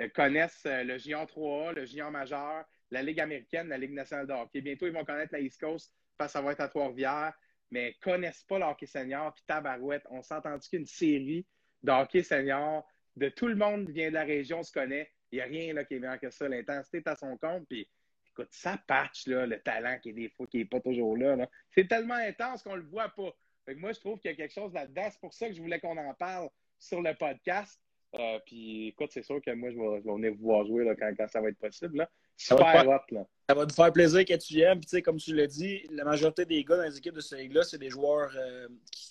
euh, 0.00 0.08
connaissent 0.14 0.64
euh, 0.66 0.82
le 0.82 0.98
Gion 0.98 1.24
3A, 1.24 1.74
le 1.74 1.86
Gion 1.86 2.10
majeur, 2.10 2.64
la 2.90 3.02
Ligue 3.02 3.20
américaine, 3.20 3.68
la 3.68 3.78
Ligue 3.78 3.92
nationale 3.92 4.26
de. 4.26 4.60
Bientôt, 4.60 4.86
ils 4.86 4.92
vont 4.92 5.04
connaître 5.04 5.32
la 5.32 5.40
East 5.40 5.60
Coast 5.60 5.92
parce 6.16 6.32
que 6.32 6.38
ça 6.38 6.42
va 6.42 6.52
être 6.52 6.60
à 6.60 6.68
Trois-Rivières, 6.68 7.32
mais 7.70 7.94
connaissent 8.02 8.44
pas 8.44 8.58
le 8.58 8.86
senior. 8.86 9.32
Puis 9.34 9.44
tabarouette, 9.46 10.04
on 10.10 10.22
s'est 10.22 10.34
entendu 10.34 10.68
qu'une 10.68 10.86
série 10.86 11.46
de 11.82 11.92
hockey 11.92 12.22
senior 12.22 12.86
de 13.16 13.28
tout 13.28 13.48
le 13.48 13.56
monde 13.56 13.88
vient 13.90 14.08
de 14.08 14.14
la 14.14 14.24
région, 14.24 14.62
se 14.62 14.72
connaît. 14.72 15.10
Il 15.32 15.36
n'y 15.36 15.42
a 15.42 15.46
rien 15.46 15.72
là, 15.72 15.84
qui 15.84 15.94
est 15.94 15.98
meilleur 15.98 16.20
que 16.20 16.30
ça. 16.30 16.48
L'intensité 16.48 16.98
est 16.98 17.08
à 17.08 17.16
son 17.16 17.36
compte. 17.38 17.66
Puis 17.68 17.88
écoute, 18.36 18.52
ça 18.52 18.78
patch, 18.86 19.26
là, 19.26 19.46
le 19.46 19.60
talent 19.60 19.98
qui 20.02 20.10
est 20.10 20.14
des 20.14 20.28
fois 20.28 20.46
qui 20.46 20.58
n'est 20.58 20.64
pas 20.64 20.80
toujours 20.80 21.16
là. 21.16 21.48
C'est 21.70 21.88
tellement 21.88 22.14
intense 22.14 22.62
qu'on 22.62 22.76
ne 22.76 22.82
le 22.82 22.86
voit 22.86 23.08
pas. 23.08 23.34
moi, 23.76 23.92
je 23.92 24.00
trouve 24.00 24.18
qu'il 24.18 24.30
y 24.30 24.34
a 24.34 24.36
quelque 24.36 24.52
chose 24.52 24.72
là-dedans. 24.72 25.08
C'est 25.10 25.20
pour 25.20 25.34
ça 25.34 25.48
que 25.48 25.54
je 25.54 25.60
voulais 25.60 25.80
qu'on 25.80 25.96
en 25.96 26.14
parle 26.14 26.48
sur 26.78 27.00
le 27.00 27.14
podcast. 27.14 27.80
Euh, 28.14 28.38
puis 28.46 28.88
écoute, 28.88 29.10
c'est 29.12 29.24
sûr 29.24 29.40
que 29.42 29.50
moi, 29.52 29.70
je 29.70 29.76
vais, 29.76 30.00
venir 30.00 30.32
vous 30.32 30.44
voir 30.44 30.64
jouer 30.64 30.84
là, 30.84 30.94
quand, 30.94 31.12
ça 31.28 31.40
va 31.40 31.48
être 31.48 31.58
possible. 31.58 31.98
Là. 31.98 32.10
Super 32.36 32.86
hot. 32.88 33.14
Là. 33.14 33.26
Ça 33.48 33.54
va 33.54 33.66
te 33.66 33.72
faire 33.72 33.92
plaisir 33.92 34.24
que 34.24 34.34
tu 34.34 34.54
viennes. 34.54 34.80
Puis, 34.80 35.02
comme 35.02 35.16
tu 35.16 35.34
l'as 35.34 35.46
dit, 35.46 35.82
la 35.90 36.04
majorité 36.04 36.44
des 36.44 36.64
gars 36.64 36.76
dans 36.76 36.84
les 36.84 36.96
équipes 36.96 37.14
de 37.14 37.20
cette 37.20 37.38
ligue-là, 37.38 37.62
c'est 37.62 37.78
des 37.78 37.90
joueurs 37.90 38.30
euh, 38.36 38.68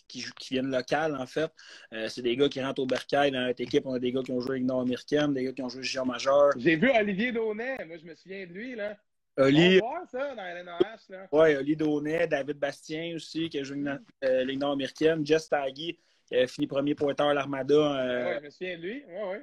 qui, 0.07 0.25
qui, 0.39 0.53
viennent 0.53 0.71
local, 0.71 1.15
en 1.15 1.25
fait. 1.25 1.51
Euh, 1.93 2.07
c'est 2.07 2.21
des 2.21 2.35
gars 2.35 2.49
qui 2.49 2.61
rentrent 2.61 2.81
au 2.81 2.85
Bercail 2.85 3.31
dans 3.31 3.45
notre 3.45 3.61
équipe. 3.61 3.85
On 3.85 3.93
a 3.93 3.99
des 3.99 4.11
gars 4.11 4.21
qui 4.23 4.31
ont 4.31 4.39
joué 4.39 4.55
avec 4.55 4.63
nord-américaine, 4.63 5.33
des 5.33 5.43
gars 5.43 5.53
qui 5.53 5.61
ont 5.61 5.69
joué 5.69 5.83
Géant 5.83 6.05
Majeur. 6.05 6.51
J'ai 6.57 6.75
vu 6.75 6.89
Olivier 6.89 7.31
Daunet. 7.31 7.77
Moi, 7.85 7.97
je 7.97 8.05
me 8.05 8.15
souviens 8.15 8.45
de 8.45 8.53
lui. 8.53 8.75
là. 8.75 8.97
Oli, 9.37 9.81
ça 10.09 10.33
dans 10.33 10.43
LNAH, 10.43 11.09
là. 11.09 11.27
Oui, 11.31 11.55
Oli 11.55 11.75
Daunet, 11.75 12.27
David 12.27 12.57
Bastien 12.57 13.15
aussi, 13.15 13.49
qui 13.49 13.59
a 13.59 13.63
joué 13.63 13.77
dans 13.77 13.99
euh, 14.23 14.43
Ligue 14.45 14.59
nord-américaine, 14.59 15.25
Jess 15.25 15.49
Taggy, 15.49 15.99
qui 16.25 16.35
a 16.35 16.47
fini 16.47 16.67
premier 16.67 16.95
pointeur 16.95 17.27
à 17.27 17.33
l'Armada. 17.33 17.75
Euh... 17.75 18.29
Oui, 18.29 18.35
je 18.39 18.45
me 18.45 18.49
souviens 18.49 18.77
de 18.77 18.81
lui. 18.81 19.03
Oui, 19.07 19.21
oui. 19.31 19.37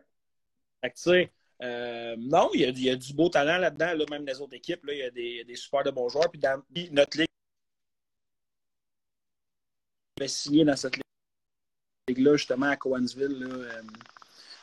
Fait 0.80 0.90
que, 0.90 0.96
tu 0.96 1.02
sais, 1.02 1.32
euh, 1.62 2.16
non, 2.18 2.50
il 2.54 2.60
y, 2.60 2.64
a, 2.64 2.68
il 2.68 2.82
y, 2.82 2.90
a, 2.90 2.96
du 2.96 3.12
beau 3.12 3.28
talent 3.28 3.58
là-dedans, 3.58 3.92
là, 3.94 4.04
même 4.10 4.24
des 4.24 4.40
autres 4.40 4.54
équipes. 4.54 4.84
Là, 4.84 4.94
il 4.94 4.98
y 4.98 5.02
a 5.02 5.10
des, 5.10 5.44
des 5.44 5.56
super 5.56 5.84
de 5.84 5.90
bons 5.90 6.08
joueurs. 6.08 6.30
Puis, 6.30 6.40
dans, 6.40 6.62
notre 6.90 7.18
ligue, 7.18 7.28
il 10.16 10.22
va 10.22 10.28
signer 10.28 10.64
dans 10.64 10.76
cette 10.76 10.96
ligue-là, 12.08 12.36
justement, 12.36 12.66
à 12.66 12.76
Cowansville. 12.76 13.40
Là, 13.40 13.46
euh, 13.46 13.82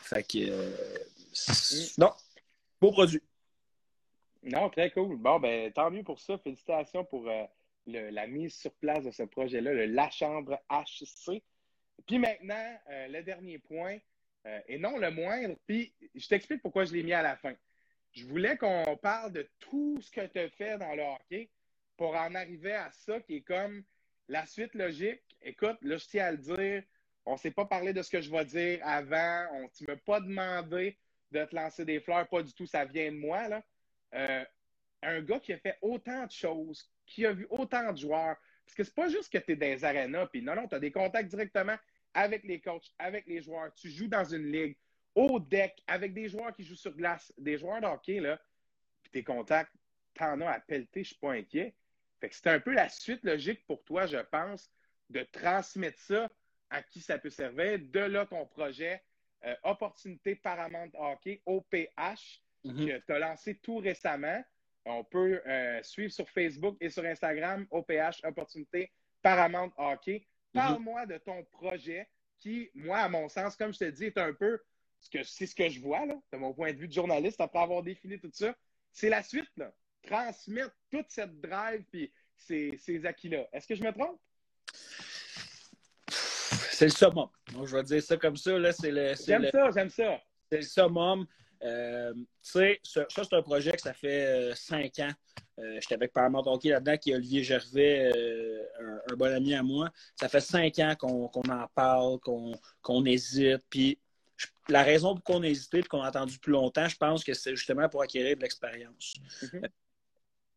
fait 0.02 0.24
que, 0.24 0.50
mm. 0.50 2.00
non, 2.00 2.12
beau 2.82 2.92
produit. 2.92 3.22
Non, 4.44 4.70
très 4.70 4.92
cool. 4.92 5.18
Bon, 5.18 5.40
ben, 5.40 5.72
tant 5.72 5.92
mieux 5.92 6.04
pour 6.04 6.20
ça. 6.20 6.38
Félicitations 6.38 7.04
pour 7.06 7.28
euh, 7.28 7.46
la 7.86 8.28
mise 8.28 8.56
sur 8.56 8.74
place 8.76 9.04
de 9.04 9.12
ce 9.12 9.24
projet-là, 9.24 9.74
le 9.74 9.86
La 9.86 10.10
Chambre 10.10 10.60
HC. 10.70 11.44
Puis 12.08 12.20
maintenant, 12.20 12.80
euh, 12.90 13.08
le 13.08 13.22
dernier 13.24 13.60
point, 13.60 13.98
euh, 14.46 14.60
et 14.68 14.78
non 14.78 14.98
le 14.98 15.12
moindre, 15.12 15.56
puis 15.68 15.94
je 16.16 16.28
t'explique 16.28 16.62
pourquoi 16.62 16.86
je 16.86 16.94
l'ai 16.94 17.04
mis 17.04 17.14
à 17.14 17.22
la 17.22 17.36
fin. 17.36 17.54
Je 18.14 18.26
voulais 18.26 18.58
qu'on 18.58 18.98
parle 19.02 19.34
de 19.34 19.50
tout 19.60 20.00
ce 20.02 20.10
que 20.12 20.26
tu 20.26 20.40
as 20.40 20.50
fait 20.50 20.78
dans 20.78 20.96
le 20.96 21.04
hockey 21.04 21.50
pour 21.98 22.16
en 22.16 22.34
arriver 22.34 22.74
à 22.74 22.90
ça 22.92 23.20
qui 23.20 23.38
est 23.38 23.42
comme 23.42 23.84
la 24.30 24.46
suite 24.46 24.74
logique. 24.74 25.22
Écoute, 25.42 25.78
là, 25.82 25.98
je 25.98 26.06
tiens 26.06 26.26
à 26.26 26.32
le 26.32 26.38
dire, 26.38 26.84
on 27.26 27.34
ne 27.34 27.38
s'est 27.38 27.52
pas 27.52 27.66
parlé 27.66 27.92
de 27.94 28.02
ce 28.02 28.10
que 28.10 28.22
je 28.22 28.32
vais 28.32 28.46
dire 28.46 28.80
avant, 28.84 29.48
on 29.54 29.64
ne 29.64 29.88
m'a 29.88 29.98
pas 29.98 30.22
demandé 30.22 30.98
de 31.32 31.44
te 31.44 31.56
lancer 31.56 31.86
des 31.86 32.00
fleurs, 32.00 32.28
pas 32.28 32.42
du 32.42 32.54
tout, 32.54 32.66
ça 32.66 32.86
vient 32.86 33.12
de 33.12 33.18
moi, 33.18 33.48
là. 33.50 33.64
Euh, 34.14 34.44
un 35.02 35.22
gars 35.22 35.40
qui 35.40 35.54
a 35.54 35.58
fait 35.58 35.78
autant 35.82 36.26
de 36.26 36.32
choses, 36.32 36.92
qui 37.06 37.26
a 37.26 37.34
vu 37.34 37.48
autant 37.50 37.92
de 37.92 37.98
joueurs. 37.98 38.38
Parce 38.66 38.76
que 38.76 38.84
c'est 38.84 38.96
pas 38.96 39.10
juste 39.10 39.32
que 39.32 39.38
tu 39.38 39.54
es 39.54 39.56
dans 39.56 39.94
les 39.94 40.28
puis 40.28 40.42
non, 40.42 40.56
non, 40.56 40.68
tu 40.68 40.76
as 40.76 40.80
des 40.80 40.92
contacts 40.92 41.30
directement 41.30 41.78
avec 42.14 42.44
les 42.44 42.60
coachs, 42.60 42.92
avec 43.00 43.26
les 43.28 43.42
joueurs. 43.42 43.74
Tu 43.76 43.90
joues 43.90 44.08
dans 44.08 44.26
une 44.26 44.52
ligue, 44.52 44.78
au 45.16 45.40
deck, 45.40 45.82
avec 45.88 46.14
des 46.14 46.30
joueurs 46.30 46.54
qui 46.54 46.64
jouent 46.64 46.76
sur 46.76 46.96
glace, 46.96 47.34
des 47.38 47.58
joueurs 47.58 47.82
de 47.82 48.20
là, 48.20 48.40
puis 49.02 49.12
tes 49.12 49.24
contacts, 49.24 49.74
t'en 50.14 50.40
as 50.42 50.52
à 50.52 50.60
pelleter, 50.60 51.04
je 51.04 51.10
suis 51.10 51.20
pas 51.20 51.32
inquiet. 51.32 51.76
Fait 52.20 52.30
que 52.30 52.36
c'est 52.36 52.48
un 52.48 52.60
peu 52.60 52.74
la 52.74 52.90
suite 52.90 53.24
logique 53.24 53.66
pour 53.66 53.84
toi, 53.84 54.06
je 54.06 54.18
pense, 54.18 54.70
de 55.10 55.24
transmettre 55.24 56.00
ça 56.00 56.30
à 56.70 56.84
qui 56.84 57.02
ça 57.02 57.18
peut 57.18 57.30
servir. 57.30 57.80
De 57.80 58.00
là, 58.00 58.26
ton 58.26 58.46
projet 58.46 59.02
euh, 59.46 59.56
Opportunité 59.64 60.36
Paramount 60.36 60.92
Hockey, 60.94 61.42
OPH, 61.46 62.42
Mhm. 62.64 62.88
que 62.88 62.98
tu 63.06 63.12
as 63.14 63.20
lancé 63.20 63.56
tout 63.56 63.78
récemment. 63.78 64.44
On 64.86 65.04
peut 65.04 65.42
euh, 65.46 65.82
suivre 65.84 66.12
sur 66.12 66.30
Facebook 66.30 66.78
et 66.82 66.90
sur 66.90 67.06
Instagram, 67.06 67.66
OPH 67.72 68.24
Opportunité 68.24 68.92
Paramount 69.22 69.72
Hockey. 69.78 70.26
Parle-moi 70.54 71.06
de 71.06 71.18
ton 71.18 71.44
projet 71.46 72.08
qui, 72.40 72.70
moi, 72.74 73.00
à 73.00 73.10
mon 73.10 73.30
sens, 73.30 73.56
comme 73.56 73.74
je 73.74 73.80
te 73.80 73.90
dis, 73.90 74.06
est 74.06 74.18
un 74.18 74.34
peu 74.34 74.60
ce 75.00 75.10
que 75.10 75.24
c'est 75.24 75.46
ce 75.46 75.56
que 75.56 75.70
je 75.70 75.80
vois, 75.80 76.06
là, 76.06 76.16
de 76.34 76.38
mon 76.38 76.54
point 76.54 76.74
de 76.74 76.78
vue 76.78 76.88
de 76.88 76.94
journaliste, 76.94 77.40
après 77.40 77.60
avoir 77.60 77.84
défini 77.84 78.20
tout 78.20 78.32
ça. 78.34 78.56
C'est 78.92 79.10
la 79.10 79.22
suite, 79.24 79.50
là. 79.58 79.72
Transmettre 80.04 80.76
toute 80.90 81.06
cette 81.10 81.40
drive 81.42 81.84
puis 81.92 82.12
ces, 82.36 82.76
ces 82.78 83.06
acquis-là. 83.06 83.48
Est-ce 83.54 83.68
que 83.68 83.76
je 83.76 83.84
me 83.84 83.92
trompe? 83.92 84.20
C'est 86.08 86.86
le 86.86 86.92
summum. 86.92 87.28
Je 87.66 87.76
vais 87.76 87.84
dire 87.84 88.02
ça 88.02 88.18
comme 88.18 88.38
ça. 88.38 88.58
Là, 88.58 88.72
c'est 88.72 88.92
le, 88.92 89.14
c'est 89.16 89.26
J'aime 89.26 89.50
ça, 89.52 89.70
j'aime 89.72 89.90
ça. 89.90 90.22
c'est 90.50 90.58
le 90.58 90.62
summum. 90.64 91.28
Euh, 91.64 92.14
tu 92.14 92.26
sais, 92.42 92.80
ça, 92.84 93.06
ça, 93.10 93.24
c'est 93.24 93.36
un 93.36 93.42
projet 93.42 93.72
que 93.72 93.82
ça 93.82 93.94
fait 93.94 94.26
euh, 94.26 94.56
cinq 94.56 95.00
ans. 95.00 95.12
Euh, 95.60 95.78
J'étais 95.82 95.96
avec 95.96 96.14
Paramount 96.14 96.44
Hockey 96.46 96.70
là-dedans, 96.70 96.98
qui 96.98 97.12
est 97.12 97.16
Olivier 97.16 97.44
Gervais, 97.44 98.12
euh, 98.16 98.64
un, 98.80 99.14
un 99.14 99.16
bon 99.16 99.34
ami 99.34 99.54
à 99.54 99.62
moi. 99.62 99.90
Ça 100.16 100.30
fait 100.30 100.40
cinq 100.40 100.80
ans 100.80 100.96
qu'on 100.98 101.30
en 101.30 101.68
parle, 101.76 102.20
qu'on 102.20 103.06
hésite. 103.06 103.62
Puis 103.70 104.00
la 104.70 104.84
raison 104.84 105.16
pour 105.16 105.24
qu'on 105.24 105.44
a 105.44 105.48
hésité 105.48 105.80
et 105.80 105.84
qu'on 105.84 106.02
a 106.02 106.08
attendu 106.08 106.40
plus 106.40 106.54
longtemps, 106.54 106.88
je 106.88 106.96
pense 106.96 107.24
que 107.24 107.34
c'est 107.34 107.56
justement 107.56 107.90
pour 107.90 108.02
acquérir 108.02 108.38
de 108.38 108.42
l'expérience. 108.42 109.16
Mhm. 109.42 109.66
Euh, 109.66 109.68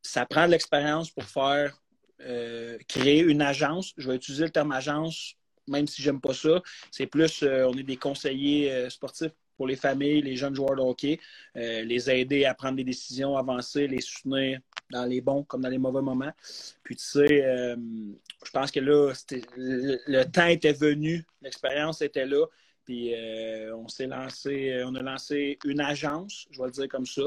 Ça 0.02 0.26
prend 0.26 0.46
de 0.46 0.52
l'expérience 0.52 1.10
pour 1.10 1.24
faire 1.24 1.76
euh, 2.20 2.78
créer 2.88 3.20
une 3.20 3.42
agence. 3.42 3.92
Je 3.96 4.08
vais 4.08 4.16
utiliser 4.16 4.44
le 4.44 4.50
terme 4.50 4.70
agence, 4.72 5.34
même 5.66 5.88
si 5.88 6.00
j'aime 6.02 6.20
pas 6.20 6.34
ça. 6.34 6.62
C'est 6.92 7.06
plus, 7.06 7.42
euh, 7.42 7.66
on 7.66 7.76
est 7.76 7.82
des 7.82 7.96
conseillers 7.96 8.72
euh, 8.72 8.90
sportifs 8.90 9.32
pour 9.56 9.66
les 9.66 9.76
familles, 9.76 10.22
les 10.22 10.36
jeunes 10.36 10.54
joueurs 10.54 10.76
de 10.76 10.80
hockey, 10.80 11.20
euh, 11.56 11.82
les 11.82 12.10
aider 12.10 12.44
à 12.44 12.54
prendre 12.54 12.76
des 12.76 12.84
décisions, 12.84 13.36
avancer, 13.36 13.86
les 13.86 14.00
soutenir 14.00 14.60
dans 14.90 15.04
les 15.04 15.20
bons 15.20 15.44
comme 15.44 15.62
dans 15.62 15.68
les 15.68 15.78
mauvais 15.78 16.02
moments. 16.02 16.32
Puis 16.82 16.96
tu 16.96 17.04
sais, 17.04 17.44
euh, 17.44 17.76
je 18.44 18.50
pense 18.50 18.70
que 18.70 18.80
là, 18.80 19.12
le, 19.56 20.24
temps 20.24 20.46
était 20.46 20.72
venu, 20.72 21.24
l'expérience 21.40 22.02
était 22.02 22.26
là. 22.26 22.46
Puis 22.84 23.14
euh, 23.14 23.76
on 23.76 23.88
s'est 23.88 24.06
lancé, 24.06 24.82
on 24.84 24.94
a 24.96 25.02
lancé 25.02 25.58
une 25.64 25.80
agence, 25.80 26.46
je 26.50 26.58
vais 26.58 26.66
le 26.66 26.72
dire 26.72 26.88
comme 26.88 27.06
ça. 27.06 27.22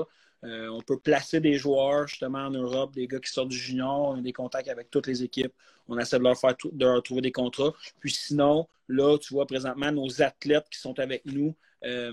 On 0.48 0.82
peut 0.82 1.00
placer 1.00 1.40
des 1.40 1.58
joueurs 1.58 2.08
justement 2.08 2.46
en 2.46 2.52
Europe, 2.52 2.94
des 2.94 3.08
gars 3.08 3.20
qui 3.20 3.32
sortent 3.32 3.50
du 3.50 3.58
junior, 3.58 4.10
on 4.10 4.20
a 4.20 4.22
des 4.22 4.34
contacts 4.34 4.68
avec 4.68 4.92
toutes 4.92 5.08
les 5.08 5.24
équipes. 5.24 5.54
On 5.88 5.98
essaie 5.98 6.20
de 6.20 6.24
leur 6.24 6.38
faire 6.38 6.56
de 6.72 6.86
leur 6.86 7.02
trouver 7.02 7.22
des 7.22 7.32
contrats. 7.32 7.74
Puis 8.00 8.12
sinon, 8.12 8.68
là, 8.88 9.18
tu 9.18 9.34
vois 9.34 9.46
présentement 9.46 9.92
nos 9.92 10.22
athlètes 10.22 10.68
qui 10.70 10.80
sont 10.80 11.00
avec 11.00 11.26
nous 11.26 11.56
euh, 11.84 12.12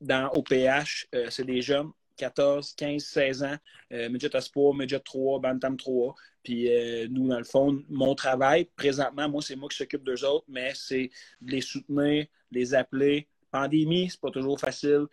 dans 0.00 0.30
OPH, 0.34 1.08
euh, 1.14 1.26
c'est 1.30 1.44
des 1.44 1.62
jeunes, 1.62 1.90
14, 2.16 2.74
15, 2.74 3.02
16 3.02 3.42
ans, 3.42 3.56
euh, 3.92 4.08
Midget 4.08 4.34
Espoir, 4.34 4.74
Midget 4.74 5.00
3, 5.00 5.40
Bantam 5.40 5.76
3. 5.76 6.14
Puis 6.42 6.72
euh, 6.72 7.06
nous, 7.10 7.28
dans 7.28 7.38
le 7.38 7.44
fond, 7.44 7.82
mon 7.88 8.14
travail, 8.14 8.68
présentement, 8.76 9.28
moi, 9.28 9.42
c'est 9.42 9.56
moi 9.56 9.68
qui 9.68 9.76
s'occupe 9.76 10.04
d'eux 10.04 10.24
autres, 10.24 10.46
mais 10.48 10.72
c'est 10.74 11.10
de 11.40 11.52
les 11.52 11.60
soutenir, 11.60 12.26
les 12.50 12.74
appeler. 12.74 13.28
Pandémie, 13.50 14.10
c'est 14.10 14.20
pas 14.20 14.30
toujours 14.30 14.58
facile. 14.58 15.06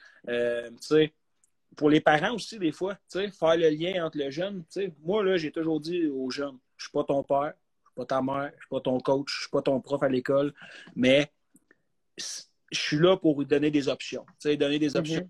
Pour 1.76 1.90
les 1.90 2.02
parents 2.02 2.36
aussi, 2.36 2.60
des 2.60 2.72
fois, 2.72 2.98
faire 3.12 3.58
le 3.58 3.70
lien 3.70 4.06
entre 4.06 4.18
le 4.18 4.30
jeune. 4.30 4.64
Moi, 5.04 5.24
là, 5.24 5.38
j'ai 5.38 5.52
toujours 5.52 5.80
dit 5.80 6.08
aux 6.08 6.30
jeunes, 6.30 6.58
je 6.78 6.86
suis 6.86 6.92
pas 6.92 7.04
ton 7.04 7.24
père, 7.24 7.54
pas 7.94 8.06
ta 8.06 8.22
mère, 8.22 8.52
je 8.56 8.62
suis 8.62 8.70
pas 8.70 8.82
ton 8.82 9.00
coach, 9.00 9.34
je 9.34 9.42
suis 9.42 9.50
pas 9.50 9.62
ton 9.62 9.80
prof 9.80 10.02
à 10.04 10.10
l'école, 10.10 10.54
mais 10.96 11.32
je 12.18 12.80
suis 12.80 12.98
là 12.98 13.18
pour 13.18 13.40
lui 13.40 13.46
donner 13.46 13.72
des 13.72 13.88
options. 13.88 14.26
Tu 14.40 14.50
sais, 14.50 14.58
donner 14.58 14.80
des 14.80 14.96
options. 14.96 15.22
Mhm. 15.22 15.30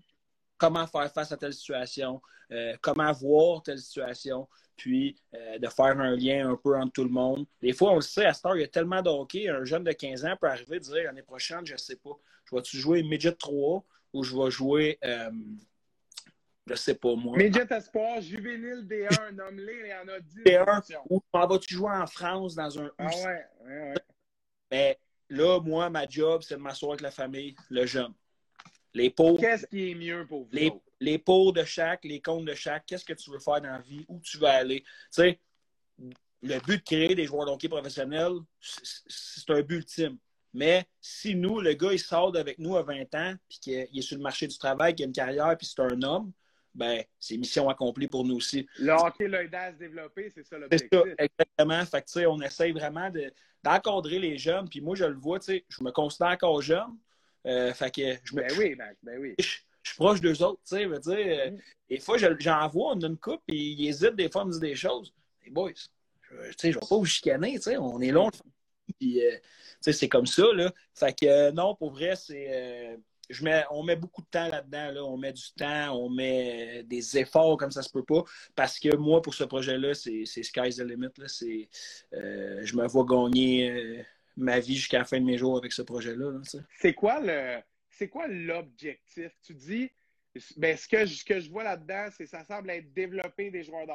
Comment 0.56 0.86
faire 0.86 1.12
face 1.12 1.32
à 1.32 1.36
telle 1.36 1.52
situation, 1.52 2.22
euh, 2.50 2.74
comment 2.80 3.12
voir 3.12 3.62
telle 3.62 3.78
situation, 3.78 4.48
puis 4.76 5.16
euh, 5.34 5.58
de 5.58 5.68
faire 5.68 5.98
un 5.98 6.16
lien 6.16 6.50
un 6.50 6.56
peu 6.56 6.76
entre 6.76 6.92
tout 6.92 7.04
le 7.04 7.10
monde. 7.10 7.46
Des 7.60 7.72
fois, 7.72 7.92
on 7.92 7.96
le 7.96 8.02
sait, 8.02 8.24
à 8.24 8.32
cette 8.32 8.46
heure, 8.46 8.56
il 8.56 8.60
y 8.60 8.64
a 8.64 8.68
tellement 8.68 9.02
de 9.02 9.08
hockey, 9.08 9.48
un 9.48 9.64
jeune 9.64 9.84
de 9.84 9.92
15 9.92 10.24
ans 10.24 10.36
peut 10.40 10.48
arriver 10.48 10.76
et 10.76 10.80
dire 10.80 11.04
l'année 11.04 11.22
prochaine, 11.22 11.64
je 11.64 11.76
sais 11.76 11.96
pas, 11.96 12.16
je 12.44 12.54
vais-tu 12.54 12.76
jouer 12.78 13.02
Midget 13.02 13.32
3 13.32 13.84
ou 14.12 14.22
je 14.22 14.36
vais 14.36 14.50
jouer, 14.50 14.98
euh, 15.04 15.30
je 16.66 16.74
sais 16.74 16.94
pas 16.94 17.14
moi, 17.14 17.36
Midget 17.36 17.66
Espoir, 17.70 18.20
juvénile 18.20 18.86
D1, 18.86 19.32
nomme-les, 19.32 19.80
il 19.84 19.88
y 19.88 19.94
en 19.94 20.08
a 20.08 20.20
10. 20.20 20.42
D1, 20.44 20.78
options. 20.78 21.02
ou 21.10 21.20
m'en 21.32 21.46
vas-tu 21.46 21.74
jouer 21.74 21.90
en 21.92 22.06
France 22.06 22.54
dans 22.54 22.78
un 22.80 22.90
Ah 22.98 23.06
ouais, 23.06 23.46
ouais, 23.64 23.80
ouais. 23.90 23.94
Mais 24.70 24.98
là, 25.28 25.60
moi, 25.60 25.90
ma 25.90 26.06
job, 26.08 26.42
c'est 26.42 26.54
de 26.56 26.60
m'asseoir 26.60 26.92
avec 26.92 27.02
la 27.02 27.10
famille, 27.10 27.54
le 27.68 27.84
jeune. 27.86 28.12
Les 28.94 29.10
pauvres, 29.10 29.40
Qu'est-ce 29.40 29.66
qui 29.66 29.90
est 29.90 29.94
mieux 29.94 30.26
pour 30.26 30.44
vous? 30.44 30.48
les, 30.52 30.72
les 31.00 31.18
pots 31.18 31.52
de 31.52 31.64
chaque, 31.64 32.04
les 32.04 32.20
comptes 32.22 32.44
de 32.46 32.54
chaque, 32.54 32.86
qu'est-ce 32.86 33.04
que 33.04 33.12
tu 33.12 33.30
veux 33.30 33.40
faire 33.40 33.60
dans 33.60 33.70
la 33.70 33.80
vie, 33.80 34.04
où 34.08 34.20
tu 34.20 34.38
veux 34.38 34.46
aller? 34.46 34.80
Tu 34.80 34.86
sais, 35.10 35.40
le 36.42 36.58
but 36.60 36.78
de 36.78 36.82
créer 36.82 37.14
des 37.14 37.24
joueurs 37.26 37.46
de 37.46 37.50
hockey 37.50 37.68
professionnels, 37.68 38.34
c'est 38.60 39.02
c'est 39.06 39.50
un 39.50 39.60
but 39.62 39.76
ultime. 39.76 40.16
Mais 40.52 40.84
si 41.00 41.34
nous, 41.34 41.60
le 41.60 41.74
gars, 41.74 41.92
il 41.92 41.98
sort 41.98 42.34
avec 42.36 42.58
nous 42.60 42.76
à 42.76 42.82
20 42.82 43.12
ans, 43.16 43.34
puis 43.48 43.58
qu'il 43.58 43.74
est 43.74 44.02
sur 44.02 44.16
le 44.16 44.22
marché 44.22 44.46
du 44.46 44.56
travail, 44.56 44.94
qu'il 44.94 45.04
a 45.04 45.06
une 45.08 45.12
carrière, 45.12 45.56
puis 45.58 45.66
c'est 45.66 45.82
un 45.82 46.00
homme, 46.02 46.32
ben, 46.74 47.02
c'est 47.18 47.36
mission 47.36 47.68
accomplie 47.68 48.08
pour 48.08 48.24
nous 48.24 48.36
aussi. 48.36 48.66
Le 48.78 48.92
hockey 48.92 49.28
développer, 49.78 50.30
c'est 50.30 50.42
ça 50.42 50.56
C'est 50.56 50.58
l'objectif. 50.58 50.88
ça, 50.92 51.24
exactement. 51.24 51.86
Fait 51.86 52.02
que, 52.02 52.26
on 52.26 52.40
essaye 52.40 52.72
vraiment 52.72 53.10
de- 53.10 53.32
d'encadrer 53.62 54.18
les 54.18 54.36
jeunes. 54.38 54.68
Puis 54.68 54.80
moi, 54.80 54.94
je 54.96 55.04
le 55.04 55.14
vois, 55.14 55.38
je 55.46 55.82
me 55.84 55.90
considère 55.90 56.28
encore 56.28 56.60
jeune. 56.62 56.98
Euh, 57.46 57.72
fait 57.74 57.94
que 57.94 58.02
je 58.24 58.34
me, 58.34 58.40
Ben 58.42 58.52
oui, 58.58 58.74
ben 59.02 59.18
oui. 59.20 59.34
je, 59.38 59.44
je 59.82 59.90
suis 59.90 59.96
proche 59.96 60.20
d'eux 60.20 60.42
autres, 60.42 60.60
tu 60.66 60.76
sais, 60.76 60.86
veux 60.86 60.98
dire, 60.98 61.12
euh, 61.18 61.50
Mm. 61.50 61.58
des 61.90 61.98
fois, 62.00 62.16
je- 62.18 62.38
j'en 62.38 62.66
vois, 62.68 62.92
on 62.94 63.00
a 63.02 63.06
une 63.06 63.18
coupe, 63.18 63.42
puis 63.46 63.72
ils 63.74 63.88
hésitent 63.88 64.16
des 64.16 64.30
fois 64.30 64.42
à 64.42 64.44
me 64.46 64.50
dire 64.52 64.60
des 64.60 64.74
choses. 64.74 65.12
Les 65.44 65.50
boys, 65.50 65.72
je, 65.74 66.48
tu 66.48 66.54
sais, 66.58 66.72
je 66.72 66.78
vais 66.78 66.86
pas 66.88 66.96
vous 66.96 67.04
chicaner, 67.04 67.54
tu 67.56 67.62
sais, 67.62 67.76
on 67.76 68.00
est 68.00 68.10
long. 68.10 68.30
Puis, 68.98 69.22
euh, 69.24 69.30
tu 69.36 69.40
sais, 69.82 69.92
c'est 69.92 70.08
comme 70.08 70.26
ça, 70.26 70.44
là. 70.54 70.72
Fait 70.94 71.12
que, 71.18 71.26
euh, 71.26 71.52
non, 71.52 71.74
pour 71.74 71.90
vrai, 71.92 72.16
c'est... 72.16 72.98
je 73.30 73.44
mets, 73.44 73.64
on 73.70 73.82
met 73.82 73.96
beaucoup 73.96 74.22
de 74.22 74.26
temps 74.26 74.48
là-dedans, 74.48 74.92
là. 74.92 75.04
on 75.04 75.16
met 75.16 75.32
du 75.32 75.52
temps, 75.56 75.96
on 75.96 76.10
met 76.10 76.82
des 76.84 77.18
efforts 77.18 77.56
comme 77.56 77.70
ça 77.70 77.82
se 77.82 77.90
peut 77.90 78.04
pas, 78.04 78.22
parce 78.54 78.78
que 78.78 78.94
moi, 78.96 79.22
pour 79.22 79.34
ce 79.34 79.44
projet-là, 79.44 79.94
c'est 79.94 80.24
sky's 80.24 80.76
the 80.76 80.80
limit. 80.80 81.08
Là. 81.16 81.26
Euh, 82.14 82.60
je 82.64 82.76
me 82.76 82.86
vois 82.86 83.04
gagner 83.04 83.70
euh, 83.70 84.02
ma 84.36 84.60
vie 84.60 84.76
jusqu'à 84.76 84.98
la 84.98 85.04
fin 85.04 85.20
de 85.20 85.24
mes 85.24 85.38
jours 85.38 85.56
avec 85.56 85.72
ce 85.72 85.82
projet-là. 85.82 86.32
C'est 86.78 86.94
quoi 86.94 87.20
le 87.20 87.60
c'est 87.90 88.08
quoi 88.08 88.26
l'objectif? 88.26 89.30
Tu 89.44 89.54
dis 89.54 89.90
ben 90.56 90.76
ce 90.76 90.88
que 90.88 91.06
je, 91.06 91.14
ce 91.14 91.24
que 91.24 91.38
je 91.38 91.48
vois 91.48 91.62
là-dedans, 91.62 92.08
c'est 92.16 92.26
ça 92.26 92.44
semble 92.44 92.70
être 92.70 92.92
développer 92.92 93.50
des 93.50 93.62
joueurs 93.62 93.86
de 93.86 93.92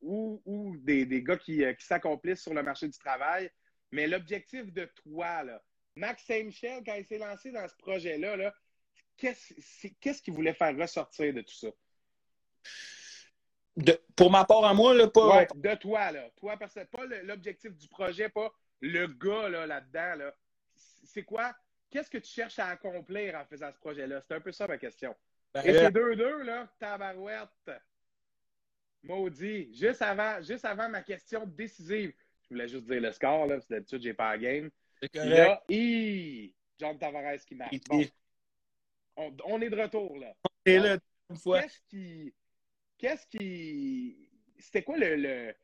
ou, 0.00 0.40
ou 0.46 0.76
des, 0.78 1.04
des 1.04 1.22
gars 1.22 1.36
qui, 1.36 1.64
euh, 1.64 1.74
qui 1.74 1.84
s'accomplissent 1.84 2.42
sur 2.42 2.54
le 2.54 2.62
marché 2.62 2.88
du 2.88 2.98
travail. 2.98 3.50
Mais 3.92 4.06
l'objectif 4.06 4.72
de 4.72 4.90
toi, 5.02 5.42
là, 5.44 5.62
Max 5.96 6.24
Saint-Michel, 6.24 6.82
quand 6.84 6.94
il 6.94 7.04
s'est 7.04 7.18
lancé 7.18 7.50
dans 7.50 7.66
ce 7.66 7.74
projet-là, 7.76 8.36
là, 8.36 8.54
qu'est-ce 9.16 9.54
c'est- 9.58 9.94
qu'est-ce 10.00 10.22
qu'il 10.22 10.34
voulait 10.34 10.52
faire 10.52 10.76
ressortir 10.76 11.32
de 11.32 11.40
tout 11.40 11.54
ça? 11.54 11.68
De- 13.76 14.00
pour 14.14 14.30
ma 14.30 14.44
part 14.44 14.64
à 14.64 14.72
moi, 14.74 14.94
là, 14.94 15.08
pas, 15.08 15.38
Ouais, 15.38 15.48
de 15.54 15.74
toi, 15.74 16.10
là. 16.12 16.30
Toi, 16.36 16.56
parce 16.56 16.74
que 16.74 16.84
pas 16.84 17.04
l'objectif 17.24 17.76
du 17.76 17.88
projet, 17.88 18.28
pas 18.28 18.52
le 18.80 19.06
gars 19.06 19.48
là, 19.48 19.66
là-dedans. 19.66 20.14
Là. 20.16 20.34
C'est 21.04 21.24
quoi? 21.24 21.54
Qu'est-ce 21.90 22.10
que 22.10 22.18
tu 22.18 22.28
cherches 22.30 22.58
à 22.58 22.68
accomplir 22.68 23.34
en 23.34 23.44
faisant 23.44 23.70
ce 23.72 23.78
projet-là? 23.78 24.20
C'est 24.26 24.34
un 24.34 24.40
peu 24.40 24.52
ça 24.52 24.66
ma 24.66 24.76
question. 24.78 25.14
ben, 25.54 25.62
Et 25.62 25.72
c'est 25.72 25.90
2-2, 25.90 26.42
là, 26.42 26.68
tabarouette. 26.78 27.48
Maudit. 29.02 29.72
Juste 29.74 30.02
avant, 30.02 30.42
juste 30.42 30.64
avant 30.64 30.88
ma 30.88 31.02
question 31.02 31.46
décisive, 31.46 32.12
je 32.42 32.48
voulais 32.48 32.68
juste 32.68 32.84
dire 32.84 33.00
le 33.00 33.12
score, 33.12 33.46
là, 33.46 33.54
parce 33.56 33.66
que 33.66 33.74
d'habitude, 33.74 34.02
j'ai 34.02 34.14
pas 34.14 34.32
la 34.32 34.38
game. 34.38 34.70
Là, 35.14 35.62
hi, 35.68 36.54
John 36.78 36.98
Tavares 36.98 37.44
qui 37.46 37.54
marque. 37.54 37.74
Bon, 37.88 38.04
on, 39.16 39.36
on 39.44 39.60
est 39.60 39.70
de 39.70 39.80
retour, 39.80 40.18
là. 40.18 40.34
là 40.64 40.98
une 41.30 41.36
fois. 41.36 41.62
Qu'est-ce 41.62 41.80
qui. 41.88 42.34
Qu'est-ce 42.98 43.26
qui. 43.26 44.30
C'était 44.58 44.82
quoi 44.82 44.96
le, 44.96 45.16
le- 45.16 45.54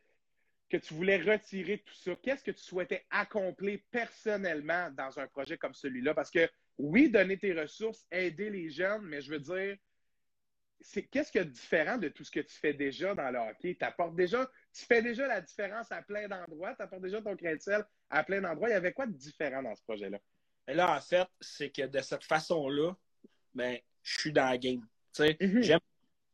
que 0.69 0.77
tu 0.79 0.95
voulais 0.95 1.19
retirer 1.19 1.77
de 1.77 1.83
tout 1.83 1.95
ça? 1.95 2.17
Qu'est-ce 2.17 2.45
que 2.45 2.51
tu 2.51 2.63
souhaitais 2.63 3.05
accomplir 3.11 3.79
personnellement 3.91 4.91
dans 4.91 5.19
un 5.19 5.27
projet 5.27 5.59
comme 5.59 5.75
celui-là? 5.75 6.15
Parce 6.15 6.31
que 6.31 6.49
oui, 6.79 7.11
donner 7.11 7.39
tes 7.39 7.53
ressources, 7.53 8.07
aider 8.11 8.49
les 8.49 8.71
jeunes, 8.71 9.03
mais 9.03 9.21
je 9.21 9.31
veux 9.31 9.39
dire, 9.39 9.77
qu'est-ce 11.11 11.33
qu'il 11.33 11.41
y 11.41 11.43
a 11.43 11.45
de 11.45 11.51
différent 11.51 11.97
de 11.97 12.09
tout 12.09 12.25
ce 12.25 12.31
que 12.31 12.41
tu 12.41 12.55
fais 12.55 12.73
déjà 12.73 13.15
dans 13.15 13.31
le 13.31 13.39
hockey? 13.39 13.77
déjà, 14.15 14.51
tu 14.73 14.85
fais 14.85 15.03
déjà 15.03 15.27
la 15.27 15.41
différence 15.41 15.91
à 15.93 16.03
plein 16.03 16.29
d'endroits, 16.29 16.75
tu 16.75 16.83
apportes 16.83 17.03
déjà 17.03 17.21
ton 17.21 17.35
grain 17.35 17.57
à 18.11 18.25
plein 18.25 18.41
d'endroits. 18.41 18.69
Il 18.69 18.73
y 18.73 18.77
avait 18.77 18.93
quoi 18.93 19.07
de 19.07 19.13
différent 19.13 19.63
dans 19.63 19.75
ce 19.75 19.83
projet-là? 19.83 20.19
Là, 20.69 20.97
en 20.97 21.01
fait, 21.01 21.27
c'est 21.41 21.71
que 21.71 21.87
de 21.87 22.01
cette 22.01 22.25
façon-là, 22.25 22.93
ben, 23.55 23.79
je 24.03 24.21
suis 24.21 24.33
dans 24.33 24.49
la 24.49 24.59
game. 24.59 24.87
Mm-hmm. 25.19 25.63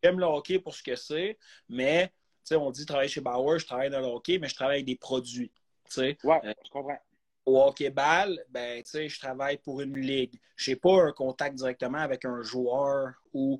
J'aime 0.02 0.20
le 0.20 0.26
hockey 0.26 0.58
pour 0.58 0.74
ce 0.74 0.82
que 0.82 0.96
c'est, 0.96 1.38
mais 1.68 2.12
on 2.56 2.70
dit 2.70 2.86
travailler 2.86 3.08
chez 3.08 3.20
Bauer, 3.20 3.58
je 3.58 3.66
travaille 3.66 3.90
dans 3.90 4.00
le 4.00 4.06
hockey, 4.06 4.38
mais 4.38 4.48
je 4.48 4.54
travaille 4.54 4.76
avec 4.76 4.86
des 4.86 4.96
produits. 4.96 5.52
Oui, 5.96 6.16
euh, 6.24 6.52
je 6.64 6.70
comprends. 6.70 6.98
Au 7.46 7.62
hockey-ball, 7.62 8.44
ben, 8.50 8.82
je 8.84 9.18
travaille 9.18 9.56
pour 9.58 9.80
une 9.80 9.98
ligue. 9.98 10.38
Je 10.56 10.70
n'ai 10.70 10.76
pas 10.76 11.02
un 11.02 11.12
contact 11.12 11.56
directement 11.56 11.98
avec 11.98 12.26
un 12.26 12.42
joueur 12.42 13.14
ou 13.32 13.58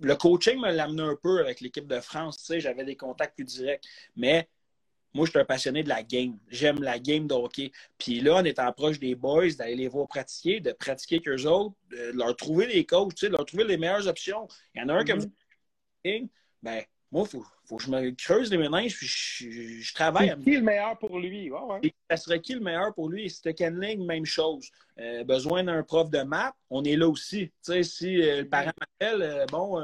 le 0.00 0.16
coaching 0.16 0.58
me 0.58 0.72
l'amenait 0.72 1.02
un 1.02 1.16
peu 1.20 1.40
avec 1.40 1.60
l'équipe 1.60 1.86
de 1.86 2.00
France. 2.00 2.50
J'avais 2.58 2.84
des 2.84 2.96
contacts 2.96 3.34
plus 3.34 3.44
directs. 3.44 3.84
Mais 4.16 4.48
moi, 5.12 5.26
je 5.26 5.30
suis 5.30 5.38
un 5.38 5.44
passionné 5.44 5.82
de 5.82 5.88
la 5.88 6.02
game. 6.02 6.38
J'aime 6.48 6.82
la 6.82 6.98
game 6.98 7.26
de 7.26 7.34
hockey. 7.34 7.72
Puis 7.98 8.20
là, 8.20 8.36
on 8.36 8.44
est 8.44 8.58
en 8.58 8.72
proche 8.72 8.98
des 8.98 9.14
boys, 9.14 9.50
d'aller 9.58 9.76
les 9.76 9.88
voir 9.88 10.06
pratiquer, 10.06 10.60
de 10.60 10.72
pratiquer 10.72 11.16
avec 11.16 11.28
eux 11.28 11.46
autres, 11.46 11.74
de 11.90 12.12
leur 12.14 12.34
trouver 12.36 12.66
des 12.66 12.84
coachs, 12.84 13.20
de 13.22 13.28
leur 13.28 13.44
trouver 13.44 13.64
les 13.64 13.76
meilleures 13.76 14.06
options. 14.06 14.48
Il 14.74 14.80
y 14.80 14.84
en 14.84 14.88
a 14.88 14.94
un 14.94 15.04
comme 15.04 15.20
mm-hmm. 16.04 16.28
ben, 16.62 16.82
moi, 17.12 17.26
il 17.26 17.40
faut, 17.66 17.76
que 17.76 17.82
je 17.82 17.90
me 17.90 18.10
creuse 18.12 18.50
les 18.50 18.58
méninges, 18.58 18.96
puis 18.96 19.06
je, 19.06 19.94
travaille. 19.94 20.32
Qui 20.42 20.54
est 20.54 20.56
le 20.58 20.62
meilleur 20.62 20.96
pour 20.96 21.18
lui? 21.18 21.50
Ça 22.08 22.16
serait 22.16 22.40
qui 22.40 22.54
le 22.54 22.60
meilleur 22.60 22.94
pour 22.94 23.08
lui? 23.08 23.28
C'était 23.28 23.52
Kenling, 23.52 24.06
même 24.06 24.24
chose. 24.24 24.70
Euh, 24.98 25.24
besoin 25.24 25.64
d'un 25.64 25.82
prof 25.82 26.08
de 26.08 26.22
maths, 26.22 26.54
on 26.68 26.84
est 26.84 26.96
là 26.96 27.08
aussi. 27.08 27.48
Tu 27.48 27.72
sais, 27.72 27.82
si 27.82 28.22
euh, 28.22 28.42
le 28.42 28.48
parent 28.48 28.70
m'appelle, 28.78 29.22
euh, 29.22 29.46
bon, 29.46 29.80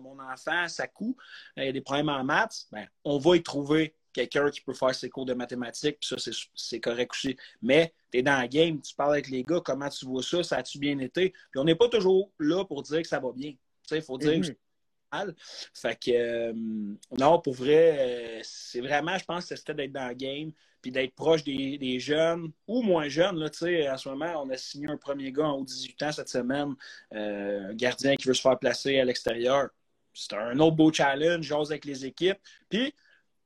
mon 0.00 0.18
enfant, 0.20 0.68
ça 0.68 0.86
coûte, 0.86 1.16
il 1.56 1.64
y 1.64 1.68
a 1.68 1.72
des 1.72 1.80
problèmes 1.80 2.10
en 2.10 2.22
maths, 2.24 2.66
ben, 2.70 2.86
on 3.04 3.18
va 3.18 3.36
y 3.36 3.42
trouver 3.42 3.94
quelqu'un 4.12 4.50
qui 4.50 4.60
peut 4.60 4.74
faire 4.74 4.94
ses 4.94 5.08
cours 5.08 5.26
de 5.26 5.34
mathématiques, 5.34 5.98
puis 6.00 6.18
ça, 6.18 6.30
c'est 6.54 6.80
correct 6.80 7.12
aussi. 7.12 7.36
Mais 7.62 7.94
tu 8.10 8.18
es 8.18 8.22
dans 8.22 8.38
la 8.38 8.48
game, 8.48 8.80
tu 8.80 8.94
parles 8.94 9.12
avec 9.12 9.28
les 9.28 9.42
gars, 9.44 9.60
comment 9.64 9.88
tu 9.88 10.04
vois 10.04 10.22
ça, 10.22 10.42
ça 10.42 10.56
a-tu 10.56 10.78
bien 10.78 10.98
été? 10.98 11.30
Puis 11.30 11.60
on 11.60 11.64
n'est 11.64 11.74
pas 11.74 11.88
toujours 11.88 12.30
là 12.38 12.64
pour 12.64 12.82
dire 12.82 13.00
que 13.00 13.08
ça 13.08 13.20
va 13.20 13.32
bien. 13.32 13.54
Il 13.90 14.02
faut 14.02 14.18
dire 14.18 14.40
que 14.40 14.56
mal. 15.16 15.34
Fait 15.74 15.98
que, 15.98 16.10
euh, 16.10 16.52
non, 17.18 17.40
pour 17.40 17.54
vrai, 17.54 17.96
euh, 17.98 18.40
c'est 18.42 18.80
vraiment, 18.80 19.16
je 19.18 19.24
pense 19.24 19.46
que 19.46 19.56
c'était 19.56 19.74
d'être 19.74 19.92
dans 19.92 20.06
la 20.06 20.14
game, 20.14 20.52
puis 20.82 20.92
d'être 20.92 21.14
proche 21.14 21.42
des, 21.42 21.98
jeunes 21.98 22.52
ou 22.66 22.82
moins 22.82 23.08
jeunes. 23.08 23.38
Là, 23.38 23.46
à 23.46 23.96
ce 23.96 24.08
moment, 24.08 24.42
on 24.42 24.50
a 24.50 24.56
signé 24.56 24.88
un 24.88 24.96
premier 24.96 25.32
gars 25.32 25.48
en 25.48 25.58
haut 25.58 25.64
18 25.64 26.02
ans 26.02 26.12
cette 26.12 26.28
semaine, 26.28 26.74
euh, 27.14 27.70
un 27.70 27.74
gardien 27.74 28.14
qui 28.16 28.28
veut 28.28 28.34
se 28.34 28.42
faire 28.42 28.58
placer 28.58 28.98
à 29.00 29.04
l'extérieur. 29.04 29.70
C'est 30.12 30.34
un 30.34 30.58
autre 30.60 30.76
beau 30.76 30.92
challenge, 30.92 31.44
j'ose 31.44 31.72
avec 31.72 31.84
les 31.84 32.06
équipes. 32.06 32.38
Puis, 32.68 32.94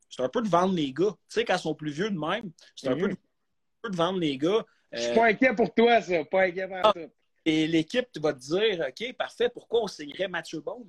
c'est 0.09 0.23
un 0.23 0.29
peu 0.29 0.43
de 0.43 0.49
vendre 0.49 0.75
les 0.75 0.93
gars. 0.93 1.13
Tu 1.13 1.17
sais, 1.29 1.45
quand 1.45 1.57
ils 1.57 1.61
sont 1.61 1.75
plus 1.75 1.93
vieux 1.93 2.11
de 2.11 2.19
même, 2.19 2.51
c'est 2.77 2.89
un, 2.89 2.97
peu 2.97 3.09
de, 3.09 3.17
vendre 3.97 4.19
les 4.19 4.37
gars. 4.37 4.65
Je 4.93 5.01
suis 5.01 5.15
pas 5.15 5.27
inquiet 5.29 5.55
pour 5.55 5.73
toi, 5.73 6.03
ça. 6.03 6.25
Pas 6.25 6.43
inquiet 6.43 6.67
pour 6.67 6.77
ah, 6.83 6.93
Et 7.45 7.67
l'équipe 7.67 8.09
va 8.19 8.33
te 8.33 8.39
dire, 8.41 8.87
OK, 8.87 9.17
parfait, 9.17 9.49
pourquoi 9.49 9.85
on 9.85 9.87
signerait 9.87 10.29
Mathieu 10.29 10.61
Bond? 10.61 10.87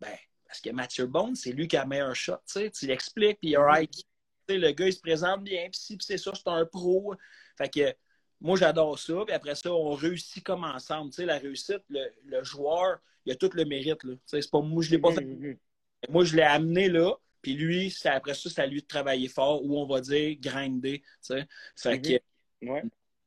Ben, 0.00 0.16
parce 0.46 0.60
que 0.60 0.70
Mathieu 0.70 1.06
Bond, 1.06 1.34
c'est 1.34 1.52
lui 1.52 1.68
qui 1.68 1.76
a 1.76 1.82
le 1.82 1.88
meilleur 1.88 2.14
shot. 2.14 2.38
Tu 2.46 2.86
l'expliques, 2.86 3.38
puis 3.40 3.50
le 3.52 4.72
gars, 4.72 4.86
il 4.86 4.92
se 4.92 5.00
présente 5.00 5.44
bien, 5.44 5.68
puis 5.70 5.80
si, 5.80 5.96
puis 5.96 6.06
c'est 6.06 6.18
ça, 6.18 6.32
c'est 6.34 6.48
un 6.48 6.64
pro. 6.64 7.14
Fait 7.56 7.68
que 7.68 7.94
moi, 8.40 8.56
j'adore 8.56 8.98
ça. 8.98 9.24
Puis 9.26 9.34
après 9.34 9.54
ça, 9.54 9.72
on 9.72 9.92
réussit 9.92 10.44
comme 10.44 10.64
ensemble. 10.64 11.12
Tu 11.12 11.24
la 11.24 11.38
réussite, 11.38 11.82
le, 11.88 12.42
joueur, 12.44 12.98
il 13.24 13.32
a 13.32 13.36
tout 13.36 13.50
le 13.52 13.64
mérite. 13.64 14.02
Là. 14.04 14.14
c'est 14.24 14.50
pas 14.50 14.60
moi, 14.60 14.82
je 14.82 14.90
l'ai 14.90 14.98
pas 14.98 15.12
fait. 15.12 15.22
Mm-hmm. 15.22 15.58
Moi, 16.08 16.24
je 16.24 16.36
l'ai 16.36 16.42
amené 16.42 16.88
là. 16.88 17.14
Puis 17.42 17.54
lui, 17.54 17.94
après 18.04 18.34
ça, 18.34 18.50
c'est 18.50 18.60
à 18.60 18.66
lui 18.66 18.82
de 18.82 18.86
travailler 18.86 19.28
fort 19.28 19.64
ou 19.64 19.78
on 19.78 19.86
va 19.86 20.00
dire 20.00 20.36
grinder. 20.40 21.02
Fait 21.22 21.46
mm-hmm. 21.76 22.18
que, 22.18 22.22
moi, 22.60 22.82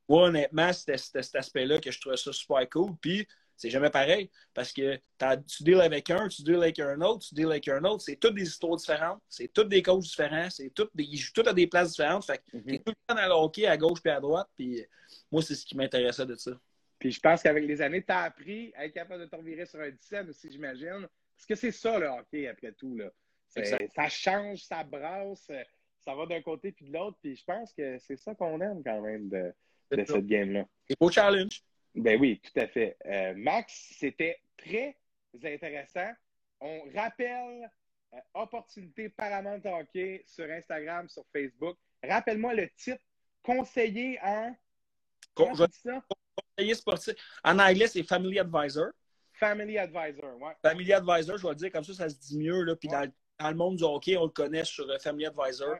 honnêtement, 0.08 0.72
c'était 0.72 0.98
cet 0.98 1.34
aspect-là 1.34 1.78
que 1.78 1.90
je 1.90 2.00
trouvais 2.00 2.16
ça 2.16 2.32
super 2.32 2.68
cool. 2.68 2.96
Puis 3.00 3.26
c'est 3.62 3.70
jamais 3.70 3.90
pareil 3.90 4.28
parce 4.54 4.72
que 4.72 4.96
tu 5.46 5.62
deals 5.62 5.80
avec 5.80 6.10
un, 6.10 6.26
tu 6.26 6.42
deals 6.42 6.56
avec 6.56 6.80
un 6.80 7.00
autre, 7.00 7.24
tu 7.28 7.34
deals 7.36 7.46
avec 7.46 7.68
un 7.68 7.84
autre. 7.84 8.02
C'est 8.02 8.16
toutes 8.16 8.34
des 8.34 8.42
histoires 8.42 8.74
différentes, 8.74 9.22
c'est 9.28 9.46
toutes 9.52 9.68
des 9.68 9.82
coachs 9.82 10.02
différents, 10.02 10.50
c'est 10.50 10.70
toutes 10.70 10.90
des, 10.96 11.04
ils 11.04 11.16
jouent 11.16 11.32
tous 11.32 11.48
à 11.48 11.52
des 11.52 11.68
places 11.68 11.92
différentes. 11.92 12.26
Fait 12.26 12.38
que 12.38 12.56
mm 12.56 12.78
tout 12.80 12.90
le 12.90 12.94
temps 13.06 13.14
dans 13.14 13.26
le 13.26 13.44
hockey 13.44 13.66
à 13.66 13.76
gauche 13.76 14.00
puis 14.02 14.10
à 14.10 14.20
droite. 14.20 14.48
Puis 14.56 14.84
moi, 15.30 15.42
c'est 15.42 15.54
ce 15.54 15.64
qui 15.64 15.76
m'intéressait 15.76 16.26
de 16.26 16.34
ça. 16.34 16.50
Puis 16.98 17.12
je 17.12 17.20
pense 17.20 17.40
qu'avec 17.40 17.64
les 17.64 17.80
années, 17.80 18.02
tu 18.02 18.12
as 18.12 18.22
appris 18.22 18.72
à 18.74 18.86
être 18.86 18.94
capable 18.94 19.20
de 19.20 19.26
te 19.26 19.36
revirer 19.36 19.64
sur 19.64 19.80
un 19.80 19.90
17 19.90 20.28
aussi, 20.28 20.50
j'imagine. 20.50 21.06
Parce 21.36 21.46
que 21.46 21.54
c'est 21.54 21.70
ça 21.70 22.00
le 22.00 22.06
hockey 22.06 22.48
après 22.48 22.72
tout. 22.72 22.96
Là. 22.96 23.12
Ça 23.46 24.08
change, 24.08 24.64
ça 24.64 24.82
brasse, 24.82 25.52
ça 26.00 26.14
va 26.16 26.26
d'un 26.26 26.42
côté 26.42 26.72
puis 26.72 26.86
de 26.86 26.92
l'autre. 26.92 27.16
Puis 27.22 27.36
je 27.36 27.44
pense 27.44 27.72
que 27.72 27.96
c'est 28.00 28.16
ça 28.16 28.34
qu'on 28.34 28.60
aime 28.60 28.82
quand 28.82 29.00
même 29.02 29.28
de, 29.28 29.52
de 29.92 30.04
cette 30.04 30.26
game-là. 30.26 30.64
C'est 30.88 30.98
beau 30.98 31.12
challenge. 31.12 31.62
Ben 31.94 32.18
oui, 32.18 32.40
tout 32.40 32.58
à 32.58 32.66
fait. 32.66 32.96
Euh, 33.06 33.34
Max, 33.36 33.94
c'était 33.98 34.40
très 34.56 34.96
intéressant. 35.44 36.10
On 36.60 36.82
rappelle 36.94 37.70
euh, 38.14 38.18
Opportunité 38.34 39.08
Paramount 39.10 39.60
Hockey 39.64 40.24
sur 40.26 40.50
Instagram, 40.50 41.08
sur 41.08 41.24
Facebook. 41.32 41.76
Rappelle-moi 42.02 42.54
le 42.54 42.68
titre. 42.76 43.02
Conseiller 43.42 44.18
en. 44.22 44.54
Conseiller 45.34 46.74
sportif. 46.74 47.14
En 47.42 47.58
anglais, 47.58 47.88
c'est 47.88 48.02
Family 48.04 48.38
Advisor. 48.38 48.90
Family 49.32 49.78
Advisor, 49.78 50.36
oui. 50.40 50.52
Family 50.62 50.92
Advisor, 50.92 51.36
je 51.36 51.42
vais 51.42 51.48
le 51.48 51.56
dire 51.56 51.72
comme 51.72 51.84
ça, 51.84 51.94
ça 51.94 52.08
se 52.08 52.14
dit 52.16 52.38
mieux. 52.38 52.62
Là. 52.62 52.76
Puis 52.76 52.88
dans, 52.88 53.10
le 53.40 53.54
monde 53.54 53.76
du 53.76 53.82
hockey, 53.82 54.16
on 54.16 54.24
le 54.24 54.30
connaît 54.30 54.64
sur 54.64 54.88
euh, 54.88 54.98
Family 54.98 55.26
Advisor. 55.26 55.76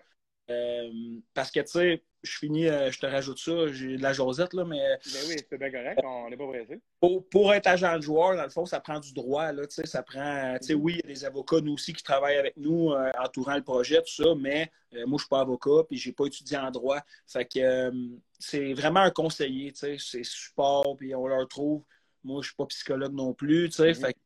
Parce 1.35 1.51
que, 1.51 1.61
tu 1.61 1.67
sais, 1.69 2.03
je 2.23 2.39
finis, 2.39 2.69
euh, 2.69 2.91
je 2.91 2.99
te 2.99 3.07
rajoute 3.07 3.39
ça, 3.39 3.67
j'ai 3.73 3.97
de 3.97 4.03
la 4.03 4.13
Josette, 4.13 4.55
là, 4.55 4.65
mais. 4.65 4.79
Ben 4.79 5.21
oui, 5.29 5.37
c'est 5.49 5.59
bien 5.59 5.71
correct, 5.71 6.01
on 6.05 6.31
n'est 6.31 6.37
pas 6.37 6.47
pressé. 6.47 6.81
Pour, 7.01 7.29
pour, 7.29 7.53
être 7.53 7.67
agent 7.67 7.97
de 7.97 8.03
joueur, 8.03 8.37
dans 8.37 8.45
le 8.45 8.51
fond, 8.51 8.65
ça 8.65 8.81
prend 8.81 9.01
du 9.01 9.13
droit, 9.13 9.51
là, 9.53 9.67
tu 9.67 9.75
sais, 9.75 9.87
ça 9.87 10.03
prend. 10.03 10.57
Tu 10.61 10.69
sais, 10.69 10.75
oui, 10.75 10.95
il 10.95 11.09
y 11.09 11.13
a 11.13 11.15
des 11.15 11.25
avocats, 11.25 11.61
nous 11.61 11.75
aussi, 11.75 11.93
qui 11.93 12.03
travaillent 12.03 12.37
avec 12.37 12.57
nous, 12.57 12.93
euh, 12.93 13.11
entourant 13.19 13.57
le 13.57 13.63
projet, 13.63 13.99
tout 14.03 14.23
ça, 14.23 14.35
mais 14.37 14.71
euh, 14.95 15.07
moi, 15.07 15.07
je 15.07 15.13
ne 15.13 15.19
suis 15.19 15.29
pas 15.29 15.41
avocat, 15.41 15.85
puis 15.89 15.99
je 15.99 16.09
n'ai 16.09 16.15
pas 16.15 16.27
étudié 16.27 16.59
en 16.59 16.71
droit. 16.71 17.01
Fait 17.27 17.45
que 17.45 17.91
c'est 18.39 18.73
vraiment 18.73 19.01
un 19.01 19.11
conseiller, 19.11 19.73
tu 19.73 19.79
sais, 19.79 19.97
c'est 19.99 20.25
support, 20.25 20.97
puis 20.97 21.15
on 21.15 21.27
leur 21.27 21.47
trouve. 21.49 21.83
Moi, 22.25 22.37
je 22.37 22.39
ne 22.39 22.43
suis 22.45 22.57
pas 22.57 22.67
psychologue 22.67 23.15
non 23.15 23.35
plus, 23.35 23.69
tu 23.69 23.77
sais, 23.77 23.93
mm-hmm. 23.93 24.01
fait 24.01 24.17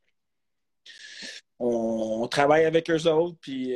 on, 1.59 2.27
travaille 2.29 2.65
avec 2.65 2.91
eux 2.91 3.07
autres, 3.07 3.39
puis 3.41 3.73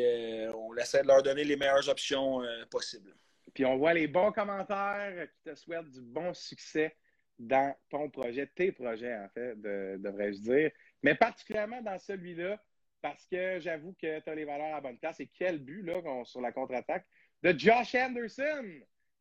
on 0.55 0.77
essaie 0.77 1.03
de 1.03 1.09
leur 1.09 1.23
donner 1.23 1.45
les 1.45 1.57
meilleures 1.57 1.89
options 1.89 2.43
possibles. 2.71 3.15
Puis 3.55 3.65
on 3.65 3.77
voit 3.77 3.95
les 3.95 4.07
bons 4.07 4.33
commentaires 4.33 5.29
qui 5.33 5.51
te 5.51 5.55
souhaitent 5.55 5.91
du 5.91 6.01
bon 6.01 6.33
succès 6.35 6.97
dans 7.39 7.75
ton 7.89 8.11
projet, 8.11 8.47
tes 8.55 8.71
projets, 8.71 9.17
en 9.17 9.29
fait, 9.31 9.61
devrais-je 9.61 10.41
dire. 10.41 10.71
Mais 11.03 11.15
particulièrement 11.15 11.81
dans 11.81 11.99
celui-là, 11.99 12.61
parce 13.03 13.27
que 13.27 13.59
j'avoue 13.61 13.95
que 14.01 14.21
tu 14.21 14.31
as 14.31 14.35
les 14.35 14.45
valeurs 14.45 14.75
à 14.75 14.81
bonne 14.81 14.99
place. 14.99 15.21
Et 15.21 15.31
quel 15.39 15.59
but, 15.59 15.83
là, 15.83 16.01
sur 16.25 16.41
la 16.41 16.53
contre-attaque 16.53 17.07
de 17.43 17.59
Josh 17.59 17.95
Anderson! 17.95 18.65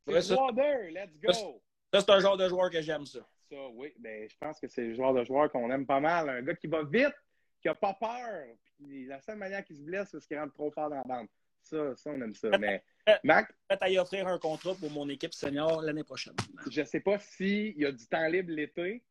C'est 0.07 0.33
3-2, 0.33 0.89
let's 0.89 1.17
go! 1.21 1.61
Ça, 1.93 2.01
c'est 2.01 2.11
un 2.11 2.19
genre 2.19 2.37
de 2.37 2.47
joueur 2.47 2.69
que 2.69 2.81
j'aime, 2.81 3.05
ça. 3.05 3.19
Ça, 3.49 3.67
oui. 3.73 3.93
Ben, 3.99 4.29
je 4.29 4.35
pense 4.37 4.59
que 4.59 4.67
c'est 4.67 4.83
le 4.83 4.93
genre 4.95 5.13
de 5.13 5.23
joueur 5.23 5.51
qu'on 5.51 5.71
aime 5.71 5.85
pas 5.85 5.99
mal. 5.99 6.29
Un 6.29 6.41
gars 6.41 6.55
qui 6.55 6.67
va 6.67 6.83
vite, 6.83 7.15
qui 7.61 7.67
n'a 7.67 7.75
pas 7.75 7.93
peur. 7.93 8.45
Puis 8.77 9.05
la 9.05 9.21
seule 9.21 9.37
manière 9.37 9.63
qu'il 9.63 9.77
se 9.77 9.81
blesse, 9.81 10.09
c'est 10.11 10.25
qu'il 10.25 10.39
rentre 10.39 10.53
trop 10.53 10.71
fort 10.71 10.89
dans 10.89 10.97
la 10.97 11.03
bande. 11.03 11.27
Ça, 11.61 11.95
ça, 11.95 12.09
on 12.11 12.21
aime 12.21 12.33
ça. 12.33 12.57
Mais 12.57 12.83
Mac? 13.23 13.51
Peut-être 13.67 13.83
à 13.83 13.89
y 13.89 13.97
offrir 13.97 14.27
un 14.27 14.39
contrat 14.39 14.75
pour 14.75 14.89
mon 14.91 15.07
équipe 15.09 15.33
senior 15.33 15.81
l'année 15.81 16.03
prochaine. 16.03 16.35
Je 16.69 16.81
ne 16.81 16.85
sais 16.85 16.99
pas 16.99 17.19
s'il 17.19 17.77
y 17.77 17.85
a 17.85 17.91
du 17.91 18.07
temps 18.07 18.27
libre 18.27 18.51
l'été, 18.51 19.03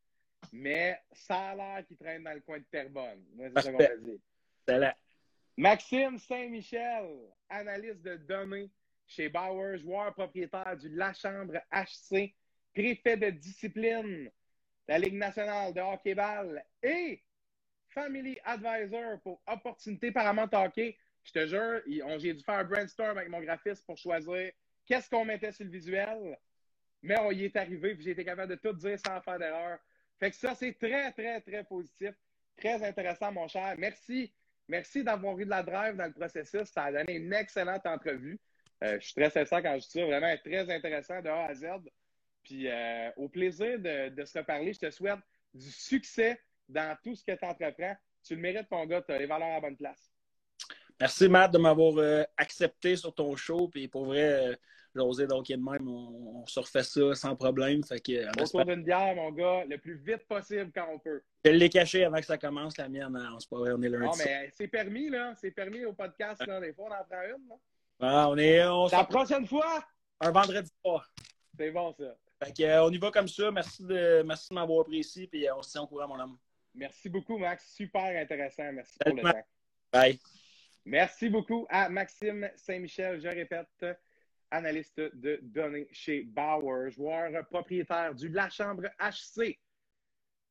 mais 0.52 1.00
ça 1.12 1.50
a 1.50 1.54
l'air 1.54 1.86
qu'il 1.86 1.96
traîne 1.96 2.24
dans 2.24 2.32
le 2.32 2.40
coin 2.40 2.58
de 2.58 2.64
Terrebonne. 2.70 3.24
Moi, 3.34 3.48
c'est 3.54 3.62
ça 3.62 3.72
qu'on 3.72 3.78
va 3.78 3.96
dire. 3.96 4.94
Maxime 5.56 6.18
Saint-Michel, 6.18 7.18
analyste 7.48 8.02
de 8.02 8.16
données 8.16 8.70
chez 9.06 9.28
Bauer, 9.28 9.78
joueur 9.78 10.14
propriétaire 10.14 10.76
du 10.76 10.88
La 10.90 11.12
Chambre 11.12 11.58
HC, 11.72 12.34
préfet 12.74 13.16
de 13.16 13.30
discipline 13.30 14.26
de 14.26 14.30
la 14.86 14.98
Ligue 14.98 15.14
nationale 15.14 15.74
de 15.74 15.80
hockey-ball 15.80 16.62
et 16.82 17.20
Family 17.90 18.38
Advisor 18.44 19.20
pour 19.22 19.40
Opportunité 19.46 20.12
Paramount 20.12 20.48
Hockey. 20.52 20.96
Je 21.24 21.32
te 21.32 21.46
jure, 21.46 22.18
j'ai 22.18 22.34
dû 22.34 22.42
faire 22.42 22.58
un 22.58 22.64
brainstorm 22.64 23.18
avec 23.18 23.28
mon 23.28 23.40
graphiste 23.40 23.84
pour 23.84 23.98
choisir 23.98 24.52
qu'est-ce 24.86 25.10
qu'on 25.10 25.24
mettait 25.24 25.52
sur 25.52 25.64
le 25.64 25.70
visuel. 25.70 26.38
Mais 27.02 27.18
on 27.20 27.30
y 27.30 27.44
est 27.44 27.56
arrivé, 27.56 27.94
puis 27.94 28.04
j'ai 28.04 28.10
été 28.12 28.24
capable 28.24 28.50
de 28.50 28.56
tout 28.56 28.72
dire 28.72 28.98
sans 28.98 29.20
faire 29.20 29.38
d'erreur. 29.38 29.78
Fait 30.18 30.30
que 30.30 30.36
ça, 30.36 30.54
c'est 30.54 30.72
très, 30.72 31.12
très, 31.12 31.40
très 31.40 31.64
positif. 31.64 32.14
Très 32.56 32.82
intéressant, 32.82 33.30
mon 33.32 33.46
cher. 33.46 33.74
Merci. 33.78 34.32
Merci 34.66 35.04
d'avoir 35.04 35.38
eu 35.38 35.44
de 35.44 35.50
la 35.50 35.62
drive 35.62 35.96
dans 35.96 36.06
le 36.06 36.12
processus. 36.12 36.68
Ça 36.68 36.84
a 36.84 36.92
donné 36.92 37.14
une 37.14 37.32
excellente 37.32 37.86
entrevue. 37.86 38.38
Euh, 38.82 38.98
je 39.00 39.06
suis 39.06 39.14
très 39.14 39.30
sincère 39.30 39.62
quand 39.62 39.74
je 39.78 39.84
dis 39.84 39.90
ça. 39.90 40.04
Vraiment 40.04 40.34
très 40.44 40.70
intéressant 40.70 41.22
de 41.22 41.28
A 41.28 41.46
à 41.46 41.54
Z. 41.54 41.66
Puis 42.42 42.68
euh, 42.68 43.10
au 43.16 43.28
plaisir 43.28 43.78
de, 43.78 44.08
de 44.08 44.24
se 44.24 44.38
reparler. 44.38 44.72
Je 44.72 44.80
te 44.80 44.90
souhaite 44.90 45.20
du 45.54 45.70
succès 45.70 46.40
dans 46.68 46.96
tout 47.02 47.14
ce 47.14 47.24
que 47.24 47.32
tu 47.32 47.44
entreprends. 47.44 47.96
Tu 48.24 48.34
le 48.34 48.40
mérites, 48.40 48.70
mon 48.70 48.86
gars. 48.86 49.02
Tu 49.02 49.12
as 49.12 49.18
les 49.18 49.26
valeurs 49.26 49.48
à 49.48 49.54
la 49.54 49.60
bonne 49.60 49.76
place. 49.76 50.10
Merci, 51.00 51.28
Matt, 51.28 51.52
de 51.52 51.58
m'avoir 51.58 51.96
euh, 51.98 52.24
accepté 52.36 52.96
sur 52.96 53.14
ton 53.14 53.36
show. 53.36 53.68
Puis 53.68 53.86
pour 53.86 54.06
vrai, 54.06 54.50
euh, 54.50 54.54
José, 54.94 55.26
donc 55.26 55.46
de 55.46 55.54
même, 55.54 55.88
on, 55.88 56.44
se 56.46 56.58
refait 56.58 56.82
ça 56.82 57.14
sans 57.14 57.36
problème. 57.36 57.84
Fait 57.84 58.00
que, 58.00 58.26
on 58.26 58.42
Autour 58.42 58.64
d'une 58.64 58.82
bière, 58.82 59.14
mon 59.14 59.30
gars, 59.30 59.64
le 59.64 59.78
plus 59.78 59.94
vite 59.94 60.26
possible 60.26 60.70
quand 60.74 60.88
on 60.92 60.98
peut. 60.98 61.22
Je 61.44 61.50
l'ai 61.50 61.68
caché 61.68 62.04
avant 62.04 62.18
que 62.18 62.26
ça 62.26 62.36
commence, 62.36 62.76
la 62.76 62.88
mienne. 62.88 63.12
Non, 63.12 63.38
c'est 63.38 63.48
pas 63.48 63.58
vrai, 63.58 63.72
on 63.72 63.82
est 63.82 63.88
lundi. 63.88 64.06
Non, 64.06 64.12
mais 64.24 64.50
c'est 64.54 64.68
permis, 64.68 65.08
là. 65.08 65.34
C'est 65.36 65.52
permis 65.52 65.84
au 65.84 65.92
podcast, 65.92 66.44
là. 66.46 66.60
Des 66.60 66.72
fois, 66.72 66.88
on 66.90 66.94
en 66.94 67.04
prend 67.04 67.22
une, 67.22 67.48
là. 67.48 67.54
Ah, 68.00 68.28
on 68.30 68.38
est. 68.38 68.64
On 68.66 68.86
la 68.86 69.04
prochaine 69.04 69.46
fois! 69.46 69.84
Un 70.20 70.30
vendredi 70.32 70.70
soir. 70.84 71.08
C'est 71.56 71.70
bon, 71.70 71.92
ça. 71.92 72.16
Fait 72.42 72.56
que, 72.56 72.62
euh, 72.62 72.84
on 72.84 72.90
y 72.90 72.98
va 72.98 73.10
comme 73.10 73.28
ça. 73.28 73.50
Merci 73.50 73.84
de, 73.84 74.22
merci 74.22 74.48
de 74.50 74.54
m'avoir 74.54 74.84
pris 74.84 74.98
ici. 74.98 75.26
Puis 75.26 75.46
on 75.50 75.62
se 75.62 75.70
tient 75.70 75.82
au 75.82 75.86
courant, 75.86 76.08
mon 76.08 76.18
homme. 76.18 76.38
Merci 76.78 77.08
beaucoup, 77.08 77.38
Max. 77.38 77.74
Super 77.74 78.16
intéressant. 78.20 78.72
Merci 78.72 78.96
pour 79.04 79.16
le 79.16 79.22
temps. 79.22 79.44
Bye. 79.92 80.18
Merci 80.84 81.28
beaucoup 81.28 81.66
à 81.68 81.88
Maxime 81.88 82.48
Saint-Michel, 82.56 83.20
je 83.20 83.28
répète, 83.28 83.84
analyste 84.50 85.00
de 85.00 85.38
données 85.42 85.88
chez 85.92 86.22
Bauer, 86.22 86.90
joueur 86.90 87.46
propriétaire 87.48 88.14
du 88.14 88.28
La 88.28 88.48
Chambre 88.48 88.84
HC, 88.98 89.58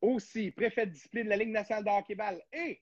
aussi 0.02 0.52
préfet 0.52 0.86
de 0.86 0.92
discipline 0.92 1.24
de 1.24 1.30
la 1.30 1.38
Ligue 1.38 1.50
nationale 1.50 1.86
de 1.86 1.90
hockey-ball 1.90 2.42
et 2.52 2.82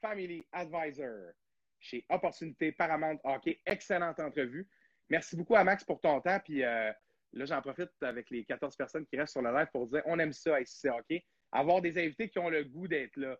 Family 0.00 0.46
Advisor 0.52 1.32
chez 1.80 2.06
Opportunité 2.08 2.72
Paramount 2.72 3.18
Hockey. 3.24 3.60
Excellente 3.66 4.20
entrevue. 4.20 4.66
Merci 5.10 5.36
beaucoup 5.36 5.56
à 5.56 5.64
Max 5.64 5.84
pour 5.84 6.00
ton 6.00 6.20
temps. 6.20 6.40
Puis 6.42 6.64
euh, 6.64 6.92
là, 7.32 7.44
j'en 7.44 7.60
profite 7.60 7.90
avec 8.00 8.30
les 8.30 8.44
14 8.44 8.74
personnes 8.76 9.04
qui 9.06 9.16
restent 9.16 9.32
sur 9.32 9.42
le 9.42 9.52
live 9.52 9.68
pour 9.72 9.86
dire 9.86 10.02
on 10.06 10.18
aime 10.18 10.32
ça 10.32 10.54
à 10.56 10.60
ICC 10.60 10.86
Hockey. 10.86 11.24
Avoir 11.56 11.80
des 11.80 11.96
invités 11.96 12.28
qui 12.28 12.38
ont 12.38 12.50
le 12.50 12.64
goût 12.64 12.86
d'être 12.86 13.16
là. 13.16 13.34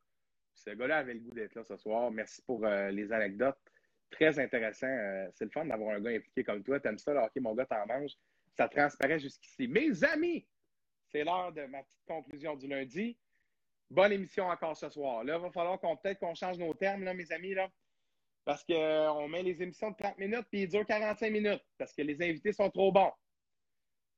Ce 0.55 0.71
gars-là 0.71 0.99
avait 0.99 1.13
le 1.13 1.21
goût 1.21 1.35
d'être 1.35 1.55
là 1.55 1.63
ce 1.65 1.77
soir. 1.77 2.11
Merci 2.11 2.41
pour 2.47 2.65
euh, 2.65 2.91
les 2.91 3.13
anecdotes. 3.13 3.59
Très 4.11 4.39
intéressant. 4.39 4.87
Euh, 4.87 5.29
c'est 5.35 5.45
le 5.45 5.51
fun 5.51 5.67
d'avoir 5.67 5.95
un 5.95 6.01
gars 6.01 6.13
impliqué 6.13 6.43
comme 6.43 6.63
toi. 6.63 6.81
T'aimes 6.81 6.97
ça, 6.97 7.13
là, 7.13 7.27
OK, 7.27 7.43
mon 7.43 7.55
gars, 7.55 7.67
t'en 7.67 7.87
manges. 7.87 8.15
Ça 8.57 8.69
transparaît 8.71 9.19
jusqu'ici. 9.19 9.69
Mes 9.69 10.03
amis, 10.03 10.47
c'est 11.09 11.25
l'heure 11.25 11.53
de 11.53 11.67
ma 11.67 11.83
petite 11.83 12.07
conclusion 12.07 12.57
du 12.57 12.67
lundi. 12.67 13.19
Bonne 13.91 14.13
émission 14.13 14.47
encore 14.47 14.79
ce 14.79 14.89
soir. 14.89 15.23
Là, 15.23 15.37
il 15.37 15.43
va 15.43 15.51
falloir 15.51 15.79
qu'on 15.79 15.99
peut-être 15.99 16.19
qu'on 16.19 16.35
change 16.35 16.57
nos 16.57 16.73
termes, 16.73 17.05
là, 17.05 17.13
mes 17.13 17.31
amis, 17.33 17.53
là. 17.53 17.71
Parce 18.47 18.65
qu'on 18.65 19.29
met 19.29 19.43
les 19.43 19.63
émissions 19.63 19.91
de 19.91 19.97
30 19.97 20.17
minutes 20.17 20.47
puis 20.51 20.63
ils 20.63 20.69
durent 20.69 20.87
45 20.87 21.31
minutes 21.31 21.63
parce 21.77 21.93
que 21.93 22.01
les 22.01 22.23
invités 22.23 22.55
sont 22.55 22.71
trop 22.71 22.91
bons. 22.91 23.13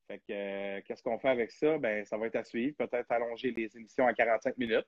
Fait 0.09 0.19
que 0.27 0.79
qu'est-ce 0.81 1.03
qu'on 1.03 1.19
fait 1.19 1.29
avec 1.29 1.51
ça? 1.51 1.77
Ben, 1.77 2.03
ça 2.03 2.17
va 2.17 2.25
être 2.25 2.35
à 2.35 2.43
suivre. 2.43 2.75
Peut-être 2.77 3.11
allonger 3.11 3.51
les 3.51 3.77
émissions 3.77 4.07
à 4.07 4.13
45 4.13 4.57
minutes. 4.57 4.87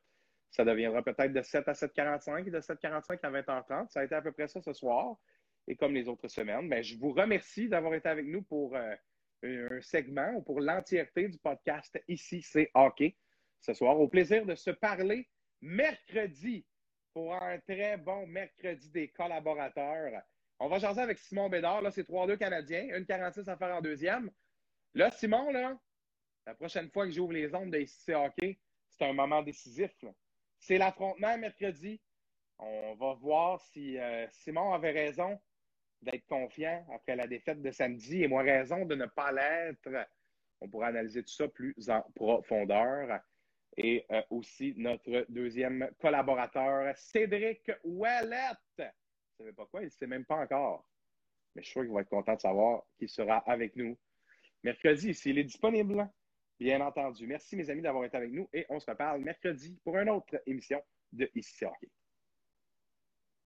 Ça 0.50 0.66
deviendra 0.66 1.04
peut-être 1.04 1.32
de 1.32 1.42
7 1.44 1.68
à 1.68 1.74
7h45 1.74 2.48
et 2.48 2.52
de 2.52 2.60
7h45 2.60 3.20
à 3.22 3.32
20h30. 3.32 3.90
Ça 3.90 4.00
a 4.00 4.04
été 4.04 4.16
à 4.16 4.22
peu 4.22 4.32
près 4.32 4.48
ça 4.48 4.62
ce 4.62 4.74
soir. 4.74 5.16
Et 5.68 5.76
comme 5.76 5.94
les 5.94 6.08
autres 6.08 6.28
semaines, 6.28 6.68
ben, 6.68 6.84
je 6.84 6.98
vous 6.98 7.14
remercie 7.14 7.70
d'avoir 7.70 7.94
été 7.94 8.10
avec 8.10 8.26
nous 8.26 8.42
pour 8.42 8.76
euh, 8.76 8.96
un 9.44 9.80
segment 9.82 10.34
ou 10.36 10.42
pour 10.42 10.60
l'entièreté 10.60 11.28
du 11.28 11.38
podcast 11.38 12.02
Ici, 12.08 12.42
c'est 12.42 12.72
hockey 12.74 13.16
ce 13.62 13.74
soir. 13.74 14.00
Au 14.00 14.08
plaisir 14.08 14.44
de 14.48 14.56
se 14.56 14.72
parler 14.72 15.30
mercredi 15.62 16.66
pour 17.14 17.36
un 17.36 17.60
très 17.60 17.98
bon 17.98 18.26
mercredi 18.26 18.90
des 18.90 19.10
collaborateurs. 19.10 20.24
On 20.60 20.68
va 20.68 20.80
jaser 20.80 21.02
avec 21.02 21.20
Simon 21.20 21.48
Bédard. 21.48 21.84
Là, 21.84 21.92
c'est 21.92 22.08
3-2 22.08 22.38
Canadiens. 22.38 22.88
Une 22.98 23.06
46 23.06 23.48
à 23.48 23.56
faire 23.56 23.76
en 23.76 23.82
deuxième. 23.82 24.32
Là, 24.94 25.10
Simon, 25.10 25.52
là, 25.52 25.80
la 26.46 26.54
prochaine 26.54 26.89
fois 26.89 27.06
que 27.06 27.12
j'ouvre 27.12 27.32
les 27.32 27.54
ondes 27.56 27.72
de 27.72 27.80
Ici, 27.80 28.12
c'est 28.89 29.06
un 29.06 29.14
moment 29.14 29.42
décisif. 29.42 29.94
C'est 30.60 30.78
l'affrontement 30.78 31.38
mercredi. 31.38 32.02
On 32.60 32.96
va 32.96 33.14
voir 33.14 33.62
si 33.62 33.98
euh, 33.98 34.28
Simon 34.32 34.74
avait 34.74 34.92
raison 34.92 35.39
d'être 36.02 36.26
confiant 36.28 36.86
après 36.94 37.16
la 37.16 37.26
défaite 37.26 37.62
de 37.62 37.72
samedi 37.72 38.24
et 38.24 38.28
moi 38.28 38.44
raison 38.44 38.86
de 38.86 38.96
ne 38.96 39.06
pas 39.06 39.32
l'être. 39.32 39.89
On 40.60 40.70
pourra 40.70 40.88
analyser 40.88 41.24
tout 41.24 41.34
ça 41.34 41.48
plus 41.48 41.89
en 41.89 42.02
profondeur. 42.14 43.22
Et 43.78 44.06
euh, 44.12 44.22
aussi 44.30 44.74
notre 44.76 45.26
deuxième 45.30 45.89
collaborateur, 46.00 46.96
Cédric 46.98 47.72
Ouellette. 47.86 48.58
Vous 48.78 48.84
ne 48.84 49.38
savez 49.38 49.54
pas 49.54 49.66
quoi? 49.68 49.82
Il 49.82 49.86
ne 49.86 49.89
sait 49.89 50.08
même 50.08 50.26
pas 50.26 50.36
encore. 50.36 50.86
Mais 51.56 51.62
je 51.62 51.68
suis 51.68 51.74
sûr 51.74 51.84
qu'il 51.84 51.94
va 51.94 52.02
être 52.02 52.10
content 52.10 52.36
de 52.36 52.42
savoir 52.42 52.84
qu'il 52.98 53.08
sera 53.08 53.38
avec 53.38 53.76
nous 53.78 53.98
mercredi, 54.64 55.14
s'il 55.14 55.38
est 55.38 55.43
disponible. 55.43 56.09
Bien 56.59 56.82
entendu. 56.82 57.26
Merci, 57.26 57.55
mes 57.55 57.70
amis, 57.70 57.82
d'avoir 57.82 58.05
été 58.05 58.18
avec 58.18 58.32
nous 58.32 58.47
et 58.53 58.66
on 58.70 58.80
se 58.80 58.89
reparle 58.89 59.22
mercredi 59.22 59.80
pour 59.84 59.97
une 59.97 60.09
autre 60.09 60.41
émission 60.45 60.82
de 61.12 61.30
Ici. 61.36 61.66